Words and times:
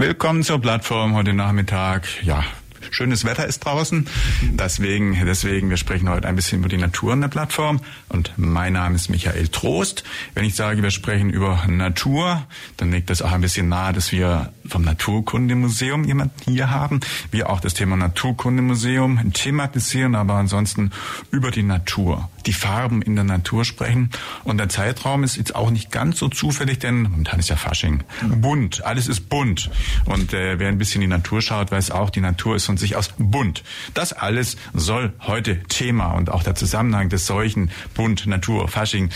Willkommen 0.00 0.42
zur 0.42 0.58
Plattform 0.58 1.14
heute 1.14 1.34
Nachmittag. 1.34 2.08
Ja, 2.22 2.42
schönes 2.90 3.26
Wetter 3.26 3.44
ist 3.44 3.66
draußen. 3.66 4.08
Deswegen, 4.52 5.14
deswegen, 5.26 5.68
wir 5.68 5.76
sprechen 5.76 6.08
heute 6.08 6.26
ein 6.26 6.36
bisschen 6.36 6.60
über 6.60 6.70
die 6.70 6.78
Natur 6.78 7.12
in 7.12 7.20
der 7.20 7.28
Plattform. 7.28 7.82
Und 8.08 8.32
mein 8.38 8.72
Name 8.72 8.96
ist 8.96 9.10
Michael 9.10 9.48
Trost. 9.48 10.04
Wenn 10.32 10.46
ich 10.46 10.54
sage, 10.54 10.82
wir 10.82 10.90
sprechen 10.90 11.28
über 11.28 11.66
Natur, 11.68 12.46
dann 12.78 12.92
liegt 12.92 13.10
das 13.10 13.20
auch 13.20 13.32
ein 13.32 13.42
bisschen 13.42 13.68
nahe, 13.68 13.92
dass 13.92 14.10
wir 14.10 14.54
vom 14.70 14.82
Naturkundemuseum 14.82 16.04
jemanden 16.04 16.52
hier 16.52 16.70
haben. 16.70 17.00
Wir 17.30 17.50
auch 17.50 17.60
das 17.60 17.74
Thema 17.74 17.96
Naturkundemuseum 17.96 19.32
thematisieren, 19.32 20.14
aber 20.14 20.34
ansonsten 20.34 20.92
über 21.30 21.50
die 21.50 21.62
Natur, 21.62 22.28
die 22.46 22.52
Farben 22.52 23.02
in 23.02 23.16
der 23.16 23.24
Natur 23.24 23.64
sprechen. 23.64 24.10
Und 24.44 24.58
der 24.58 24.68
Zeitraum 24.68 25.24
ist 25.24 25.36
jetzt 25.36 25.54
auch 25.54 25.70
nicht 25.70 25.90
ganz 25.90 26.18
so 26.18 26.28
zufällig, 26.28 26.78
denn 26.78 27.02
momentan 27.02 27.40
ist 27.40 27.48
ja 27.48 27.56
Fasching. 27.56 28.02
Bunt, 28.22 28.84
alles 28.84 29.08
ist 29.08 29.28
bunt. 29.28 29.70
Und 30.04 30.32
äh, 30.32 30.58
wer 30.58 30.68
ein 30.68 30.78
bisschen 30.78 31.02
in 31.02 31.10
die 31.10 31.16
Natur 31.16 31.42
schaut, 31.42 31.70
weiß 31.72 31.90
auch, 31.90 32.10
die 32.10 32.20
Natur 32.20 32.56
ist 32.56 32.66
von 32.66 32.76
sich 32.76 32.96
aus 32.96 33.10
bunt. 33.18 33.62
Das 33.94 34.12
alles 34.12 34.56
soll 34.72 35.12
heute 35.20 35.62
Thema 35.64 36.12
und 36.12 36.30
auch 36.30 36.42
der 36.42 36.54
Zusammenhang 36.54 37.08
des 37.08 37.26
solchen 37.26 37.70
Bunt, 37.94 38.26
Natur, 38.26 38.68
Fasching 38.68 39.10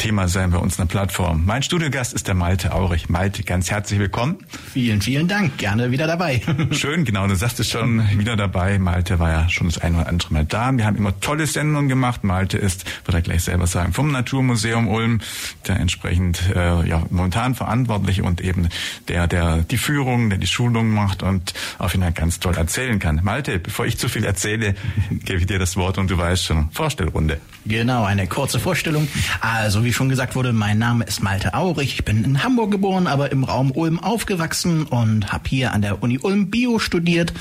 Thema 0.00 0.28
sein 0.28 0.50
bei 0.50 0.56
uns 0.56 0.78
in 0.78 0.86
der 0.86 0.90
Plattform. 0.90 1.44
Mein 1.44 1.62
Studiogast 1.62 2.14
ist 2.14 2.26
der 2.26 2.34
Malte 2.34 2.72
Aurich. 2.72 3.10
Malte, 3.10 3.42
ganz 3.42 3.70
herzlich 3.70 4.00
willkommen. 4.00 4.38
Vielen, 4.72 5.02
vielen 5.02 5.28
Dank. 5.28 5.58
Gerne 5.58 5.90
wieder 5.90 6.06
dabei. 6.06 6.40
Schön, 6.70 7.04
genau. 7.04 7.26
Du 7.26 7.34
sagst 7.34 7.60
es 7.60 7.68
schon, 7.68 8.02
wieder 8.18 8.34
dabei. 8.34 8.78
Malte 8.78 9.18
war 9.18 9.30
ja 9.30 9.48
schon 9.50 9.66
das 9.66 9.76
ein 9.76 9.94
oder 9.94 10.08
andere 10.08 10.32
Mal 10.32 10.46
da. 10.46 10.72
Wir 10.72 10.86
haben 10.86 10.96
immer 10.96 11.20
tolle 11.20 11.46
Sendungen 11.46 11.90
gemacht. 11.90 12.24
Malte 12.24 12.56
ist, 12.56 12.86
wird 13.04 13.14
er 13.14 13.20
gleich 13.20 13.44
selber 13.44 13.66
sagen, 13.66 13.92
vom 13.92 14.10
Naturmuseum 14.10 14.88
Ulm, 14.88 15.20
der 15.68 15.76
entsprechend 15.76 16.48
äh, 16.56 16.88
ja 16.88 17.02
momentan 17.10 17.54
verantwortlich 17.54 18.22
und 18.22 18.40
eben 18.40 18.70
der, 19.08 19.26
der 19.26 19.58
die 19.58 19.76
Führung, 19.76 20.30
der 20.30 20.38
die 20.38 20.46
Schulung 20.46 20.88
macht 20.94 21.22
und 21.22 21.52
auf 21.76 21.92
jeden 21.92 22.04
Fall 22.04 22.14
ganz 22.14 22.40
toll 22.40 22.56
erzählen 22.56 22.98
kann. 23.00 23.20
Malte, 23.22 23.58
bevor 23.58 23.84
ich 23.84 23.98
zu 23.98 24.08
viel 24.08 24.24
erzähle, 24.24 24.76
gebe 25.10 25.40
ich 25.40 25.46
dir 25.46 25.58
das 25.58 25.76
Wort 25.76 25.98
und 25.98 26.10
du 26.10 26.16
weißt 26.16 26.46
schon, 26.46 26.70
Vorstellrunde. 26.70 27.38
Genau, 27.66 28.04
eine 28.04 28.26
kurze 28.26 28.58
Vorstellung. 28.58 29.06
Also 29.42 29.84
wie 29.90 29.94
schon 29.94 30.08
gesagt 30.08 30.36
wurde, 30.36 30.52
mein 30.52 30.78
Name 30.78 31.02
ist 31.04 31.20
Malte 31.20 31.52
Aurich. 31.52 31.94
Ich 31.94 32.04
bin 32.04 32.22
in 32.22 32.44
Hamburg 32.44 32.70
geboren, 32.70 33.08
aber 33.08 33.32
im 33.32 33.42
Raum 33.42 33.72
Ulm 33.72 33.98
aufgewachsen 33.98 34.84
und 34.84 35.32
habe 35.32 35.48
hier 35.48 35.72
an 35.72 35.82
der 35.82 36.00
Uni 36.00 36.16
Ulm 36.22 36.48
Bio 36.48 36.78
studiert 36.78 37.32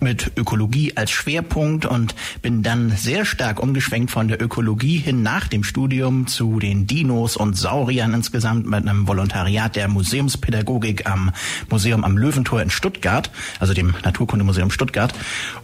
mit 0.00 0.32
Ökologie 0.34 0.96
als 0.96 1.10
Schwerpunkt 1.10 1.84
und 1.84 2.14
bin 2.40 2.62
dann 2.62 2.92
sehr 2.96 3.26
stark 3.26 3.62
umgeschwenkt 3.62 4.10
von 4.10 4.26
der 4.26 4.40
Ökologie 4.42 4.96
hin 4.96 5.22
nach 5.22 5.48
dem 5.48 5.62
Studium 5.62 6.26
zu 6.26 6.58
den 6.58 6.86
Dinos 6.86 7.36
und 7.36 7.58
Sauriern 7.58 8.14
insgesamt 8.14 8.64
mit 8.64 8.88
einem 8.88 9.06
Volontariat 9.06 9.76
der 9.76 9.88
Museumspädagogik 9.88 11.06
am 11.06 11.30
Museum 11.68 12.04
am 12.04 12.16
Löwentor 12.16 12.62
in 12.62 12.70
Stuttgart, 12.70 13.30
also 13.60 13.74
dem 13.74 13.92
Naturkundemuseum 14.02 14.70
Stuttgart. 14.70 15.12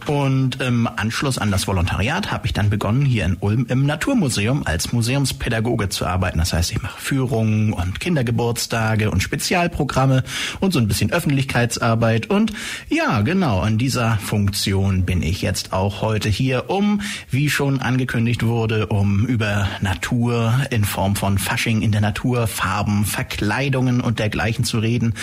Und 0.05 0.61
im 0.61 0.87
Anschluss 0.95 1.39
an 1.39 1.49
das 1.49 1.65
Volontariat 1.65 2.31
habe 2.31 2.45
ich 2.45 2.53
dann 2.53 2.69
begonnen, 2.69 3.03
hier 3.03 3.25
in 3.25 3.35
Ulm 3.39 3.65
im 3.67 3.87
Naturmuseum 3.87 4.61
als 4.67 4.93
Museumspädagoge 4.93 5.89
zu 5.89 6.05
arbeiten. 6.05 6.34
Das 6.37 6.53
heißt, 6.53 6.71
ich 6.71 6.81
mache 6.81 6.99
Führungen 6.99 7.73
und 7.73 7.99
Kindergeburtstage 7.99 9.11
und 9.11 9.21
Spezialprogramme 9.21 10.23
und 10.59 10.73
so 10.73 10.79
ein 10.79 10.87
bisschen 10.87 11.11
Öffentlichkeitsarbeit. 11.11 12.29
Und 12.29 12.53
ja, 12.89 13.21
genau, 13.21 13.63
in 13.65 13.77
dieser 13.77 14.17
Funktion 14.17 15.03
bin 15.05 15.21
ich 15.21 15.41
jetzt 15.41 15.73
auch 15.73 16.01
heute 16.01 16.29
hier, 16.29 16.69
um, 16.69 17.01
wie 17.29 17.49
schon 17.49 17.79
angekündigt 17.79 18.43
wurde, 18.45 18.87
um 18.87 19.25
über 19.25 19.67
Natur 19.81 20.53
in 20.69 20.85
Form 20.85 21.15
von 21.15 21.37
Fasching 21.37 21.81
in 21.81 21.91
der 21.91 22.01
Natur, 22.01 22.47
Farben, 22.47 23.05
Verkleidungen 23.05 24.01
und 24.01 24.19
dergleichen 24.19 24.65
zu 24.65 24.79
reden, 24.79 25.13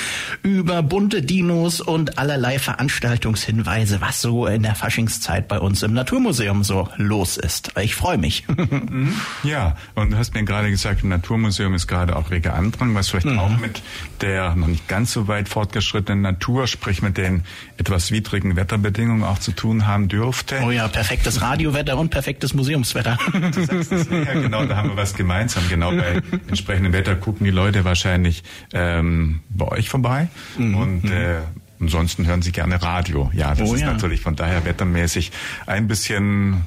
über 0.43 0.83
bunte 0.83 1.23
Dinos 1.23 1.81
und 1.81 2.19
allerlei 2.19 2.59
Veranstaltungshinweise, 2.59 4.00
was 4.00 4.21
so 4.21 4.47
in 4.47 4.62
der 4.62 4.75
Faschingszeit 4.75 5.49
bei 5.49 5.59
uns 5.59 5.83
im 5.83 5.93
Naturmuseum 5.93 6.65
so 6.65 6.89
los 6.97 7.37
ist. 7.37 7.73
Ich 7.81 7.94
freue 7.94 8.19
mich. 8.19 8.44
Ja, 9.43 9.77
und 9.94 10.12
du 10.12 10.19
hast 10.19 10.34
mir 10.34 10.44
gerade 10.44 10.71
gesagt, 10.71 10.92
ein 11.03 11.09
Naturmuseum 11.09 11.75
ist 11.75 11.87
gerade 11.87 12.17
auch 12.17 12.31
reger 12.31 12.55
Andrang, 12.55 12.95
was 12.95 13.09
vielleicht 13.09 13.27
mhm. 13.27 13.39
auch 13.39 13.57
mit 13.59 13.83
der 14.21 14.55
noch 14.55 14.67
nicht 14.67 14.89
ganz 14.89 15.13
so 15.13 15.29
weit 15.29 15.49
fortgeschrittenen 15.49 16.23
Natur, 16.23 16.67
sprich 16.67 17.03
mit 17.03 17.17
den 17.17 17.45
etwas 17.79 18.11
widrigen 18.11 18.57
Wetterbedingungen 18.57 19.25
auch 19.25 19.39
zu 19.39 19.53
tun 19.53 19.87
haben 19.87 20.09
dürfte. 20.09 20.61
Oh 20.65 20.71
ja, 20.71 20.89
perfektes 20.89 21.41
Radiowetter 21.41 21.97
und 21.97 22.11
perfektes 22.11 22.55
Museumswetter. 22.55 23.19
Du 23.53 23.65
sagst 23.65 23.93
es, 23.93 24.09
ja, 24.09 24.33
genau, 24.35 24.65
da 24.65 24.77
haben 24.77 24.91
wir 24.91 24.97
was 24.97 25.15
gemeinsam. 25.15 25.65
Genau 25.69 25.91
bei 25.91 26.23
entsprechendem 26.49 26.93
Wetter 26.93 27.17
gucken 27.17 27.45
die 27.45 27.51
Leute 27.51 27.85
wahrscheinlich 27.85 28.45
ähm, 28.73 29.41
bei 29.49 29.69
euch 29.69 29.89
vorbei 29.89 30.29
mhm. 30.57 30.75
und 30.75 31.05
mhm. 31.05 31.13
äh, 31.13 31.41
Ansonsten 31.83 32.27
hören 32.27 32.43
Sie 32.43 32.53
gerne 32.53 32.81
Radio. 32.81 33.29
Ja, 33.35 33.57
das 33.57 33.69
oh, 33.69 33.75
ist 33.75 33.81
ja. 33.81 33.93
natürlich 33.93 34.21
von 34.21 34.37
daher 34.37 34.65
wettermäßig 34.65 35.33
ein 35.67 35.89
bisschen 35.89 36.63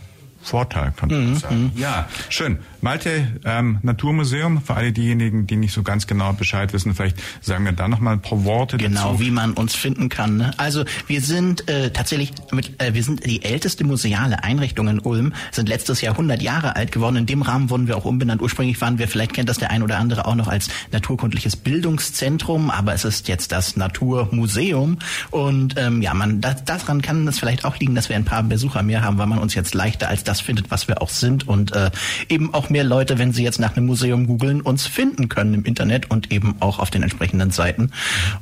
Vorteil, 0.46 0.94
kann 0.96 1.10
man 1.10 1.30
mhm. 1.30 1.36
sagen. 1.38 1.72
Mhm. 1.74 1.80
Ja, 1.80 2.08
schön. 2.30 2.60
Malte, 2.86 3.28
ähm, 3.46 3.80
Naturmuseum, 3.82 4.62
für 4.62 4.76
alle 4.76 4.92
diejenigen, 4.92 5.48
die 5.48 5.56
nicht 5.56 5.74
so 5.74 5.82
ganz 5.82 6.06
genau 6.06 6.34
Bescheid 6.34 6.72
wissen, 6.72 6.94
vielleicht 6.94 7.18
sagen 7.42 7.66
wir 7.66 7.72
da 7.72 7.88
noch 7.88 8.00
mal 8.00 8.12
ein 8.12 8.22
paar 8.22 8.46
Worte 8.46 8.78
genau, 8.78 9.14
dazu. 9.14 9.22
wie 9.22 9.32
man 9.32 9.54
uns 9.54 9.74
finden 9.74 10.08
kann. 10.08 10.38
Ne? 10.38 10.52
Also 10.58 10.86
wir 11.08 11.20
sind 11.22 11.68
äh, 11.68 11.90
tatsächlich, 11.90 12.32
mit, 12.52 12.80
äh, 12.80 12.94
wir 12.94 13.02
sind 13.02 13.26
die 13.26 13.44
älteste 13.44 13.84
museale 13.86 14.44
Einrichtung 14.44 14.88
in 14.88 15.00
Ulm, 15.00 15.34
sind 15.52 15.68
letztes 15.68 16.02
Jahr 16.02 16.14
100 16.14 16.44
Jahre 16.44 16.76
alt 16.76 16.92
geworden. 16.92 17.16
In 17.16 17.26
dem 17.26 17.42
Rahmen 17.42 17.72
wurden 17.72 17.88
wir 17.88 17.98
auch 17.98 18.06
umbenannt. 18.06 18.40
Ursprünglich 18.40 18.80
waren 18.82 19.00
wir, 19.00 19.08
vielleicht 19.08 19.34
kennt 19.34 19.50
das 19.50 19.58
der 19.58 19.72
ein 19.72 19.82
oder 19.82 19.98
andere 19.98 20.28
auch 20.28 20.36
noch 20.36 20.48
als 20.48 20.70
naturkundliches 20.92 21.56
Bildungszentrum, 21.56 22.70
aber 22.70 22.94
es 22.94 23.04
ist 23.04 23.28
jetzt 23.28 23.52
das 23.52 23.78
Naturmuseum. 23.78 25.00
Und 25.32 25.74
ähm, 25.80 26.04
ja, 26.04 26.14
man 26.14 26.40
das, 26.40 26.64
daran 26.66 27.02
kann 27.02 27.28
es 27.28 27.40
vielleicht 27.40 27.66
auch 27.66 27.80
liegen, 27.80 27.96
dass 27.96 28.10
wir 28.10 28.16
ein 28.16 28.26
paar 28.26 28.44
Besucher 28.44 28.84
mehr 28.84 29.02
haben, 29.02 29.18
weil 29.18 29.26
man 29.26 29.40
uns 29.40 29.56
jetzt 29.56 29.74
leichter 29.74 30.08
als 30.08 30.24
das 30.24 30.40
findet, 30.40 30.70
was 30.70 30.88
wir 30.88 31.02
auch 31.02 31.10
sind 31.10 31.48
und 31.48 31.74
äh, 31.74 31.90
eben 32.30 32.54
auch 32.54 32.70
mehr 32.76 32.84
Leute, 32.84 33.18
wenn 33.18 33.32
sie 33.32 33.42
jetzt 33.42 33.58
nach 33.58 33.78
einem 33.78 33.86
Museum 33.86 34.28
googeln, 34.28 34.60
uns 34.60 34.86
finden 34.86 35.30
können 35.30 35.54
im 35.54 35.64
Internet 35.64 36.12
und 36.12 36.34
eben 36.34 36.56
auch 36.60 36.80
auf 36.80 36.90
den 36.90 37.04
entsprechenden 37.04 37.52
Seiten. 37.52 37.92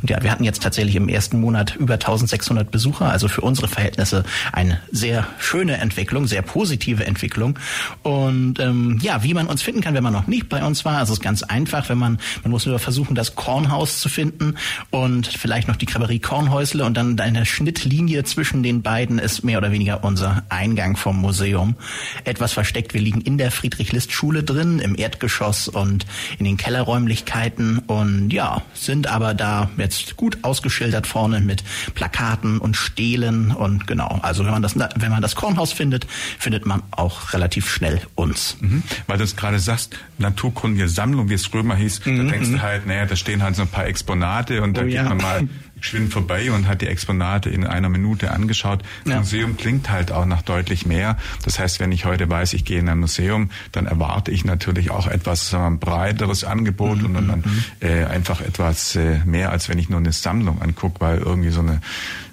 Und 0.02 0.10
ja, 0.10 0.24
wir 0.24 0.32
hatten 0.32 0.44
jetzt 0.44 0.64
tatsächlich 0.64 0.96
im 0.96 1.08
ersten 1.08 1.40
Monat 1.40 1.76
über 1.76 1.94
1600 1.94 2.72
Besucher, 2.72 3.12
also 3.12 3.28
für 3.28 3.42
unsere 3.42 3.68
Verhältnisse 3.68 4.24
eine 4.52 4.80
sehr 4.92 5.28
schöne 5.38 5.78
Entwicklung, 5.78 6.26
sehr 6.26 6.42
positive 6.42 7.06
Entwicklung. 7.06 7.60
Und 8.02 8.60
ähm, 8.60 8.98
ja, 9.04 9.22
wie 9.22 9.36
man 9.36 9.46
uns 9.46 9.62
finden 9.62 9.82
kann, 9.82 9.94
wenn 9.94 10.02
man 10.02 10.14
noch 10.14 10.26
nicht 10.26 10.50
bei 10.50 10.66
uns 10.66 10.84
war, 10.84 10.98
also 10.98 11.14
es 11.14 11.20
ist 11.20 11.24
ganz 11.24 11.44
einfach, 11.44 11.88
wenn 11.90 12.00
man, 12.00 12.18
man 12.42 12.50
muss 12.50 12.66
nur 12.66 12.80
versuchen, 12.80 13.14
das 13.14 13.36
Kornhaus 13.36 14.00
zu 14.00 14.10
finden 14.10 14.56
und 14.90 15.28
vielleicht 15.28 15.68
noch 15.68 15.76
die 15.76 15.86
Kraberie 15.86 16.18
Kornhäusle 16.18 16.86
und 16.86 16.98
dann 16.98 17.20
eine 17.20 17.46
Schnittlinie 17.46 18.24
zwischen 18.24 18.64
den 18.64 18.82
beiden 18.82 19.20
ist 19.20 19.44
mehr 19.44 19.60
oder 19.60 19.72
weniger 19.72 20.04
unser 20.04 20.42
Eingang 20.50 20.98
vom 20.98 21.22
Museum. 21.22 21.76
Etwas 22.24 22.52
versteckt, 22.52 22.96
wir 22.96 23.02
liegen 23.02 23.22
in 23.22 23.38
der 23.38 23.52
Friedrich-List-Schule 23.52 24.23
Schule 24.24 24.44
drin, 24.44 24.80
im 24.80 24.98
Erdgeschoss 24.98 25.68
und 25.68 26.06
in 26.40 26.46
den 26.46 26.56
Kellerräumlichkeiten 26.56 27.80
und 27.80 28.32
ja, 28.32 28.62
sind 28.74 29.08
aber 29.08 29.34
da 29.34 29.70
jetzt 29.76 30.16
gut 30.16 30.38
ausgeschildert 30.44 31.08
vorne 31.08 31.42
mit 31.42 31.62
Plakaten 31.94 32.60
und 32.60 32.78
Stelen 32.78 33.52
und 33.52 33.86
genau. 33.86 34.22
Also 34.22 34.46
wenn 34.46 34.54
man 34.54 34.62
das, 34.62 34.80
wenn 34.80 35.12
man 35.12 35.22
das 35.22 35.36
Kornhaus 35.36 35.74
findet, 35.74 36.08
findet 36.40 36.66
man 36.66 36.84
auch 36.92 37.34
relativ 37.34 37.70
schnell 37.70 38.00
uns. 38.16 38.56
Mhm. 38.62 38.84
Weil 39.08 39.18
du 39.18 39.26
es 39.26 39.36
gerade 39.36 39.60
sagst, 39.60 39.98
naturkundige 40.20 40.88
Sammlung, 40.88 41.28
wie 41.28 41.34
es 41.34 41.54
Römer 41.54 41.76
hieß, 41.76 42.06
mhm. 42.06 42.18
da 42.20 42.32
denkst 42.32 42.50
du 42.50 42.62
halt, 42.62 42.88
naja, 42.88 43.06
da 43.06 43.18
stehen 43.18 43.44
halt 43.44 43.58
so 43.58 43.64
ein 43.64 43.68
paar 43.68 43.88
Exponate 43.88 44.62
und 44.62 44.78
da 44.78 44.84
oh, 44.84 44.86
geht 44.86 44.94
ja. 44.94 45.04
man 45.04 45.18
mal 45.18 45.50
geschwind 45.84 46.14
vorbei 46.14 46.52
und 46.52 46.68
hat 46.68 46.82
die 46.82 46.88
Exponate 46.88 47.50
in 47.50 47.68
einer 47.68 47.90
Minute 47.90 48.32
angeschaut. 48.32 48.82
Das 49.04 49.14
ja. 49.14 49.20
Museum 49.20 49.58
klingt 49.58 49.90
halt 49.90 50.12
auch 50.12 50.26
nach 50.26 50.42
deutlich 50.42 50.86
mehr. 50.86 51.18
Das 51.44 51.60
heißt, 51.60 51.80
wenn 51.80 51.92
ich 51.92 52.06
heute 52.06 52.30
weiß, 52.30 52.54
ich 52.54 52.64
gehe 52.64 52.80
in 52.80 52.88
ein 52.90 53.00
Museum, 53.00 53.50
dann 53.74 53.86
erwarte 53.86 54.32
ich 54.32 54.46
natürlich 54.46 54.92
auch 54.92 55.08
etwas 55.08 55.54
wir, 55.54 55.80
breiteres 55.80 56.46
Angebot 56.46 57.00
mhm. 57.00 57.06
und 57.06 57.14
dann 57.14 57.40
mhm. 57.40 57.64
äh, 57.82 58.06
einfach 58.06 58.40
etwas 58.42 58.96
äh, 58.96 59.20
mehr, 59.26 59.52
als 59.52 59.68
wenn 59.68 59.78
ich 59.78 59.90
nur 59.90 60.00
eine 60.00 60.14
Sammlung 60.14 60.62
angucke, 60.62 61.02
weil 61.02 61.18
irgendwie 61.18 61.50
so 61.50 61.60
eine 61.60 61.82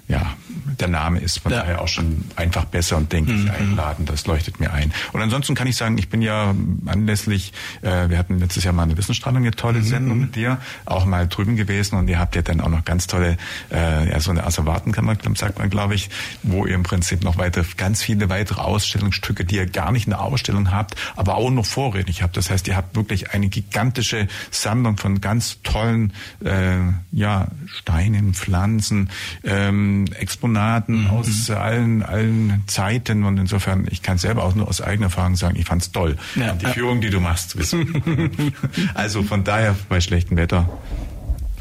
ja, 0.07 0.33
der 0.79 0.87
Name 0.87 1.19
ist 1.19 1.39
von 1.39 1.51
ja. 1.51 1.59
daher 1.59 1.81
auch 1.81 1.87
schon 1.87 2.25
einfach 2.35 2.65
besser 2.65 2.97
und 2.97 3.11
denke 3.11 3.33
ich 3.33 3.43
mhm. 3.43 3.51
einladen. 3.51 4.05
Das 4.05 4.25
leuchtet 4.27 4.59
mir 4.59 4.73
ein. 4.73 4.93
Und 5.13 5.21
ansonsten 5.21 5.55
kann 5.55 5.67
ich 5.67 5.75
sagen, 5.75 5.97
ich 5.97 6.09
bin 6.09 6.21
ja 6.21 6.53
anlässlich, 6.85 7.53
äh, 7.81 8.09
wir 8.09 8.17
hatten 8.17 8.39
letztes 8.39 8.63
Jahr 8.63 8.73
mal 8.73 8.83
eine 8.83 8.97
Wissensstrahlung, 8.97 9.41
eine 9.41 9.51
tolle 9.51 9.79
mhm. 9.79 9.83
Sendung 9.83 10.19
mit 10.19 10.35
dir, 10.35 10.59
auch 10.85 11.05
mal 11.05 11.27
drüben 11.27 11.55
gewesen 11.55 11.95
und 11.95 12.07
ihr 12.07 12.19
habt 12.19 12.35
ja 12.35 12.41
dann 12.41 12.61
auch 12.61 12.69
noch 12.69 12.85
ganz 12.85 13.07
tolle, 13.07 13.37
äh, 13.71 14.09
ja 14.09 14.19
so 14.19 14.31
eine 14.31 14.43
Asservaten 14.43 14.91
kann 14.91 15.05
man, 15.05 15.17
sagt 15.35 15.59
man, 15.59 15.69
glaube 15.69 15.95
ich, 15.95 16.09
wo 16.43 16.65
ihr 16.65 16.75
im 16.75 16.83
Prinzip 16.83 17.23
noch 17.23 17.37
weiter, 17.37 17.63
ganz 17.77 18.01
viele 18.01 18.29
weitere 18.29 18.61
Ausstellungsstücke, 18.61 19.45
die 19.45 19.55
ihr 19.55 19.65
gar 19.65 19.91
nicht 19.91 20.05
in 20.05 20.11
der 20.11 20.21
Ausstellung 20.21 20.71
habt, 20.71 20.95
aber 21.15 21.35
auch 21.35 21.49
noch 21.49 21.65
vorrätig 21.65 22.23
habt. 22.23 22.37
Das 22.37 22.49
heißt, 22.49 22.67
ihr 22.67 22.75
habt 22.75 22.95
wirklich 22.95 23.31
eine 23.31 23.49
gigantische 23.49 24.27
Sammlung 24.49 24.97
von 24.97 25.21
ganz 25.21 25.61
tollen, 25.63 26.13
äh, 26.43 26.77
ja, 27.11 27.47
Steinen, 27.65 28.33
Pflanzen, 28.33 29.09
ähm, 29.43 30.05
Exponaten 30.51 31.03
mhm. 31.03 31.09
aus 31.09 31.49
allen, 31.49 32.03
allen 32.03 32.63
Zeiten 32.67 33.23
und 33.23 33.37
insofern, 33.37 33.87
ich 33.89 34.01
kann 34.01 34.17
selber 34.17 34.43
auch 34.43 34.55
nur 34.55 34.67
aus 34.67 34.81
eigener 34.81 35.07
Erfahrung 35.07 35.35
sagen, 35.35 35.55
ich 35.57 35.65
fand's 35.65 35.91
toll. 35.91 36.17
Ja, 36.35 36.53
die. 36.53 36.65
Führung, 36.65 37.01
die 37.01 37.09
du 37.09 37.19
machst, 37.19 37.57
also 38.93 39.23
von 39.23 39.43
daher 39.43 39.75
bei 39.89 40.01
schlechtem 40.01 40.37
Wetter 40.37 40.69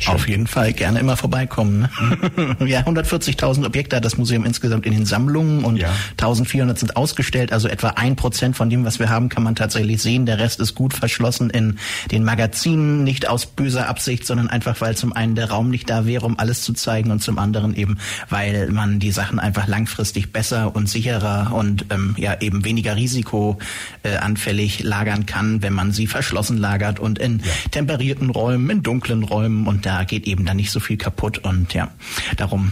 Schön. 0.01 0.15
Auf 0.15 0.29
jeden 0.29 0.47
Fall 0.47 0.73
gerne 0.73 0.99
immer 0.99 1.17
vorbeikommen. 1.17 1.81
Ne? 1.81 2.57
ja, 2.67 2.81
140.000 2.81 3.67
Objekte 3.67 3.97
hat 3.97 4.05
das 4.05 4.17
Museum 4.17 4.47
insgesamt 4.47 4.87
in 4.87 4.93
den 4.93 5.05
Sammlungen 5.05 5.63
und 5.63 5.77
ja. 5.77 5.91
1.400 6.17 6.79
sind 6.79 6.97
ausgestellt. 6.97 7.53
Also 7.53 7.69
etwa 7.69 7.89
ein 7.89 8.17
Prozent 8.17 8.57
von 8.57 8.71
dem, 8.71 8.87
was 8.87 8.99
wir 8.99 9.11
haben, 9.11 9.29
kann 9.29 9.43
man 9.43 9.57
tatsächlich 9.57 10.01
sehen. 10.01 10.25
Der 10.25 10.39
Rest 10.39 10.59
ist 10.59 10.75
gut 10.75 10.95
verschlossen 10.95 11.51
in 11.51 11.79
den 12.11 12.25
Magazinen, 12.25 13.05
nicht 13.05 13.29
aus 13.29 13.45
böser 13.45 13.89
Absicht, 13.89 14.27
sondern 14.27 14.49
einfach, 14.49 14.81
weil 14.81 14.97
zum 14.97 15.13
einen 15.13 15.35
der 15.35 15.51
Raum 15.51 15.69
nicht 15.69 15.91
da 15.91 16.07
wäre, 16.07 16.25
um 16.25 16.39
alles 16.39 16.63
zu 16.63 16.73
zeigen 16.73 17.11
und 17.11 17.21
zum 17.21 17.39
anderen 17.39 17.75
eben, 17.77 17.99
weil 18.31 18.71
man 18.71 19.01
die 19.01 19.13
Sachen 19.13 19.39
einfach 19.39 19.67
langfristig 19.67 20.33
besser 20.33 20.75
und 20.75 20.89
sicherer 20.89 21.53
und 21.53 21.85
ähm, 21.91 22.15
ja 22.17 22.41
eben 22.41 22.65
weniger 22.65 22.97
risikoanfällig 22.97 24.81
äh, 24.81 24.87
lagern 24.87 25.27
kann, 25.27 25.61
wenn 25.61 25.75
man 25.75 25.93
sie 25.93 26.07
verschlossen 26.07 26.57
lagert 26.57 27.01
und 27.01 27.19
in 27.19 27.41
ja. 27.41 27.45
temperierten 27.71 28.31
Räumen, 28.31 28.71
in 28.71 28.83
dunklen 28.83 29.25
Räumen 29.25 29.67
und 29.67 29.85
da 29.91 30.05
geht 30.05 30.29
eben 30.29 30.45
dann 30.45 30.57
nicht 30.57 30.71
so 30.71 30.79
viel 30.79 30.97
kaputt 30.97 31.39
und 31.39 31.75
ja, 31.75 31.89
darum 32.37 32.71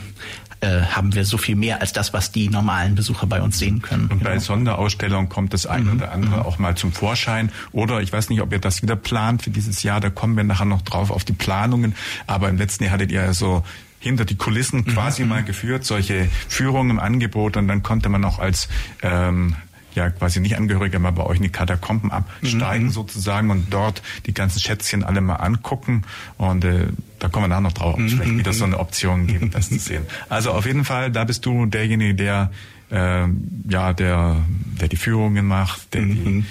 äh, 0.61 0.82
haben 0.82 1.17
wir 1.17 1.25
so 1.25 1.37
viel 1.37 1.56
mehr 1.56 1.81
als 1.81 1.93
das, 1.93 2.12
was 2.12 2.31
die 2.31 2.49
normalen 2.49 2.94
Besucher 2.94 3.26
bei 3.26 3.43
uns 3.43 3.59
sehen 3.59 3.82
können. 3.82 4.06
Und 4.06 4.23
bei 4.23 4.31
genau. 4.31 4.41
Sonderausstellungen 4.41 5.29
kommt 5.29 5.53
das 5.53 5.67
eine 5.67 5.87
mhm. 5.87 5.97
oder 5.97 6.12
andere 6.12 6.37
mhm. 6.37 6.47
auch 6.47 6.59
mal 6.61 6.76
zum 6.76 6.93
Vorschein. 6.93 7.50
Oder 7.73 8.03
ich 8.03 8.12
weiß 8.12 8.31
nicht, 8.31 8.41
ob 8.41 8.53
ihr 8.53 8.61
das 8.61 8.82
wieder 8.82 8.94
plant 8.94 9.43
für 9.43 9.50
dieses 9.50 9.82
Jahr, 9.82 9.99
da 9.99 10.11
kommen 10.11 10.37
wir 10.37 10.44
nachher 10.44 10.65
noch 10.65 10.82
drauf 10.82 11.11
auf 11.11 11.25
die 11.25 11.32
Planungen. 11.32 11.97
Aber 12.29 12.49
im 12.49 12.56
letzten 12.56 12.85
Jahr 12.85 12.93
hattet 12.93 13.11
ihr 13.11 13.23
ja 13.23 13.32
so 13.32 13.64
hinter 13.99 14.25
die 14.25 14.37
Kulissen 14.37 14.81
mhm. 14.81 14.94
quasi 14.94 15.23
mhm. 15.23 15.31
mal 15.31 15.43
geführt, 15.43 15.85
solche 15.85 16.29
Führungen 16.49 16.91
im 16.91 17.00
Angebot 17.00 17.56
und 17.56 17.67
dann 17.67 17.82
konnte 17.82 18.09
man 18.09 18.25
auch 18.25 18.38
als 18.38 18.69
ähm, 19.03 19.56
ja 19.99 20.11
quasi 20.11 20.41
nicht 20.41 20.56
Angehörige 20.56 20.99
mal 20.99 21.11
bei 21.11 21.25
euch 21.25 21.37
in 21.37 21.43
die 21.43 21.49
Katakomben 21.50 22.11
absteigen 22.11 22.87
mhm. 22.87 22.91
sozusagen 22.91 23.50
und 23.50 23.73
dort 23.73 24.03
die 24.27 24.33
ganzen 24.33 24.61
Schätzchen 24.61 25.05
alle 25.05 25.21
mal 25.21 25.37
angucken 25.37 26.03
und 26.37 26.65
äh, 26.65 26.87
da 27.19 27.29
kommen 27.29 27.45
wir 27.45 27.49
nachher 27.49 27.61
noch 27.61 27.73
drauf, 27.73 27.95
ob 27.95 28.00
es 28.00 28.12
mhm. 28.12 28.17
vielleicht 28.17 28.39
wieder 28.39 28.53
so 28.53 28.65
eine 28.65 28.79
Option 28.79 29.27
gibt, 29.27 29.55
das 29.55 29.69
zu 29.69 29.79
sehen. 29.79 30.05
Also 30.29 30.53
auf 30.53 30.67
jeden 30.67 30.85
Fall, 30.85 31.11
da 31.11 31.25
bist 31.25 31.45
du 31.47 31.67
derjenige, 31.67 32.15
der 32.15 32.50
äh, 32.91 33.27
ja 33.69 33.93
der 33.93 34.37
der 34.81 34.89
die 34.89 34.97
Führungen 34.97 35.47
macht, 35.47 35.95
der 35.95 36.03
mhm. 36.03 36.15
die 36.15 36.45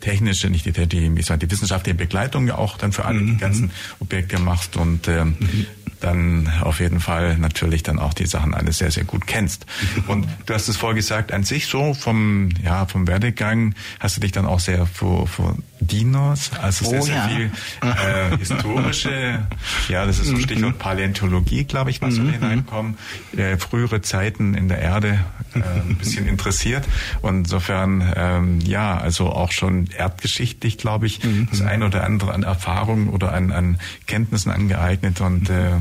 technische, 0.00 0.48
nicht 0.48 0.64
die, 0.64 0.72
die, 0.86 1.22
soll, 1.22 1.38
die 1.38 1.50
wissenschaftliche 1.50 1.96
Begleitung 1.96 2.46
ja 2.46 2.56
auch 2.56 2.78
dann 2.78 2.92
für 2.92 3.04
alle 3.04 3.18
die 3.18 3.32
mhm. 3.32 3.38
ganzen 3.38 3.70
Objekte 4.00 4.38
machst 4.38 4.76
und 4.76 5.08
mhm 5.08 5.66
dann 6.00 6.52
auf 6.60 6.80
jeden 6.80 7.00
Fall 7.00 7.38
natürlich 7.38 7.82
dann 7.82 7.98
auch 7.98 8.14
die 8.14 8.26
Sachen 8.26 8.54
alles 8.54 8.78
sehr, 8.78 8.90
sehr 8.90 9.04
gut 9.04 9.26
kennst. 9.26 9.66
Und 10.06 10.26
du 10.46 10.54
hast 10.54 10.68
es 10.68 10.76
vorher 10.76 10.94
gesagt, 10.94 11.32
an 11.32 11.44
sich 11.44 11.66
so 11.66 11.94
vom, 11.94 12.50
ja, 12.62 12.86
vom 12.86 13.06
Werdegang 13.06 13.74
hast 14.00 14.16
du 14.16 14.20
dich 14.20 14.32
dann 14.32 14.46
auch 14.46 14.60
sehr 14.60 14.86
für, 14.86 15.26
für 15.26 15.56
Dinos, 15.80 16.50
also 16.60 16.84
sehr, 16.84 17.00
oh, 17.00 17.04
sehr 17.04 17.14
ja. 17.14 17.28
viel 17.28 17.50
äh, 17.82 18.36
historische, 18.38 19.46
ja, 19.88 20.06
das 20.06 20.18
ist 20.18 20.26
so 20.26 20.34
mhm. 20.34 20.40
Stichwort 20.40 20.78
Paläontologie, 20.78 21.64
glaube 21.64 21.90
ich, 21.90 22.02
was 22.02 22.14
mhm. 22.14 22.26
so 22.26 22.32
hineinkommen, 22.32 22.98
äh, 23.36 23.56
frühere 23.56 24.02
Zeiten 24.02 24.54
in 24.54 24.68
der 24.68 24.80
Erde 24.80 25.20
äh, 25.54 25.58
ein 25.58 25.96
bisschen 25.96 26.26
interessiert. 26.28 26.84
Und 27.22 27.38
insofern, 27.38 28.12
ähm, 28.16 28.60
ja, 28.60 28.98
also 28.98 29.30
auch 29.30 29.52
schon 29.52 29.88
erdgeschichtlich, 29.96 30.78
glaube 30.78 31.06
ich, 31.06 31.22
mhm. 31.22 31.48
das 31.50 31.62
ein 31.62 31.82
oder 31.82 32.04
andere 32.04 32.32
an 32.32 32.42
Erfahrungen 32.42 33.08
oder 33.08 33.32
an, 33.32 33.52
an 33.52 33.78
Kenntnissen 34.06 34.50
angeeignet 34.50 35.20
und 35.20 35.48
äh, 35.50 35.72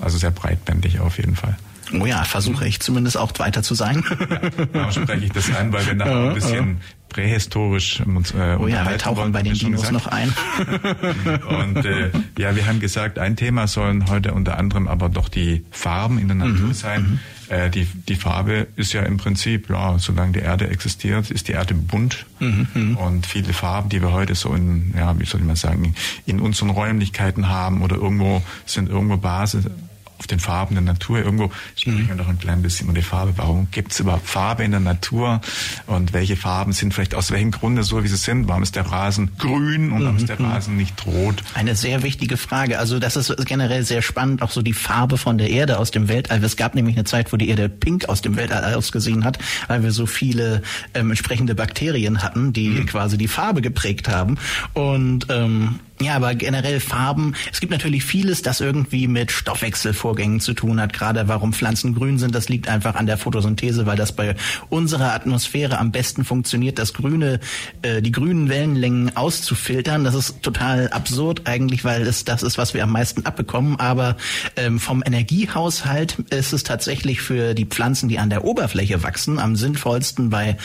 also 0.00 0.18
sehr 0.18 0.30
breitbändig 0.30 1.00
auf 1.00 1.18
jeden 1.18 1.36
Fall. 1.36 1.56
Oh 1.98 2.06
ja, 2.06 2.24
versuche 2.24 2.66
ich 2.66 2.80
zumindest 2.80 3.16
auch 3.16 3.32
weiter 3.38 3.62
zu 3.62 3.74
sein. 3.74 4.04
Ja, 4.18 4.66
darum 4.66 4.92
spreche 4.92 5.24
ich 5.24 5.32
das 5.32 5.54
an, 5.54 5.72
weil 5.72 5.86
wir 5.86 5.94
nachher 5.94 6.28
ein 6.28 6.34
bisschen 6.34 6.80
prähistorisch 7.08 8.00
uns 8.00 8.32
äh, 8.32 8.56
Oh 8.58 8.66
ja, 8.66 8.88
wir 8.88 8.98
tauchen 8.98 9.32
bei 9.32 9.42
den 9.42 9.54
Dinos 9.54 9.90
noch 9.90 10.06
ein. 10.06 10.32
und 11.48 11.84
äh, 11.84 12.10
ja, 12.36 12.54
wir 12.54 12.66
haben 12.66 12.80
gesagt, 12.80 13.18
ein 13.18 13.36
Thema 13.36 13.66
sollen 13.66 14.10
heute 14.10 14.34
unter 14.34 14.58
anderem 14.58 14.86
aber 14.86 15.08
doch 15.08 15.28
die 15.28 15.64
Farben 15.70 16.18
in 16.18 16.28
der 16.28 16.36
Natur 16.36 16.68
mhm, 16.68 16.74
sein. 16.74 17.02
Mhm. 17.02 17.20
Äh, 17.48 17.70
die, 17.70 17.86
die 17.86 18.14
Farbe 18.14 18.66
ist 18.76 18.92
ja 18.92 19.02
im 19.02 19.16
Prinzip, 19.16 19.70
ja, 19.70 19.98
solange 19.98 20.32
die 20.32 20.40
Erde 20.40 20.68
existiert, 20.68 21.30
ist 21.30 21.48
die 21.48 21.52
Erde 21.52 21.74
bunt. 21.74 22.26
Mhm, 22.40 22.68
mhm. 22.74 22.96
und 22.96 23.26
viele 23.26 23.52
Farben, 23.52 23.88
die 23.88 24.00
wir 24.00 24.12
heute 24.12 24.34
so 24.34 24.54
in, 24.54 24.94
ja, 24.96 25.18
wie 25.18 25.24
soll 25.24 25.40
man 25.40 25.56
sagen, 25.56 25.94
in 26.26 26.40
unseren 26.40 26.70
Räumlichkeiten 26.70 27.48
haben 27.48 27.82
oder 27.82 27.96
irgendwo 27.96 28.42
sind 28.66 28.88
irgendwo 28.88 29.16
Basis 29.16 29.64
auf 30.18 30.26
den 30.26 30.40
Farben 30.40 30.74
der 30.74 30.82
Natur. 30.82 31.18
Irgendwo 31.18 31.50
sprechen 31.76 32.08
wir 32.08 32.16
doch 32.16 32.28
ein 32.28 32.38
klein 32.38 32.62
bisschen 32.62 32.88
über 32.88 32.94
die 32.94 33.02
Farbe. 33.02 33.34
Warum 33.36 33.70
gibt 33.70 33.92
es 33.92 34.00
überhaupt 34.00 34.28
Farbe 34.28 34.64
in 34.64 34.72
der 34.72 34.80
Natur? 34.80 35.40
Und 35.86 36.12
welche 36.12 36.36
Farben 36.36 36.72
sind 36.72 36.92
vielleicht 36.92 37.14
aus 37.14 37.30
welchem 37.30 37.50
Grunde 37.50 37.82
so, 37.82 38.02
wie 38.02 38.08
sie 38.08 38.16
sind? 38.16 38.48
Warum 38.48 38.62
ist 38.62 38.76
der 38.76 38.86
Rasen 38.86 39.30
grün 39.38 39.92
und 39.92 40.02
warum 40.02 40.16
ist 40.16 40.28
der 40.28 40.40
mhm. 40.40 40.46
Rasen 40.46 40.76
nicht 40.76 41.06
rot? 41.06 41.42
Eine 41.54 41.76
sehr 41.76 42.02
wichtige 42.02 42.36
Frage. 42.36 42.78
Also 42.78 42.98
das 42.98 43.16
ist 43.16 43.34
generell 43.46 43.84
sehr 43.84 44.02
spannend, 44.02 44.42
auch 44.42 44.50
so 44.50 44.62
die 44.62 44.72
Farbe 44.72 45.18
von 45.18 45.38
der 45.38 45.50
Erde 45.50 45.78
aus 45.78 45.90
dem 45.90 46.08
Weltall. 46.08 46.42
Es 46.42 46.56
gab 46.56 46.74
nämlich 46.74 46.96
eine 46.96 47.04
Zeit, 47.04 47.32
wo 47.32 47.36
die 47.36 47.48
Erde 47.48 47.68
pink 47.68 48.08
aus 48.08 48.22
dem 48.22 48.36
Weltall 48.36 48.74
ausgesehen 48.74 49.24
hat, 49.24 49.38
weil 49.68 49.82
wir 49.82 49.92
so 49.92 50.06
viele 50.06 50.62
ähm, 50.94 51.10
entsprechende 51.10 51.54
Bakterien 51.54 52.22
hatten, 52.22 52.52
die 52.52 52.70
mhm. 52.70 52.86
quasi 52.86 53.18
die 53.18 53.28
Farbe 53.28 53.62
geprägt 53.62 54.08
haben. 54.08 54.38
Und 54.74 55.26
ähm, 55.30 55.80
ja, 56.00 56.14
aber 56.14 56.34
generell 56.34 56.80
Farben. 56.80 57.34
Es 57.52 57.60
gibt 57.60 57.72
natürlich 57.72 58.04
vieles, 58.04 58.42
das 58.42 58.60
irgendwie 58.60 59.08
mit 59.08 59.32
Stoffwechselvorgängen 59.32 60.40
zu 60.40 60.54
tun 60.54 60.80
hat. 60.80 60.92
Gerade 60.92 61.26
warum 61.28 61.52
Pflanzen 61.52 61.94
grün 61.94 62.18
sind, 62.18 62.34
das 62.34 62.48
liegt 62.48 62.68
einfach 62.68 62.94
an 62.94 63.06
der 63.06 63.18
Photosynthese, 63.18 63.86
weil 63.86 63.96
das 63.96 64.12
bei 64.12 64.36
unserer 64.68 65.14
Atmosphäre 65.14 65.78
am 65.78 65.90
besten 65.90 66.24
funktioniert, 66.24 66.78
das 66.78 66.94
grüne, 66.94 67.40
äh, 67.82 68.00
die 68.00 68.12
grünen 68.12 68.48
Wellenlängen 68.48 69.16
auszufiltern. 69.16 70.04
Das 70.04 70.14
ist 70.14 70.42
total 70.42 70.88
absurd 70.90 71.42
eigentlich, 71.46 71.84
weil 71.84 72.02
es 72.06 72.24
das 72.24 72.42
ist, 72.42 72.58
was 72.58 72.74
wir 72.74 72.84
am 72.84 72.92
meisten 72.92 73.26
abbekommen. 73.26 73.80
Aber 73.80 74.16
ähm, 74.56 74.78
vom 74.78 75.02
Energiehaushalt 75.04 76.18
ist 76.30 76.52
es 76.52 76.62
tatsächlich 76.62 77.20
für 77.22 77.54
die 77.54 77.66
Pflanzen, 77.66 78.08
die 78.08 78.20
an 78.20 78.30
der 78.30 78.44
Oberfläche 78.44 79.02
wachsen, 79.02 79.40
am 79.40 79.56
sinnvollsten 79.56 80.30
bei 80.30 80.56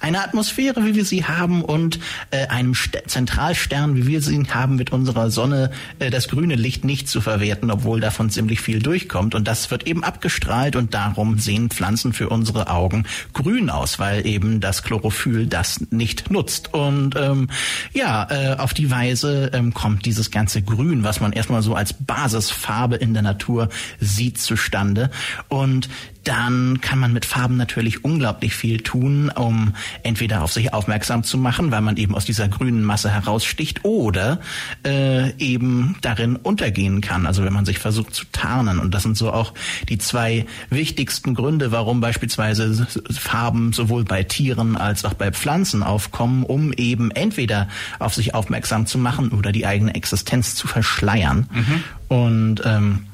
einer 0.00 0.24
Atmosphäre, 0.24 0.86
wie 0.86 0.94
wir 0.94 1.04
sie 1.04 1.24
haben, 1.24 1.62
und 1.62 1.98
äh, 2.30 2.46
einem 2.46 2.74
St 2.74 3.02
Zentralstern, 3.06 3.96
wie 3.96 4.06
wir 4.06 4.22
sie 4.22 4.38
haben 4.48 4.77
mit 4.78 4.90
unserer 4.90 5.30
Sonne 5.30 5.70
äh, 5.98 6.10
das 6.10 6.28
grüne 6.28 6.54
Licht 6.54 6.84
nicht 6.84 7.08
zu 7.08 7.20
verwerten, 7.20 7.70
obwohl 7.70 8.00
davon 8.00 8.30
ziemlich 8.30 8.60
viel 8.60 8.78
durchkommt. 8.78 9.34
Und 9.34 9.46
das 9.46 9.70
wird 9.70 9.86
eben 9.86 10.04
abgestrahlt 10.04 10.76
und 10.76 10.94
darum 10.94 11.38
sehen 11.38 11.68
Pflanzen 11.68 12.14
für 12.14 12.30
unsere 12.30 12.70
Augen 12.70 13.04
grün 13.34 13.68
aus, 13.68 13.98
weil 13.98 14.26
eben 14.26 14.60
das 14.60 14.82
Chlorophyll 14.82 15.46
das 15.46 15.80
nicht 15.90 16.30
nutzt. 16.30 16.72
Und 16.72 17.16
ähm, 17.16 17.48
ja, 17.92 18.26
äh, 18.30 18.56
auf 18.56 18.72
die 18.72 18.90
Weise 18.90 19.50
ähm, 19.52 19.74
kommt 19.74 20.06
dieses 20.06 20.30
ganze 20.30 20.62
Grün, 20.62 21.04
was 21.04 21.20
man 21.20 21.32
erstmal 21.32 21.62
so 21.62 21.74
als 21.74 21.92
Basisfarbe 21.92 22.96
in 22.96 23.12
der 23.12 23.22
Natur 23.22 23.68
sieht, 24.00 24.38
zustande. 24.38 25.10
Und 25.48 25.88
dann 26.28 26.82
kann 26.82 26.98
man 26.98 27.14
mit 27.14 27.24
Farben 27.24 27.56
natürlich 27.56 28.04
unglaublich 28.04 28.54
viel 28.54 28.80
tun, 28.82 29.30
um 29.30 29.72
entweder 30.02 30.42
auf 30.42 30.52
sich 30.52 30.74
aufmerksam 30.74 31.24
zu 31.24 31.38
machen, 31.38 31.70
weil 31.70 31.80
man 31.80 31.96
eben 31.96 32.14
aus 32.14 32.26
dieser 32.26 32.48
grünen 32.48 32.84
Masse 32.84 33.10
heraussticht, 33.10 33.84
oder 33.84 34.38
äh, 34.84 35.32
eben 35.38 35.96
darin 36.02 36.36
untergehen 36.36 37.00
kann. 37.00 37.26
Also 37.26 37.44
wenn 37.44 37.54
man 37.54 37.64
sich 37.64 37.78
versucht 37.78 38.14
zu 38.14 38.26
tarnen. 38.30 38.78
Und 38.78 38.92
das 38.92 39.04
sind 39.04 39.16
so 39.16 39.32
auch 39.32 39.54
die 39.88 39.96
zwei 39.96 40.44
wichtigsten 40.68 41.34
Gründe, 41.34 41.72
warum 41.72 42.02
beispielsweise 42.02 42.86
Farben 43.10 43.72
sowohl 43.72 44.04
bei 44.04 44.22
Tieren 44.22 44.76
als 44.76 45.06
auch 45.06 45.14
bei 45.14 45.32
Pflanzen 45.32 45.82
aufkommen, 45.82 46.42
um 46.42 46.74
eben 46.74 47.10
entweder 47.10 47.68
auf 47.98 48.14
sich 48.14 48.34
aufmerksam 48.34 48.84
zu 48.84 48.98
machen 48.98 49.30
oder 49.30 49.50
die 49.50 49.66
eigene 49.66 49.94
Existenz 49.94 50.54
zu 50.54 50.68
verschleiern. 50.68 51.48
Mhm. 51.50 51.84
Und 52.08 52.62
ähm, 52.64 53.06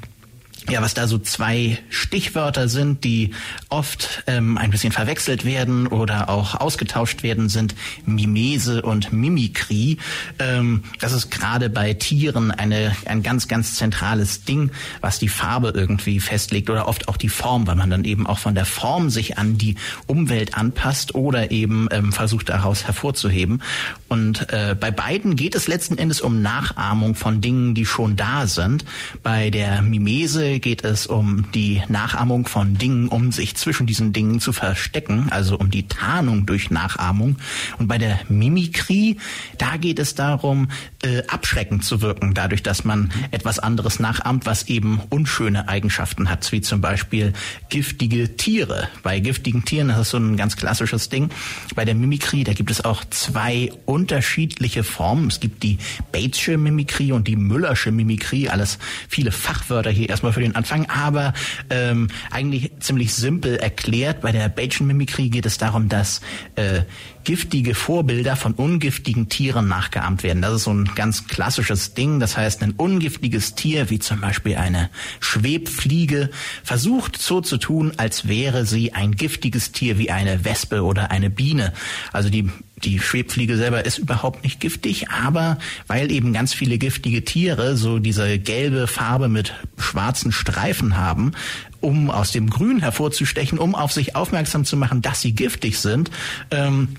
ja, 0.71 0.81
was 0.81 0.95
da 0.95 1.07
so 1.07 1.19
zwei 1.19 1.79
Stichwörter 1.91 2.69
sind, 2.69 3.05
die 3.05 3.33
oft 3.69 4.25
ähm, 4.27 4.57
ein 4.57 4.71
bisschen 4.71 4.93
verwechselt 4.93 5.45
werden 5.45 5.87
oder 5.87 6.31
auch 6.31 6.55
ausgetauscht 6.55 7.23
werden, 7.23 7.49
sind 7.49 7.75
Mimese 8.07 8.83
und 8.83 9.13
Mimikrie. 9.13 9.99
Ähm, 10.39 10.85
das 11.01 11.13
ist 11.13 11.31
gerade 11.31 11.69
bei 11.69 11.93
Tieren 11.93 12.51
eine, 12.51 12.97
ein 13.05 13.23
ganz, 13.23 13.47
ganz 13.47 13.75
zentrales 13.75 14.45
Ding, 14.45 14.71
was 15.03 15.19
die 15.19 15.29
Farbe 15.29 15.73
irgendwie 15.75 16.19
festlegt 16.19 16.71
oder 16.71 16.89
oft 16.89 17.09
auch 17.09 17.19
die 17.19 17.29
Form, 17.29 17.67
weil 17.67 17.77
man 17.77 17.91
dann 17.91 18.05
eben 18.05 18.27
auch 18.27 18.39
von 18.39 18.55
der 18.55 18.65
Form 18.65 19.11
sich 19.11 19.37
an 19.37 19.59
die 19.59 19.77
Umwelt 20.07 20.57
anpasst 20.57 21.15
oder 21.15 21.51
eben 21.51 21.89
ähm, 21.91 22.13
versucht 22.13 22.49
daraus 22.49 22.85
hervorzuheben. 22.85 23.63
Und 24.09 24.51
äh, 24.53 24.75
bei 24.79 24.91
beiden 24.91 25.37
geht 25.37 25.55
es 25.55 25.69
letzten 25.69 25.99
Endes 25.99 26.23
um 26.23 26.41
Nachahmung 26.41 27.15
von 27.15 27.43
Dingen, 27.43 27.75
die 27.75 27.85
schon 27.85 28.17
da 28.17 28.47
sind. 28.47 28.85
Bei 29.23 29.51
der 29.51 29.83
Mimese 29.83 30.54
geht 30.61 30.85
es 30.85 31.07
um 31.07 31.51
die 31.53 31.83
Nachahmung 31.89 32.47
von 32.47 32.77
Dingen, 32.77 33.09
um 33.09 33.33
sich 33.33 33.57
zwischen 33.57 33.87
diesen 33.87 34.13
Dingen 34.13 34.41
zu 34.41 34.53
verstecken, 34.53 35.29
also 35.31 35.57
um 35.57 35.71
die 35.71 35.89
Tarnung 35.89 36.47
durch 36.47 36.71
Nachahmung. 36.71 37.37
Und 37.79 37.89
bei 37.89 37.99
der 37.99 38.21
Mimikrie, 38.29 39.19
da 39.59 39.77
geht 39.77 39.99
es 39.99 40.15
darum, 40.15 40.69
äh, 41.03 41.23
abschreckend 41.27 41.85
zu 41.85 42.01
wirken, 42.01 42.35
dadurch, 42.35 42.63
dass 42.63 42.85
man 42.85 43.11
etwas 43.31 43.59
anderes 43.59 44.01
nachahmt, 44.01 44.47
was 44.47 44.69
eben 44.69 45.01
unschöne 45.11 45.69
Eigenschaften 45.69 46.31
hat, 46.31 46.51
wie 46.53 46.61
zum 46.61 46.81
Beispiel 46.81 47.33
giftige 47.69 48.37
Tiere. 48.37 48.89
Bei 49.03 49.21
giftigen 49.21 49.65
Tieren, 49.65 49.89
das 49.89 50.01
ist 50.01 50.11
so 50.11 50.19
ein 50.19 50.37
ganz 50.37 50.57
klassisches 50.57 51.09
Ding. 51.09 51.31
Bei 51.75 51.85
der 51.85 51.95
Mimikrie, 51.95 52.45
da 52.45 52.53
gibt 52.53 52.71
es 52.71 52.85
auch 52.85 53.05
zwei 53.11 53.73
unterschiedliche 53.87 54.85
Formen. 54.85 55.29
Es 55.29 55.41
gibt 55.41 55.63
die 55.63 55.79
Batesche 56.13 56.57
Mimikrie 56.59 57.13
und 57.13 57.29
die 57.29 57.37
Müllersche 57.37 57.91
Mimikrie, 57.91 58.49
alles 58.49 58.79
viele 59.09 59.33
Fachwörter 59.33 59.91
hier 59.91 60.09
erstmal 60.09 60.33
für 60.33 60.41
Anfang, 60.53 60.87
aber 60.87 61.33
ähm, 61.71 62.09
eigentlich 62.31 62.73
ziemlich 62.81 63.15
simpel 63.15 63.57
erklärt. 63.57 64.21
Bei 64.21 64.33
der 64.33 64.49
Bayesian 64.49 64.87
Mimikrie 64.87 65.31
geht 65.31 65.47
es 65.47 65.59
darum, 65.59 65.89
dass 65.89 66.21
äh, 66.57 66.83
giftige 67.25 67.75
Vorbilder 67.75 68.37
von 68.37 68.53
ungiftigen 68.53 69.29
Tieren 69.29 69.67
nachgeahmt 69.69 70.23
werden. 70.23 70.43
Das 70.43 70.55
ist 70.55 70.65
so 70.65 70.73
ein 70.73 70.91
ganz 70.95 71.27
klassisches 71.27 71.95
Ding. 71.95 72.21
Das 72.21 72.37
heißt, 72.37 72.63
ein 72.63 72.73
ungiftiges 72.73 73.55
Tier, 73.55 73.91
wie 73.91 73.99
zum 73.99 74.21
Beispiel 74.21 74.57
eine 74.57 74.91
Schwebfliege, 75.21 76.31
versucht 76.63 77.21
so 77.21 77.41
zu 77.41 77.57
tun, 77.57 77.93
als 77.97 78.29
wäre 78.29 78.67
sie 78.67 78.93
ein 78.93 79.13
giftiges 79.13 79.73
Tier 79.73 79.99
wie 79.99 80.11
eine 80.11 80.45
Wespe 80.45 80.83
oder 80.83 81.11
eine 81.11 81.31
Biene. 81.31 81.73
Also 82.13 82.29
die 82.29 82.51
die 82.85 83.01
Schwebfliege 83.01 83.57
selber 83.57 83.85
ist 83.85 83.99
überhaupt 83.99 84.45
nicht 84.45 84.61
giftig, 84.61 85.09
aber 85.09 85.59
weil 85.87 86.11
eben 86.11 86.33
ganz 86.33 86.55
viele 86.55 86.79
giftige 86.79 87.25
Tiere 87.25 87.77
so 87.77 87.99
diese 87.99 88.39
gelbe 88.39 88.87
Farbe 88.87 89.29
mit 89.29 89.55
schwarzen 89.79 90.33
Streifen 90.33 90.97
haben, 90.97 91.33
um 91.81 92.11
aus 92.11 92.33
dem 92.33 92.51
Grün 92.51 92.81
hervorzustechen, 92.81 93.59
um 93.59 93.75
auf 93.75 93.93
sich 93.93 94.17
aufmerksam 94.17 94.65
zu 94.65 94.77
machen, 94.77 95.03
dass 95.03 95.21
sie 95.21 95.33
giftig 95.33 95.79
sind, 95.79 96.11
ähm, 96.51 96.97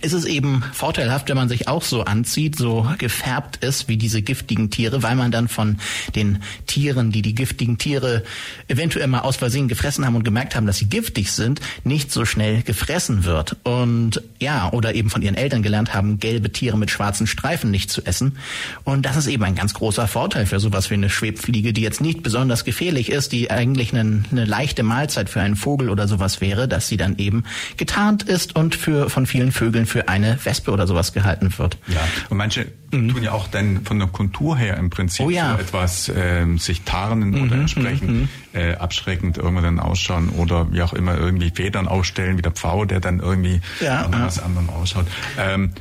ist 0.00 0.12
es 0.12 0.24
eben 0.24 0.62
vorteilhaft, 0.72 1.28
wenn 1.28 1.36
man 1.36 1.48
sich 1.48 1.68
auch 1.68 1.82
so 1.82 2.02
anzieht, 2.02 2.56
so 2.56 2.88
gefärbt 2.98 3.64
ist 3.64 3.88
wie 3.88 3.96
diese 3.96 4.22
giftigen 4.22 4.70
Tiere, 4.70 5.02
weil 5.02 5.16
man 5.16 5.30
dann 5.30 5.48
von 5.48 5.78
den 6.14 6.42
Tieren, 6.66 7.12
die 7.12 7.22
die 7.22 7.34
giftigen 7.34 7.78
Tiere 7.78 8.22
eventuell 8.68 9.06
mal 9.06 9.20
aus 9.20 9.36
Versehen 9.36 9.68
gefressen 9.68 10.04
haben 10.04 10.16
und 10.16 10.24
gemerkt 10.24 10.54
haben, 10.54 10.66
dass 10.66 10.78
sie 10.78 10.88
giftig 10.88 11.32
sind, 11.32 11.60
nicht 11.84 12.12
so 12.12 12.24
schnell 12.24 12.62
gefressen 12.62 13.24
wird. 13.24 13.56
Und 13.64 14.22
ja, 14.38 14.72
oder 14.72 14.94
eben 14.94 15.10
von 15.10 15.22
ihren 15.22 15.34
Eltern 15.34 15.62
gelernt 15.62 15.94
haben, 15.94 16.18
gelbe 16.18 16.52
Tiere 16.52 16.76
mit 16.76 16.90
schwarzen 16.90 17.26
Streifen 17.26 17.70
nicht 17.70 17.90
zu 17.90 18.04
essen. 18.04 18.38
Und 18.84 19.06
das 19.06 19.16
ist 19.16 19.26
eben 19.26 19.44
ein 19.44 19.54
ganz 19.54 19.74
großer 19.74 20.06
Vorteil 20.08 20.46
für 20.46 20.60
sowas 20.60 20.90
wie 20.90 20.94
eine 20.94 21.10
Schwebfliege, 21.10 21.72
die 21.72 21.82
jetzt 21.82 22.00
nicht 22.00 22.22
besonders 22.22 22.64
gefährlich 22.64 23.10
ist, 23.10 23.32
die 23.32 23.50
eigentlich 23.50 23.92
eine, 23.92 24.24
eine 24.30 24.44
leichte 24.44 24.82
Mahlzeit 24.82 25.30
für 25.30 25.40
einen 25.40 25.56
Vogel 25.56 25.90
oder 25.90 26.08
sowas 26.08 26.40
wäre, 26.40 26.68
dass 26.68 26.88
sie 26.88 26.96
dann 26.96 27.18
eben 27.18 27.44
getarnt 27.76 28.22
ist 28.22 28.56
und 28.56 28.74
für 28.74 29.10
von 29.10 29.26
vielen 29.26 29.52
Vögeln 29.52 29.85
für 29.86 30.08
eine 30.08 30.38
Wespe 30.44 30.70
oder 30.70 30.86
sowas 30.86 31.12
gehalten 31.12 31.52
wird. 31.56 31.78
Ja, 31.88 32.00
und 32.28 32.36
manche 32.36 32.66
mhm. 32.92 33.08
tun 33.08 33.22
ja 33.22 33.32
auch 33.32 33.48
dann 33.48 33.84
von 33.84 33.98
der 33.98 34.08
Kontur 34.08 34.56
her 34.56 34.76
im 34.76 34.90
Prinzip 34.90 35.26
oh 35.26 35.30
ja. 35.30 35.54
so 35.54 35.62
etwas 35.62 36.12
ähm, 36.14 36.58
sich 36.58 36.82
tarnen 36.82 37.30
mhm, 37.30 37.42
oder 37.42 37.56
entsprechend 37.56 38.10
mhm. 38.10 38.28
äh, 38.52 38.74
abschreckend 38.74 39.38
irgendwann 39.38 39.64
dann 39.64 39.80
ausschauen 39.80 40.30
oder 40.30 40.72
wie 40.72 40.82
auch 40.82 40.92
immer 40.92 41.16
irgendwie 41.16 41.50
Federn 41.50 41.88
ausstellen, 41.88 42.38
wie 42.38 42.42
der 42.42 42.52
Pfau, 42.52 42.84
der 42.84 43.00
dann 43.00 43.20
irgendwie 43.20 43.60
ja, 43.80 44.02
ja. 44.02 44.10
was 44.10 44.38
anderem 44.38 44.68
ausschaut. 44.70 45.06
Ähm, 45.38 45.72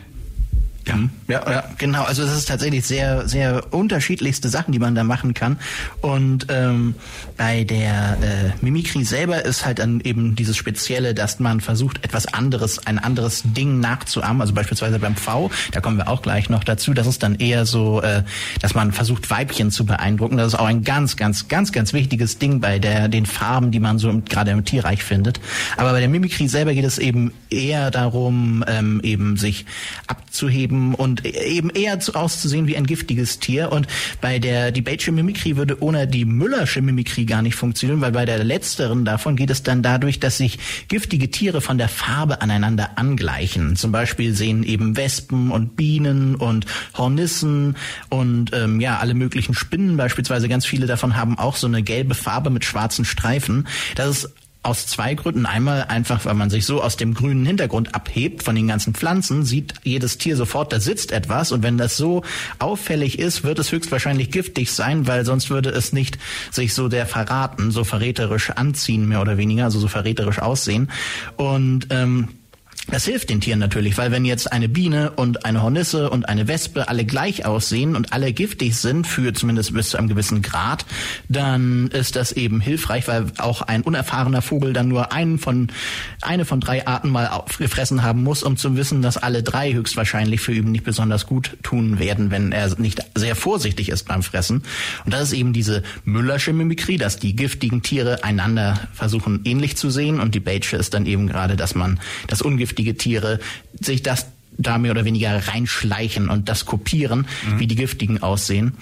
ja. 0.88 0.96
Mhm. 0.96 1.10
ja, 1.28 1.52
ja, 1.52 1.64
genau. 1.78 2.04
Also 2.04 2.24
es 2.24 2.36
ist 2.36 2.48
tatsächlich 2.48 2.86
sehr, 2.86 3.28
sehr 3.28 3.74
unterschiedlichste 3.74 4.50
Sachen, 4.50 4.72
die 4.72 4.80
man 4.80 4.96
da 4.96 5.04
machen 5.04 5.34
kann. 5.34 5.58
Und 6.02 6.48
ähm, 6.50 6.96
bei 7.38 7.64
der 7.64 8.18
äh, 8.22 8.64
Mimikrie 8.64 9.04
selber 9.04 9.44
ist 9.44 9.66
halt 9.66 9.80
dann 9.80 10.00
eben 10.02 10.36
dieses 10.36 10.58
Spezielle, 10.58 11.14
dass 11.14 11.40
man 11.40 11.62
versucht, 11.62 12.04
etwas 12.04 12.28
anderes, 12.28 12.86
ein 12.86 13.00
anderes 13.00 13.42
Ding 13.44 13.80
nachzuahmen. 13.80 14.42
Also 14.42 14.54
beispielsweise 14.54 15.00
beim 15.00 15.16
V, 15.16 15.50
da 15.72 15.82
kommen 15.82 15.98
wir 15.98 16.08
auch 16.08 16.22
gleich 16.22 16.50
noch 16.50 16.64
dazu. 16.64 16.94
Das 16.94 17.08
ist 17.08 17.24
dann 17.24 17.36
eher 17.36 17.66
so, 17.66 18.02
äh, 18.02 18.24
dass 18.62 18.76
man 18.76 18.92
versucht, 18.92 19.30
Weibchen 19.30 19.72
zu 19.72 19.86
beeindrucken. 19.86 20.38
Das 20.38 20.48
ist 20.48 20.60
auch 20.60 20.66
ein 20.66 20.84
ganz, 20.84 21.16
ganz, 21.16 21.48
ganz, 21.48 21.72
ganz 21.72 21.94
wichtiges 21.94 22.38
Ding 22.38 22.60
bei 22.60 22.80
der 22.80 23.08
den 23.08 23.26
Farben, 23.26 23.72
die 23.72 23.80
man 23.80 23.98
so 23.98 24.22
gerade 24.28 24.52
im 24.52 24.66
Tierreich 24.66 25.04
findet. 25.04 25.40
Aber 25.78 25.92
bei 25.92 26.00
der 26.00 26.10
Mimikrie 26.10 26.48
selber 26.48 26.74
geht 26.74 26.86
es 26.86 26.98
eben 26.98 27.32
eher 27.50 27.92
darum, 27.92 28.64
ähm, 28.68 29.00
eben 29.04 29.38
sich 29.38 29.66
abzuheben 30.08 30.75
eben 30.76 30.96
und 30.96 31.26
eben 31.26 31.70
eher 31.70 31.98
auszusehen 32.14 32.68
wie 32.68 32.76
ein 32.76 32.86
giftiges 32.86 33.40
Tier. 33.40 33.72
Und 33.72 33.88
bei 34.22 34.40
der 34.40 34.72
Debatesche 34.72 35.12
Mimikrie 35.12 35.56
würde 35.56 35.82
ohne 35.82 36.08
die 36.08 36.26
Müllersche 36.26 36.82
Mimikrie 36.82 37.26
gar 37.26 37.42
nicht 37.42 37.56
funktionieren, 37.56 38.02
weil 38.02 38.12
bei 38.12 38.26
der 38.26 38.44
letzteren 38.44 39.06
davon 39.06 39.36
geht 39.36 39.50
es 39.50 39.64
dann 39.64 39.82
dadurch, 39.82 40.20
dass 40.20 40.38
sich 40.38 40.60
giftige 40.88 41.32
Tiere 41.32 41.62
von 41.62 41.78
der 41.78 41.90
Farbe 41.90 42.42
aneinander 42.42 42.98
angleichen. 42.98 43.76
Zum 43.76 43.92
Beispiel 43.92 44.34
sehen 44.34 44.64
eben 44.64 44.98
Wespen 44.98 45.52
und 45.52 45.76
Bienen 45.76 46.36
und 46.36 46.66
Hornissen 46.98 47.76
und 48.10 48.52
ähm, 48.54 48.80
ja 48.80 48.98
alle 49.00 49.14
möglichen 49.14 49.54
Spinnen 49.54 49.98
beispielsweise 49.98 50.50
ganz 50.50 50.66
viele 50.66 50.88
davon 50.88 51.16
haben 51.16 51.38
auch 51.38 51.56
so 51.56 51.68
eine 51.68 51.84
gelbe 51.84 52.16
Farbe 52.16 52.50
mit 52.50 52.66
schwarzen 52.66 53.06
Streifen. 53.06 53.68
Das 53.96 54.10
ist 54.10 54.45
aus 54.66 54.88
zwei 54.88 55.14
Gründen. 55.14 55.46
Einmal 55.46 55.84
einfach, 55.84 56.26
weil 56.26 56.34
man 56.34 56.50
sich 56.50 56.66
so 56.66 56.82
aus 56.82 56.98
dem 56.98 57.14
grünen 57.14 57.46
Hintergrund 57.46 57.94
abhebt 57.94 58.44
von 58.44 58.56
den 58.56 58.68
ganzen 58.68 58.94
Pflanzen, 58.94 59.46
sieht 59.46 59.76
jedes 59.84 60.18
Tier 60.18 60.36
sofort, 60.36 60.74
da 60.74 60.80
sitzt 60.80 61.12
etwas. 61.12 61.52
Und 61.52 61.64
wenn 61.64 61.78
das 61.78 61.98
so 61.98 62.24
auffällig 62.60 63.20
ist, 63.20 63.44
wird 63.44 63.60
es 63.60 63.72
höchstwahrscheinlich 63.72 64.32
giftig 64.32 64.72
sein, 64.72 65.08
weil 65.08 65.24
sonst 65.26 65.50
würde 65.50 65.70
es 65.70 65.94
nicht 65.94 66.18
sich 66.52 66.74
so 66.74 66.90
der 66.90 67.06
verraten, 67.06 67.72
so 67.72 67.84
verräterisch 67.84 68.50
anziehen, 68.50 69.08
mehr 69.08 69.22
oder 69.22 69.38
weniger, 69.38 69.66
also 69.66 69.80
so 69.80 69.88
verräterisch 69.88 70.40
aussehen. 70.40 70.90
Und 71.38 71.88
ähm, 71.92 72.30
das 72.88 73.06
hilft 73.06 73.30
den 73.30 73.42
Tieren 73.42 73.60
natürlich, 73.60 73.98
weil 73.98 74.12
wenn 74.12 74.26
jetzt 74.26 74.52
eine 74.52 74.70
Biene 74.70 75.12
und 75.12 75.46
eine 75.46 75.64
Hornisse 75.64 76.10
und 76.10 76.30
eine 76.30 76.48
Wespe 76.48 76.88
alle 76.88 77.04
gleich 77.04 77.46
aussehen 77.46 77.96
und 77.96 78.14
alle 78.14 78.32
giftig 78.32 78.76
sind, 78.76 79.08
für 79.08 79.34
zumindest 79.34 79.74
bis 79.74 79.90
zu 79.90 79.98
einem 79.98 80.08
gewissen 80.08 80.42
Grad, 80.42 80.86
dann 81.28 81.88
ist 81.88 82.16
das 82.16 82.32
eben 82.32 82.60
hilfreich, 82.60 83.08
weil 83.08 83.26
auch 83.40 83.64
ein 83.64 83.82
unerfahrener 83.82 84.42
Vogel 84.42 84.74
dann 84.74 84.88
nur 84.88 85.12
einen 85.12 85.40
von, 85.40 85.70
eine 86.22 86.46
von 86.46 86.60
drei 86.60 86.86
Arten 86.86 87.10
mal 87.10 87.44
gefressen 87.58 88.04
haben 88.04 88.24
muss, 88.24 88.44
um 88.44 88.56
zu 88.56 88.78
wissen, 88.78 89.02
dass 89.02 89.18
alle 89.18 89.42
drei 89.42 89.74
höchstwahrscheinlich 89.74 90.42
für 90.42 90.54
ihn 90.54 90.72
nicht 90.72 90.84
besonders 90.84 91.26
gut 91.26 91.58
tun 91.64 91.98
werden, 91.98 92.30
wenn 92.30 92.52
er 92.52 92.80
nicht 92.80 93.04
sehr 93.16 93.36
vorsichtig 93.36 93.90
ist 93.90 94.04
beim 94.04 94.22
Fressen. 94.22 94.64
Und 95.06 95.14
das 95.14 95.24
ist 95.24 95.34
eben 95.34 95.54
diese 95.54 95.82
Müllersche 96.04 96.54
Mimikrie, 96.54 96.98
dass 96.98 97.18
die 97.18 97.36
giftigen 97.36 97.82
Tiere 97.82 98.24
einander 98.24 98.80
versuchen 98.94 99.42
ähnlich 99.44 99.76
zu 99.76 99.90
sehen 99.90 100.20
und 100.20 100.36
die 100.36 100.40
Batesche 100.40 100.78
ist 100.78 100.94
dann 100.94 101.08
eben 101.08 101.28
gerade, 101.28 101.56
dass 101.56 101.74
man 101.74 102.00
das 102.28 102.42
Ungift 102.42 102.75
giftige 102.76 102.98
Tiere 102.98 103.40
sich 103.80 104.04
das 104.04 104.28
da 104.58 104.78
mehr 104.78 104.92
oder 104.92 105.04
weniger 105.04 105.48
reinschleichen 105.48 106.30
und 106.30 106.48
das 106.48 106.66
kopieren, 106.66 107.28
mhm. 107.46 107.60
wie 107.60 107.68
die 107.68 107.76
giftigen 107.76 108.24
aussehen. 108.24 108.74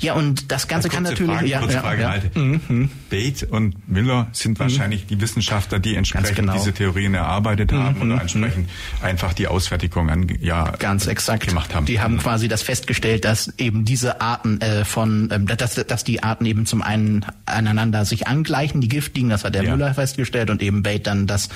Ja, 0.00 0.14
und 0.14 0.50
das 0.50 0.66
Ganze 0.66 0.88
kann 0.88 1.04
natürlich. 1.04 1.30
Frage, 1.32 1.46
ja, 1.46 1.64
ja, 1.64 1.94
ja. 1.94 2.08
Malte. 2.08 2.38
Mhm. 2.38 2.90
Bate 3.12 3.46
und 3.46 3.74
Miller 3.86 4.28
sind 4.32 4.58
mhm. 4.58 4.64
wahrscheinlich 4.64 5.06
die 5.06 5.20
Wissenschaftler, 5.20 5.78
die 5.78 5.96
entsprechend 5.96 6.34
genau. 6.34 6.54
diese 6.54 6.72
Theorien 6.72 7.12
erarbeitet 7.12 7.70
haben 7.70 7.96
mhm. 7.96 8.12
oder 8.12 8.22
entsprechend 8.22 8.70
einfach 9.02 9.34
die 9.34 9.48
Ausfertigung 9.48 10.08
an, 10.08 10.26
ja, 10.40 10.70
ganz 10.78 11.06
exakt 11.06 11.46
gemacht 11.46 11.74
haben. 11.74 11.84
Die 11.84 12.00
haben 12.00 12.14
mhm. 12.14 12.20
quasi 12.20 12.48
das 12.48 12.62
festgestellt, 12.62 13.26
dass 13.26 13.52
eben 13.58 13.84
diese 13.84 14.22
Arten 14.22 14.62
äh, 14.62 14.86
von, 14.86 15.28
ähm, 15.30 15.46
dass, 15.46 15.74
dass 15.74 16.04
die 16.04 16.22
Arten 16.22 16.46
eben 16.46 16.64
zum 16.64 16.80
einen 16.80 17.26
aneinander 17.44 18.06
sich 18.06 18.26
angleichen, 18.26 18.80
die 18.80 18.88
giftigen, 18.88 19.28
das 19.28 19.44
hat 19.44 19.54
der 19.54 19.64
ja. 19.64 19.72
Müller 19.76 19.92
festgestellt 19.92 20.48
und 20.48 20.62
eben 20.62 20.82
Bate 20.82 21.00
dann, 21.00 21.26
dass 21.26 21.50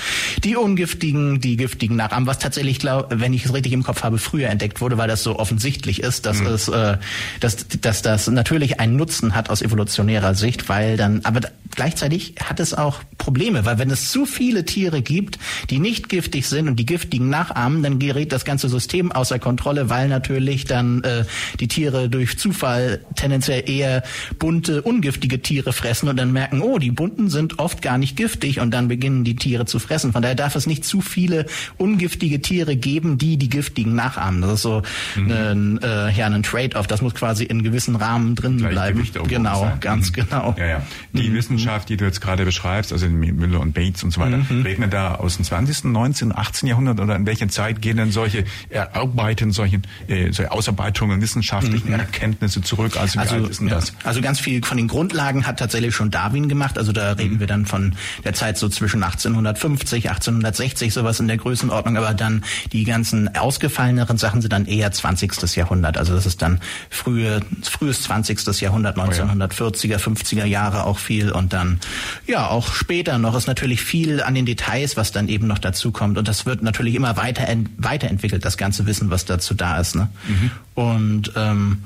die 0.44 0.56
ungiftigen, 0.56 1.40
die 1.40 1.56
giftigen 1.56 1.96
nachahmen, 1.96 2.26
was 2.26 2.38
tatsächlich, 2.38 2.80
glaub, 2.80 3.08
wenn 3.18 3.32
ich 3.32 3.46
es 3.46 3.54
richtig 3.54 3.72
im 3.72 3.82
Kopf 3.82 4.02
habe, 4.02 4.18
früher 4.18 4.50
entdeckt 4.50 4.82
wurde, 4.82 4.98
weil 4.98 5.08
das 5.08 5.22
so 5.22 5.38
offensichtlich 5.38 6.02
ist, 6.02 6.26
dass 6.26 6.40
mhm. 6.40 6.48
es, 6.48 6.68
äh, 6.68 6.98
dass, 7.40 7.66
dass 7.80 8.02
das 8.02 8.28
natürlich 8.28 8.78
einen 8.78 8.96
Nutzen 8.96 9.34
hat 9.34 9.48
aus 9.48 9.62
evolutionärer 9.62 10.34
Sicht, 10.34 10.68
weil 10.68 10.98
dann, 10.98 11.22
aber 11.24 11.45
gleichzeitig 11.76 12.34
hat 12.42 12.58
es 12.58 12.74
auch 12.74 13.00
Probleme, 13.18 13.64
weil 13.64 13.78
wenn 13.78 13.90
es 13.90 14.10
zu 14.10 14.26
viele 14.26 14.64
Tiere 14.64 15.02
gibt, 15.02 15.38
die 15.70 15.78
nicht 15.78 16.08
giftig 16.08 16.46
sind 16.48 16.68
und 16.68 16.76
die 16.76 16.86
giftigen 16.86 17.28
nachahmen, 17.28 17.82
dann 17.82 17.98
gerät 17.98 18.32
das 18.32 18.44
ganze 18.44 18.68
System 18.68 19.12
außer 19.12 19.38
Kontrolle, 19.38 19.90
weil 19.90 20.08
natürlich 20.08 20.64
dann 20.64 21.02
äh, 21.04 21.24
die 21.60 21.68
Tiere 21.68 22.08
durch 22.08 22.38
Zufall 22.38 23.00
tendenziell 23.14 23.68
eher 23.68 24.02
bunte, 24.38 24.82
ungiftige 24.82 25.42
Tiere 25.42 25.72
fressen 25.72 26.08
und 26.08 26.16
dann 26.16 26.32
merken, 26.32 26.60
oh, 26.62 26.78
die 26.78 26.90
bunten 26.90 27.28
sind 27.28 27.58
oft 27.58 27.82
gar 27.82 27.98
nicht 27.98 28.16
giftig 28.16 28.60
und 28.60 28.72
dann 28.72 28.88
beginnen 28.88 29.24
die 29.24 29.36
Tiere 29.36 29.66
zu 29.66 29.78
fressen. 29.78 30.12
Von 30.12 30.22
daher 30.22 30.34
darf 30.34 30.56
es 30.56 30.66
nicht 30.66 30.84
zu 30.84 31.00
viele 31.00 31.46
ungiftige 31.76 32.40
Tiere 32.40 32.76
geben, 32.76 33.18
die 33.18 33.36
die 33.36 33.48
giftigen 33.48 33.94
nachahmen. 33.94 34.40
Das 34.40 34.54
ist 34.54 34.62
so 34.62 34.82
mhm. 35.14 35.30
ein, 35.30 35.82
äh, 35.82 36.10
ja, 36.12 36.26
ein 36.26 36.42
Trade-off. 36.42 36.86
Das 36.86 37.02
muss 37.02 37.14
quasi 37.14 37.44
in 37.44 37.62
gewissen 37.62 37.96
Rahmen 37.96 38.34
drin 38.34 38.56
bleiben. 38.56 39.06
Genau, 39.28 39.72
ganz 39.80 40.10
mhm. 40.10 40.14
genau. 40.14 40.54
Ja, 40.58 40.66
ja. 40.66 40.82
Die 41.12 41.28
mhm. 41.28 41.35
Wissenschaft, 41.36 41.88
die 41.88 41.96
du 41.96 42.04
jetzt 42.04 42.20
gerade 42.20 42.44
beschreibst, 42.44 42.92
also 42.92 43.06
Müller 43.06 43.60
und 43.60 43.74
Bates 43.74 44.02
und 44.02 44.10
so 44.10 44.20
weiter, 44.20 44.38
mhm. 44.38 44.62
reden 44.62 44.80
wir 44.80 44.88
da 44.88 45.16
aus 45.16 45.36
dem 45.36 45.44
20., 45.44 45.84
19., 45.84 46.36
18. 46.36 46.68
Jahrhundert 46.68 47.00
oder 47.00 47.16
in 47.16 47.26
welcher 47.26 47.48
Zeit 47.48 47.80
gehen 47.80 47.96
denn 47.96 48.10
solche 48.10 48.44
Erarbeiten, 48.68 49.52
solche, 49.52 49.80
äh, 50.08 50.32
solche 50.32 50.50
Ausarbeitungen 50.50 51.20
wissenschaftlichen 51.20 51.88
mhm. 51.88 52.00
Erkenntnisse 52.00 52.62
zurück? 52.62 52.96
Also, 52.96 53.20
also, 53.20 53.36
ist 53.46 53.60
denn 53.60 53.68
ja. 53.68 53.76
das? 53.76 53.92
also 54.04 54.20
ganz 54.20 54.40
viel 54.40 54.64
von 54.64 54.76
den 54.76 54.88
Grundlagen 54.88 55.46
hat 55.46 55.58
tatsächlich 55.58 55.94
schon 55.94 56.10
Darwin 56.10 56.48
gemacht. 56.48 56.78
Also 56.78 56.92
da 56.92 57.12
reden 57.12 57.34
mhm. 57.34 57.40
wir 57.40 57.46
dann 57.46 57.66
von 57.66 57.94
der 58.24 58.34
Zeit 58.34 58.58
so 58.58 58.68
zwischen 58.68 59.02
1850, 59.02 60.08
1860, 60.08 60.92
sowas 60.92 61.20
in 61.20 61.28
der 61.28 61.36
Größenordnung. 61.36 61.96
Aber 61.96 62.14
dann 62.14 62.44
die 62.72 62.84
ganzen 62.84 63.34
ausgefalleneren 63.36 64.18
Sachen 64.18 64.40
sind 64.40 64.52
dann 64.52 64.66
eher 64.66 64.90
20. 64.90 65.56
Jahrhundert. 65.56 65.98
Also 65.98 66.14
das 66.14 66.26
ist 66.26 66.42
dann 66.42 66.60
frühe, 66.90 67.40
frühes 67.62 68.02
20. 68.02 68.60
Jahrhundert, 68.60 68.96
1940er, 68.96 69.98
50er 69.98 70.44
Jahre 70.44 70.84
auch 70.84 70.98
viel. 70.98 71.25
Und 71.32 71.52
dann, 71.52 71.80
ja, 72.26 72.48
auch 72.48 72.72
später 72.72 73.18
noch 73.18 73.36
ist 73.36 73.46
natürlich 73.46 73.82
viel 73.82 74.22
an 74.22 74.34
den 74.34 74.46
Details, 74.46 74.96
was 74.96 75.12
dann 75.12 75.28
eben 75.28 75.46
noch 75.46 75.58
dazu 75.58 75.92
kommt. 75.92 76.18
Und 76.18 76.28
das 76.28 76.46
wird 76.46 76.62
natürlich 76.62 76.94
immer 76.94 77.16
weiter, 77.16 77.46
weiterentwickelt, 77.78 78.44
das 78.44 78.56
ganze 78.56 78.86
Wissen, 78.86 79.10
was 79.10 79.24
dazu 79.24 79.54
da 79.54 79.78
ist. 79.78 79.94
Ne? 79.94 80.08
Mhm. 80.26 80.50
Und 80.74 81.32
ähm, 81.36 81.82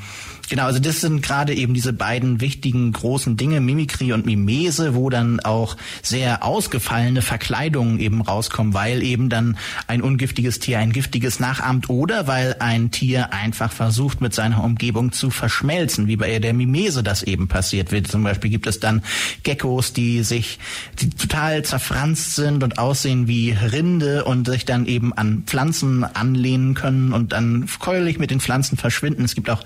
Genau, 0.51 0.65
also 0.65 0.81
das 0.81 1.01
sind 1.01 1.23
gerade 1.23 1.55
eben 1.55 1.75
diese 1.75 1.93
beiden 1.93 2.41
wichtigen 2.41 2.91
großen 2.91 3.37
Dinge, 3.37 3.61
Mimikrie 3.61 4.13
und 4.13 4.27
Mimese, 4.27 4.97
wo 4.97 5.09
dann 5.09 5.39
auch 5.39 5.77
sehr 6.03 6.45
ausgefallene 6.45 7.23
Verkleidungen 7.23 8.01
eben 8.01 8.21
rauskommen, 8.21 8.75
weil 8.75 9.01
eben 9.05 9.29
dann 9.29 9.57
ein 9.87 10.03
ungiftiges 10.03 10.59
Tier 10.59 10.81
ein 10.81 10.93
giftiges 10.93 11.39
nachahmt 11.39 11.89
oder 11.89 12.27
weil 12.27 12.57
ein 12.59 12.91
Tier 12.91 13.33
einfach 13.33 13.71
versucht, 13.71 14.21
mit 14.21 14.35
seiner 14.35 14.65
Umgebung 14.65 15.13
zu 15.13 15.31
verschmelzen, 15.31 16.09
wie 16.09 16.17
bei 16.17 16.41
der 16.41 16.53
Mimese 16.53 17.05
das 17.05 17.23
eben 17.23 17.47
passiert 17.47 17.93
wird. 17.93 18.09
Zum 18.09 18.25
Beispiel 18.25 18.51
gibt 18.51 18.67
es 18.67 18.81
dann 18.81 19.05
Geckos, 19.45 19.93
die 19.93 20.25
sich 20.25 20.59
die 20.99 21.11
total 21.11 21.65
zerfranst 21.65 22.35
sind 22.35 22.65
und 22.65 22.77
aussehen 22.81 23.29
wie 23.29 23.53
Rinde 23.53 24.25
und 24.25 24.49
sich 24.49 24.65
dann 24.65 24.87
eben 24.87 25.13
an 25.13 25.45
Pflanzen 25.47 26.03
anlehnen 26.03 26.75
können 26.75 27.13
und 27.13 27.31
dann 27.31 27.69
keulig 27.79 28.19
mit 28.19 28.33
den 28.33 28.41
Pflanzen 28.41 28.77
verschwinden. 28.77 29.25
Es 29.25 29.37
gibt 29.37 29.49
auch 29.49 29.63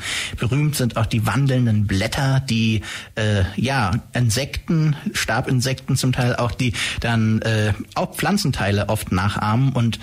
berühmt 0.74 0.76
sind 0.76 0.96
auch 0.96 1.06
die 1.06 1.26
wandelnden 1.26 1.86
Blätter, 1.86 2.40
die 2.40 2.82
äh, 3.14 3.44
ja 3.56 3.92
Insekten, 4.12 4.96
Stabinsekten 5.12 5.96
zum 5.96 6.12
Teil 6.12 6.36
auch, 6.36 6.52
die 6.52 6.72
dann 7.00 7.40
äh, 7.42 7.72
auch 7.94 8.14
Pflanzenteile 8.14 8.88
oft 8.88 9.12
nachahmen. 9.12 9.72
Und 9.72 9.98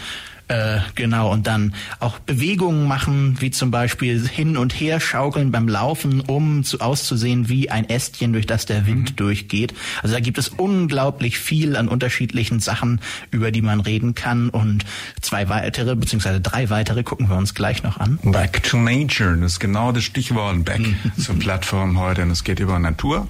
äh, 0.51 0.81
genau, 0.95 1.31
und 1.31 1.47
dann 1.47 1.73
auch 1.99 2.19
Bewegungen 2.19 2.85
machen, 2.85 3.37
wie 3.39 3.51
zum 3.51 3.71
Beispiel 3.71 4.27
hin 4.27 4.57
und 4.57 4.73
her 4.73 4.99
schaukeln 4.99 5.49
beim 5.49 5.69
Laufen, 5.69 6.19
um 6.19 6.65
zu, 6.65 6.81
auszusehen 6.81 7.47
wie 7.47 7.69
ein 7.69 7.89
Ästchen, 7.89 8.33
durch 8.33 8.47
das 8.47 8.65
der 8.65 8.85
Wind 8.85 9.11
mhm. 9.11 9.15
durchgeht. 9.15 9.73
Also 10.03 10.13
da 10.13 10.19
gibt 10.19 10.37
es 10.37 10.49
unglaublich 10.49 11.39
viel 11.39 11.77
an 11.77 11.87
unterschiedlichen 11.87 12.59
Sachen, 12.59 12.99
über 13.31 13.51
die 13.51 13.61
man 13.61 13.79
reden 13.79 14.13
kann. 14.13 14.49
Und 14.49 14.83
zwei 15.21 15.47
weitere, 15.47 15.95
beziehungsweise 15.95 16.41
drei 16.41 16.69
weitere 16.69 17.03
gucken 17.03 17.29
wir 17.29 17.37
uns 17.37 17.53
gleich 17.53 17.83
noch 17.83 17.97
an. 17.97 18.19
Back 18.21 18.63
to 18.63 18.77
Nature, 18.77 19.37
das 19.37 19.53
ist 19.53 19.59
genau 19.59 19.93
das 19.93 20.03
Stichwort. 20.03 20.65
Back 20.65 20.79
mhm. 20.79 20.97
zur 21.17 21.39
Plattform 21.39 21.97
heute. 21.97 22.23
Und 22.23 22.31
es 22.31 22.43
geht 22.43 22.59
über 22.59 22.77
Natur. 22.77 23.29